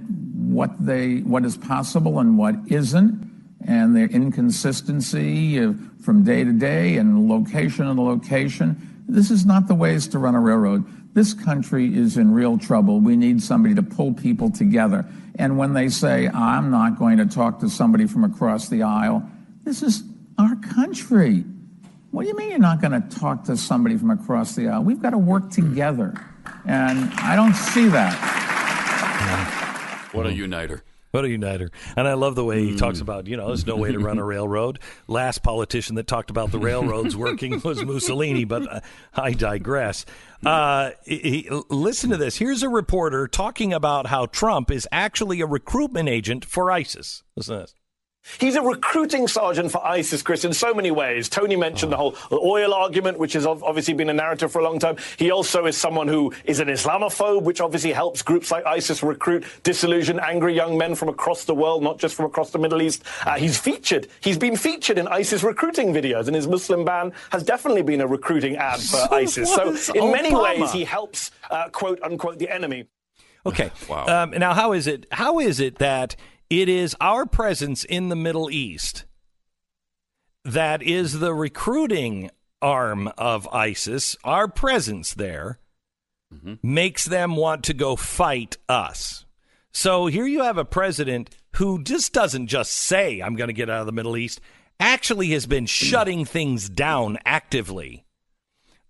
what 0.55 0.71
is 1.45 1.57
possible 1.57 2.21
and 2.21 2.39
what 2.39 2.55
isn't 2.67 3.31
and 3.67 3.97
their 3.97 4.07
inconsistency 4.07 5.59
from 6.03 6.23
day 6.23 6.45
to 6.45 6.53
day 6.53 6.97
and 6.97 7.29
location 7.29 7.87
to 7.87 8.01
location. 8.01 9.05
This 9.09 9.31
is 9.31 9.45
not 9.47 9.69
the 9.69 9.75
ways 9.75 10.07
to 10.09 10.19
run 10.19 10.35
a 10.35 10.41
railroad. 10.41 10.85
This 11.15 11.33
country 11.33 11.97
is 11.97 12.17
in 12.17 12.33
real 12.33 12.59
trouble. 12.59 13.01
We 13.01 13.17
need 13.17 13.43
somebody 13.43 13.75
to 13.75 13.83
pull 13.83 14.13
people 14.13 14.51
together. 14.51 15.07
And 15.37 15.57
when 15.59 15.73
they 15.73 15.89
say, 15.89 16.29
I'm 16.29 16.71
not 16.71 16.99
going 16.99 17.19
to 17.19 17.27
talk 17.27 17.61
to 17.61 17.69
somebody 17.69 18.07
from 18.07 18.25
across 18.25 18.69
the 18.69 18.83
aisle, 18.83 19.29
this 19.65 19.83
is 19.83 20.03
our 20.39 20.57
country. 20.57 21.45
What 22.15 22.23
do 22.23 22.29
you 22.29 22.37
mean 22.37 22.51
you're 22.51 22.61
not 22.61 22.81
going 22.81 22.93
to 22.93 23.19
talk 23.19 23.43
to 23.47 23.57
somebody 23.57 23.97
from 23.97 24.13
across 24.13 24.55
the 24.55 24.69
aisle? 24.69 24.85
We've 24.85 25.03
got 25.03 25.11
to 25.11 25.19
work 25.19 25.51
together. 25.51 26.15
And 26.65 27.13
I 27.15 27.35
don't 27.35 27.55
see 27.55 27.89
that. 27.89 28.15
What 30.13 30.25
a 30.25 30.33
uniter. 30.33 30.85
What 31.11 31.25
a 31.25 31.29
uniter. 31.29 31.73
And 31.97 32.07
I 32.07 32.13
love 32.13 32.37
the 32.37 32.45
way 32.45 32.65
he 32.65 32.77
talks 32.77 33.01
about, 33.01 33.27
you 33.27 33.37
know, 33.37 33.49
there's 33.49 33.67
no 33.67 33.75
way 33.75 33.91
to 33.91 33.99
run 33.99 34.19
a 34.19 34.25
railroad. 34.25 34.79
Last 35.09 35.43
politician 35.43 35.97
that 35.97 36.07
talked 36.07 36.31
about 36.31 36.53
the 36.53 36.61
railroads 36.61 37.17
working 37.17 37.61
was 37.65 37.85
Mussolini, 37.85 38.45
but 38.45 38.73
uh, 38.73 38.81
I 39.15 39.33
digress. 39.33 40.07
Uh, 40.47 40.91
he, 41.05 41.19
he- 41.19 41.63
listen 41.69 42.11
to 42.11 42.17
this. 42.17 42.37
Here's 42.37 42.63
a 42.63 42.69
reporter 42.69 43.27
talking 43.27 43.73
about 43.73 44.07
how 44.07 44.27
Trump 44.27 44.71
is 44.71 44.87
actually 44.93 45.41
a 45.41 45.47
recruitment 45.47 46.09
agent 46.09 46.45
for 46.45 46.71
ISIS. 46.71 47.25
Listen 47.35 47.57
to 47.57 47.61
this. 47.63 47.75
He's 48.39 48.57
a 48.57 48.63
recruiting 48.63 49.29
sergeant 49.29 49.71
for 49.71 49.85
ISIS, 49.87 50.23
Chris, 50.23 50.45
in 50.45 50.53
so 50.53 50.73
many 50.73 50.91
ways. 50.91 51.29
Tony 51.29 51.57
mentioned 51.57 51.93
the 51.93 51.97
whole 51.97 52.17
oil 52.33 52.73
argument, 52.73 53.19
which 53.19 53.35
has 53.35 53.47
obviously 53.47 53.95
been 53.95 54.09
a 54.09 54.15
narrative 54.15 54.51
for 54.51 54.61
a 54.61 54.65
long 54.65 54.79
time. 54.79 54.97
He 55.19 55.31
also 55.31 55.67
is 55.67 55.77
someone 55.77 56.09
who 56.09 56.33
is 56.45 56.59
an 56.59 56.69
Islamophobe, 56.69 57.43
which 57.43 57.61
obviously 57.61 57.93
helps 57.93 58.23
groups 58.23 58.51
like 58.51 58.65
ISIS 58.65 59.03
recruit 59.03 59.45
disillusioned, 59.63 60.21
angry 60.21 60.55
young 60.55 60.79
men 60.79 60.95
from 60.95 61.09
across 61.09 61.45
the 61.45 61.55
world, 61.55 61.83
not 61.83 61.99
just 61.99 62.15
from 62.15 62.25
across 62.25 62.51
the 62.51 62.59
Middle 62.59 62.81
East. 62.81 63.05
Uh, 63.27 63.35
he's 63.37 63.59
featured. 63.59 64.09
He's 64.21 64.39
been 64.39 64.57
featured 64.57 64.99
in 64.99 65.07
ISIS 65.09 65.43
recruiting 65.43 65.93
videos, 65.93 66.27
and 66.27 66.35
his 66.35 66.49
Muslim 66.49 66.85
ban 66.85 67.13
has 67.31 67.43
definitely 67.43 67.83
been 67.83 68.01
a 68.01 68.07
recruiting 68.07 68.57
ad 68.57 68.81
for 68.81 68.97
So 68.97 69.09
ISIS. 69.13 69.55
So, 69.55 69.71
was 69.71 69.89
in 69.91 70.11
many 70.11 70.35
ways, 70.35 70.73
he 70.73 70.85
helps, 70.85 71.31
uh, 71.51 71.69
quote 71.69 72.01
unquote, 72.03 72.39
the 72.39 72.49
enemy. 72.49 72.87
Okay. 73.47 73.71
Um, 73.91 74.31
now, 74.31 74.55
how 74.55 74.73
is 74.73 74.87
it? 74.87 75.07
How 75.13 75.39
is 75.39 75.61
it 75.61 75.77
that 75.77 76.17
it 76.51 76.69
is 76.69 76.97
our 77.01 77.27
presence 77.27 77.85
in 77.85 78.09
the 78.09 78.17
Middle 78.17 78.51
East 78.51 79.05
that 80.45 80.83
is 80.83 81.21
the 81.21 81.35
recruiting 81.35 82.31
arm 82.61 83.11
of 83.17 83.49
ISIS? 83.49 84.17
Our 84.25 84.49
presence 84.49 85.15
there 85.15 85.59
makes 86.63 87.05
them 87.05 87.37
want 87.37 87.65
to 87.65 87.75
go 87.75 87.97
fight 87.97 88.57
us. 88.69 89.25
So 89.73 90.07
here 90.07 90.27
you 90.27 90.43
have 90.43 90.59
a 90.59 90.65
president 90.65 91.31
who 91.57 91.83
just 91.83 92.13
doesn't 92.13 92.49
just 92.49 92.73
say, 92.73 93.21
"I'm 93.21 93.37
going 93.37 93.49
to 93.49 93.55
get 93.55 93.71
out 93.71 93.81
of 93.81 93.87
the 93.87 93.93
Middle 93.93 94.17
East." 94.17 94.41
actually 94.81 95.31
has 95.31 95.47
been 95.47 95.67
shutting 95.67 96.25
things 96.25 96.69
down 96.69 97.19
actively. 97.25 98.05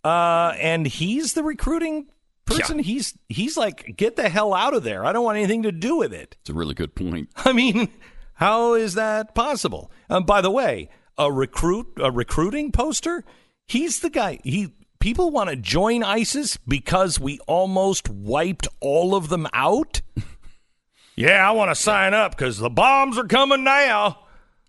Uh, 0.02 0.54
and 0.58 0.86
he's 0.86 1.34
the 1.34 1.42
recruiting 1.42 2.06
person. 2.44 2.78
He's 2.78 3.16
he's 3.28 3.56
like, 3.56 3.96
get 3.96 4.16
the 4.16 4.28
hell 4.28 4.54
out 4.54 4.74
of 4.74 4.82
there. 4.82 5.04
I 5.04 5.12
don't 5.12 5.24
want 5.24 5.38
anything 5.38 5.62
to 5.64 5.72
do 5.72 5.96
with 5.96 6.12
it. 6.12 6.36
It's 6.40 6.50
a 6.50 6.54
really 6.54 6.74
good 6.74 6.94
point. 6.94 7.30
I 7.36 7.52
mean, 7.52 7.88
how 8.34 8.74
is 8.74 8.94
that 8.94 9.34
possible? 9.34 9.90
Um, 10.10 10.24
by 10.24 10.40
the 10.40 10.50
way, 10.50 10.88
a 11.16 11.30
recruit, 11.30 11.88
a 11.96 12.10
recruiting 12.10 12.72
poster. 12.72 13.24
He's 13.66 14.00
the 14.00 14.10
guy. 14.10 14.40
He 14.44 14.72
people 15.00 15.30
want 15.30 15.50
to 15.50 15.56
join 15.56 16.02
ISIS 16.02 16.56
because 16.66 17.20
we 17.20 17.38
almost 17.46 18.08
wiped 18.08 18.68
all 18.80 19.14
of 19.14 19.28
them 19.28 19.46
out. 19.52 20.02
yeah, 21.16 21.48
I 21.48 21.52
want 21.52 21.70
to 21.70 21.74
sign 21.74 22.14
up 22.14 22.36
because 22.36 22.58
the 22.58 22.70
bombs 22.70 23.18
are 23.18 23.26
coming 23.26 23.64
now. 23.64 24.20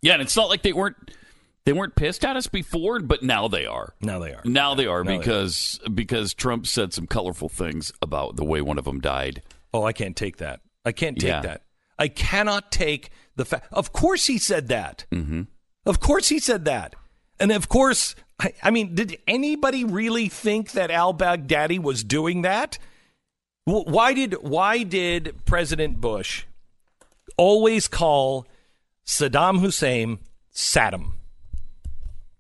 Yeah, 0.02 0.14
and 0.14 0.22
it's 0.22 0.36
not 0.36 0.50
like 0.50 0.62
they 0.62 0.74
weren't 0.74 1.12
they 1.66 1.74
weren't 1.74 1.96
pissed 1.96 2.24
at 2.24 2.36
us 2.36 2.48
before, 2.48 3.00
but 3.00 3.24
now 3.24 3.48
they 3.48 3.66
are. 3.66 3.94
Now 4.02 4.20
they 4.20 4.34
are. 4.34 4.42
Now 4.46 4.76
they 4.76 4.86
are 4.88 5.04
Now 5.04 5.10
they 5.10 5.16
are. 5.16 5.20
because 5.20 5.80
because 5.94 6.34
Trump 6.34 6.68
said 6.68 6.94
some 6.94 7.08
colorful 7.08 7.50
things 7.50 7.92
about 8.02 8.36
the 8.36 8.46
way 8.46 8.62
one 8.62 8.78
of 8.78 8.86
them 8.86 9.00
died. 9.02 9.42
Oh, 9.74 9.84
I 9.84 9.92
can't 9.94 10.16
take 10.16 10.38
that. 10.38 10.62
I 10.86 10.92
can't 10.92 11.18
take 11.20 11.30
Yeah. 11.30 11.42
that. 11.42 11.62
I 11.98 12.08
cannot 12.08 12.72
take 12.72 13.10
the 13.36 13.46
fact. 13.46 13.68
Of 13.72 13.92
course, 13.94 14.28
he 14.28 14.38
said 14.38 14.68
that. 14.68 15.06
Mm-hmm. 15.12 15.44
Of 15.86 16.00
course, 16.00 16.30
he 16.30 16.40
said 16.40 16.66
that. 16.66 16.96
And 17.40 17.52
of 17.52 17.68
course, 17.70 18.16
I, 18.40 18.54
I 18.64 18.70
mean, 18.70 18.96
did 18.96 19.18
anybody 19.28 19.84
really 19.84 20.30
think 20.30 20.72
that 20.72 20.92
Al 20.92 21.14
Baghdadi 21.14 21.80
was 21.82 22.04
doing 22.04 22.42
that? 22.44 22.78
Why 23.66 24.14
did 24.14 24.34
Why 24.42 24.84
did 24.84 25.34
President 25.46 26.00
Bush 26.00 26.44
always 27.38 27.88
call 27.88 28.46
Saddam 29.06 29.60
Hussein 29.60 30.20
Saddam? 30.54 31.14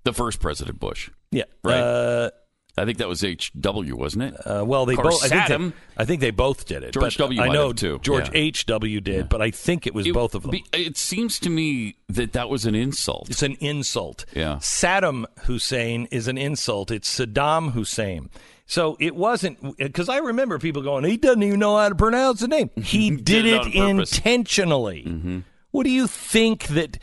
The 0.06 0.14
first 0.14 0.40
President 0.40 0.80
Bush. 0.80 1.10
Yeah, 1.32 1.44
Right. 1.64 1.80
Uh, 1.82 2.30
I 2.78 2.84
think 2.84 2.98
that 2.98 3.08
was 3.08 3.24
H.W., 3.24 3.96
wasn't 3.96 4.24
it? 4.24 4.34
Uh, 4.46 4.66
well, 4.66 4.86
they 4.86 4.96
both. 4.96 5.24
I 5.24 5.30
think 5.30 5.42
Saddam. 5.44 5.70
they, 5.70 5.76
I 6.02 6.04
think 6.06 6.20
they 6.20 6.32
both 6.32 6.66
did 6.66 6.84
it. 6.84 6.94
George 6.94 7.16
W. 7.16 7.42
I 7.42 7.48
know 7.48 7.72
too. 7.72 8.00
George 8.02 8.26
Yeah. 8.28 8.32
H. 8.42 8.66
W. 8.66 9.00
did, 9.00 9.30
but 9.30 9.42
I 9.42 9.50
think 9.52 9.88
it 9.88 9.94
was 9.94 10.06
It- 10.06 10.14
both 10.14 10.36
of 10.36 10.42
them. 10.42 10.52
be- 10.52 10.66
It 10.74 10.98
seems 10.98 11.40
to 11.40 11.50
me 11.50 11.96
that 12.10 12.34
that 12.34 12.50
was 12.50 12.66
an 12.66 12.76
insult. 12.76 13.30
It's 13.30 13.44
an 13.44 13.56
insult. 13.62 14.26
Yeah. 14.36 14.56
Saddam 14.56 15.24
Hussein 15.44 16.10
is 16.12 16.28
an 16.28 16.38
insult. 16.38 16.92
It's 16.92 17.18
Saddam 17.18 17.72
Hussein. 17.72 18.30
So 18.66 18.98
it 19.00 19.16
wasn't 19.16 19.78
because 19.78 20.10
I 20.10 20.18
remember 20.18 20.60
people 20.60 20.82
going, 20.82 21.06
he 21.06 21.16
doesn't 21.16 21.44
even 21.44 21.60
know 21.62 21.78
how 21.78 21.88
to 21.88 21.96
pronounce 21.96 22.42
the 22.42 22.50
name. 22.50 22.72
He 22.76 23.10
did, 23.16 23.24
Did 23.24 23.46
it 23.46 23.68
it, 23.68 23.76
intentionally. 23.76 25.44
What 25.72 25.84
do 25.86 25.90
you 25.92 26.08
think 26.08 26.68
that 26.68 26.98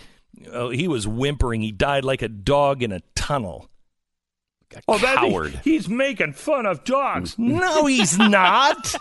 oh, 0.51 0.71
he 0.71 0.89
was 0.89 1.07
whimpering? 1.07 1.61
He 1.61 1.73
died 1.73 2.05
like 2.05 2.23
a 2.23 2.29
dog 2.29 2.83
in 2.83 2.93
a 2.93 3.01
tunnel. 3.15 3.69
Oh, 4.89 4.99
that- 4.99 5.19
coward. 5.19 5.61
he's 5.65 5.89
making 5.89 6.33
fun 6.33 6.67
of 6.67 6.85
dogs. 6.85 7.35
no, 7.39 7.87
he's 7.87 8.19
not. 8.19 8.95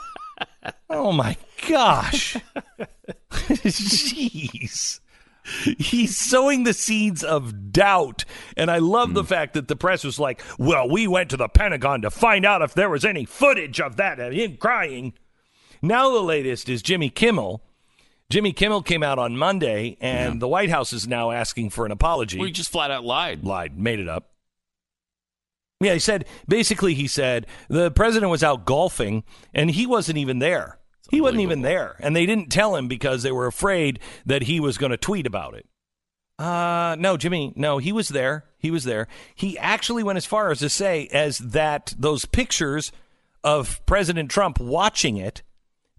oh 0.90 1.12
my 1.12 1.38
gosh. 1.68 2.38
Jeez. 3.32 5.00
He's 5.78 6.16
sowing 6.16 6.64
the 6.64 6.74
seeds 6.74 7.24
of 7.24 7.72
doubt. 7.72 8.26
And 8.56 8.70
I 8.70 8.78
love 8.78 9.14
the 9.14 9.24
hmm. 9.24 9.28
fact 9.28 9.54
that 9.56 9.68
the 9.68 9.76
press 9.76 10.04
was 10.04 10.20
like, 10.20 10.42
well, 10.58 10.88
we 10.88 11.08
went 11.08 11.30
to 11.32 11.38
the 11.38 11.50
Pentagon 11.50 12.02
to 12.02 12.12
find 12.12 12.46
out 12.46 12.62
if 12.62 12.74
there 12.74 12.90
was 12.90 13.06
any 13.06 13.26
footage 13.26 13.80
of 13.82 13.96
that 13.98 14.20
of 14.20 14.34
him 14.34 14.58
crying. 14.58 15.14
Now 15.82 16.12
the 16.12 16.22
latest 16.22 16.70
is 16.70 16.84
Jimmy 16.84 17.10
Kimmel. 17.10 17.64
Jimmy 18.32 18.54
Kimmel 18.54 18.82
came 18.82 19.04
out 19.04 19.20
on 19.20 19.36
Monday, 19.36 19.98
and 20.00 20.42
the 20.42 20.48
White 20.48 20.70
House 20.70 20.94
is 20.94 21.06
now 21.06 21.32
asking 21.32 21.70
for 21.70 21.86
an 21.86 21.92
apology. 21.92 22.40
We 22.40 22.50
just 22.50 22.72
flat 22.72 22.90
out 22.90 23.04
lied. 23.04 23.44
Lied, 23.44 23.78
made 23.78 24.00
it 24.00 24.08
up. 24.08 24.32
Yeah, 25.82 25.94
he 25.94 26.00
said 26.00 26.26
basically 26.48 26.94
he 26.94 27.08
said 27.08 27.48
the 27.68 27.92
president 27.92 28.30
was 28.30 28.44
out 28.44 28.66
golfing 28.66 29.24
and 29.54 29.72
he 29.72 29.86
wasn't 29.88 30.20
even 30.20 30.40
there. 30.40 30.78
He 31.10 31.20
wasn't 31.20 31.42
even 31.42 31.62
there, 31.62 31.98
and 32.00 32.16
they 32.16 32.26
didn't 32.26 32.52
tell 32.52 32.76
him 32.76 32.88
because 32.88 33.24
they 33.24 33.32
were 33.34 33.48
afraid 33.48 34.00
that 34.26 34.44
he 34.44 34.62
was 34.62 34.78
going 34.78 34.92
to 34.92 34.98
tweet 34.98 35.28
about 35.28 35.56
it. 35.56 35.68
Uh 36.40 36.96
no, 36.98 37.18
Jimmy, 37.18 37.52
no, 37.56 37.80
he 37.80 37.92
was 37.92 38.10
there. 38.10 38.46
He 38.58 38.72
was 38.72 38.86
there. 38.86 39.08
He 39.36 39.58
actually 39.58 40.04
went 40.04 40.18
as 40.18 40.26
far 40.26 40.52
as 40.52 40.60
to 40.60 40.70
say 40.70 41.08
as 41.12 41.40
that 41.40 41.94
those 41.98 42.26
pictures 42.26 42.92
of 43.44 43.84
President 43.86 44.32
Trump 44.32 44.60
watching 44.60 45.18
it 45.18 45.42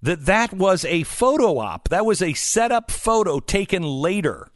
that 0.02 0.26
that 0.26 0.52
was 0.52 0.84
a 0.84 1.04
photo 1.04 1.58
op. 1.58 1.88
That 1.88 2.04
was 2.04 2.20
a 2.20 2.34
setup 2.34 2.90
photo 2.90 3.40
taken 3.40 3.82
later. 3.82 4.48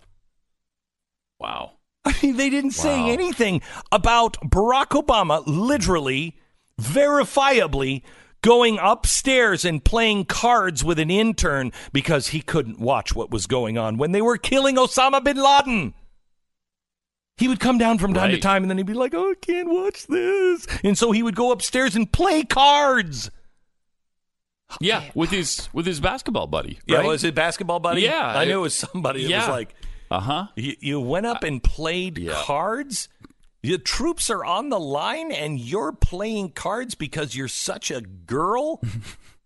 Wow. 1.38 1.72
I 2.04 2.14
mean, 2.22 2.36
they 2.36 2.50
didn't 2.50 2.72
say 2.72 3.10
anything 3.10 3.62
about 3.90 4.36
Barack 4.40 4.88
Obama 5.00 5.42
literally, 5.46 6.38
verifiably 6.80 8.02
going 8.42 8.78
upstairs 8.80 9.64
and 9.64 9.84
playing 9.84 10.24
cards 10.24 10.84
with 10.84 11.00
an 11.00 11.10
intern 11.10 11.72
because 11.92 12.28
he 12.28 12.40
couldn't 12.40 12.78
watch 12.78 13.14
what 13.14 13.30
was 13.30 13.46
going 13.46 13.76
on 13.76 13.96
when 13.96 14.12
they 14.12 14.22
were 14.22 14.38
killing 14.38 14.76
Osama 14.76 15.22
bin 15.22 15.36
Laden. 15.36 15.94
He 17.38 17.48
would 17.48 17.60
come 17.60 17.76
down 17.76 17.98
from 17.98 18.14
time 18.14 18.30
to 18.30 18.38
time 18.38 18.62
and 18.62 18.70
then 18.70 18.78
he'd 18.78 18.86
be 18.86 18.94
like, 18.94 19.14
oh, 19.14 19.32
I 19.32 19.34
can't 19.40 19.68
watch 19.68 20.06
this. 20.06 20.66
And 20.82 20.96
so 20.96 21.12
he 21.12 21.22
would 21.22 21.34
go 21.34 21.50
upstairs 21.50 21.94
and 21.96 22.10
play 22.10 22.44
cards. 22.44 23.30
Yeah, 24.80 25.04
with 25.14 25.30
his 25.30 25.68
with 25.72 25.86
his 25.86 26.00
basketball 26.00 26.46
buddy. 26.46 26.78
Yeah, 26.86 26.98
right? 26.98 27.06
was 27.06 27.24
it 27.24 27.34
basketball 27.34 27.78
buddy? 27.80 28.02
Yeah, 28.02 28.26
I 28.26 28.44
knew 28.44 28.58
it 28.58 28.62
was 28.62 28.74
somebody 28.74 29.20
that 29.26 29.36
was 29.36 29.46
Yeah. 29.46 29.50
like, 29.50 29.74
uh 30.10 30.20
huh. 30.20 30.46
You, 30.56 30.74
you 30.80 31.00
went 31.00 31.26
up 31.26 31.42
and 31.44 31.62
played 31.62 32.28
cards. 32.32 33.08
The 33.62 33.78
troops 33.78 34.30
are 34.30 34.44
on 34.44 34.68
the 34.68 34.78
line, 34.78 35.32
and 35.32 35.58
you're 35.58 35.92
playing 35.92 36.50
cards 36.50 36.94
because 36.94 37.34
you're 37.34 37.48
such 37.48 37.90
a 37.90 38.00
girl. 38.00 38.80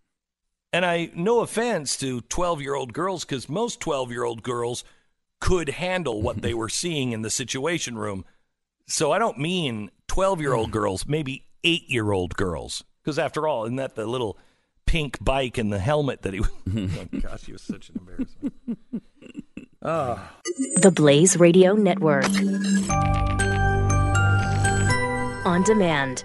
and 0.73 0.85
I, 0.85 1.11
no 1.15 1.41
offense 1.41 1.97
to 1.99 2.21
12 2.23 2.61
year 2.61 2.75
old 2.75 2.93
girls, 2.93 3.25
because 3.25 3.49
most 3.49 3.81
12 3.81 4.11
year 4.11 4.25
old 4.25 4.43
girls 4.43 4.85
could 5.41 5.71
handle 5.71 6.21
what 6.21 6.43
they 6.43 6.53
were 6.53 6.69
seeing 6.69 7.13
in 7.13 7.23
the 7.23 7.31
situation 7.31 7.97
room. 7.97 8.25
So 8.87 9.11
I 9.13 9.19
don't 9.19 9.39
mean 9.39 9.91
12 10.09 10.41
year 10.41 10.53
old 10.55 10.71
girls, 10.71 11.07
maybe 11.07 11.45
eight 11.65 11.89
year 11.89 12.13
old 12.13 12.37
girls. 12.37 12.85
Because 13.03 13.19
after 13.19 13.49
all, 13.49 13.65
isn't 13.65 13.77
that 13.77 13.95
the 13.95 14.05
little 14.07 14.37
pink 14.91 15.23
bike 15.25 15.57
and 15.57 15.73
the 15.73 15.79
helmet 15.79 16.23
that 16.23 16.35
he? 16.35 16.41
oh, 16.41 17.21
gosh, 17.21 17.45
he 17.45 17.53
was 17.53 17.63
such 17.63 17.91
an 17.91 18.01
embarrassment. 18.01 18.55
Ah. 19.83 20.33
The 20.83 20.91
Blaze 20.91 21.39
Radio 21.39 21.75
Network. 21.75 22.27
On 25.47 25.63
demand. 25.63 26.25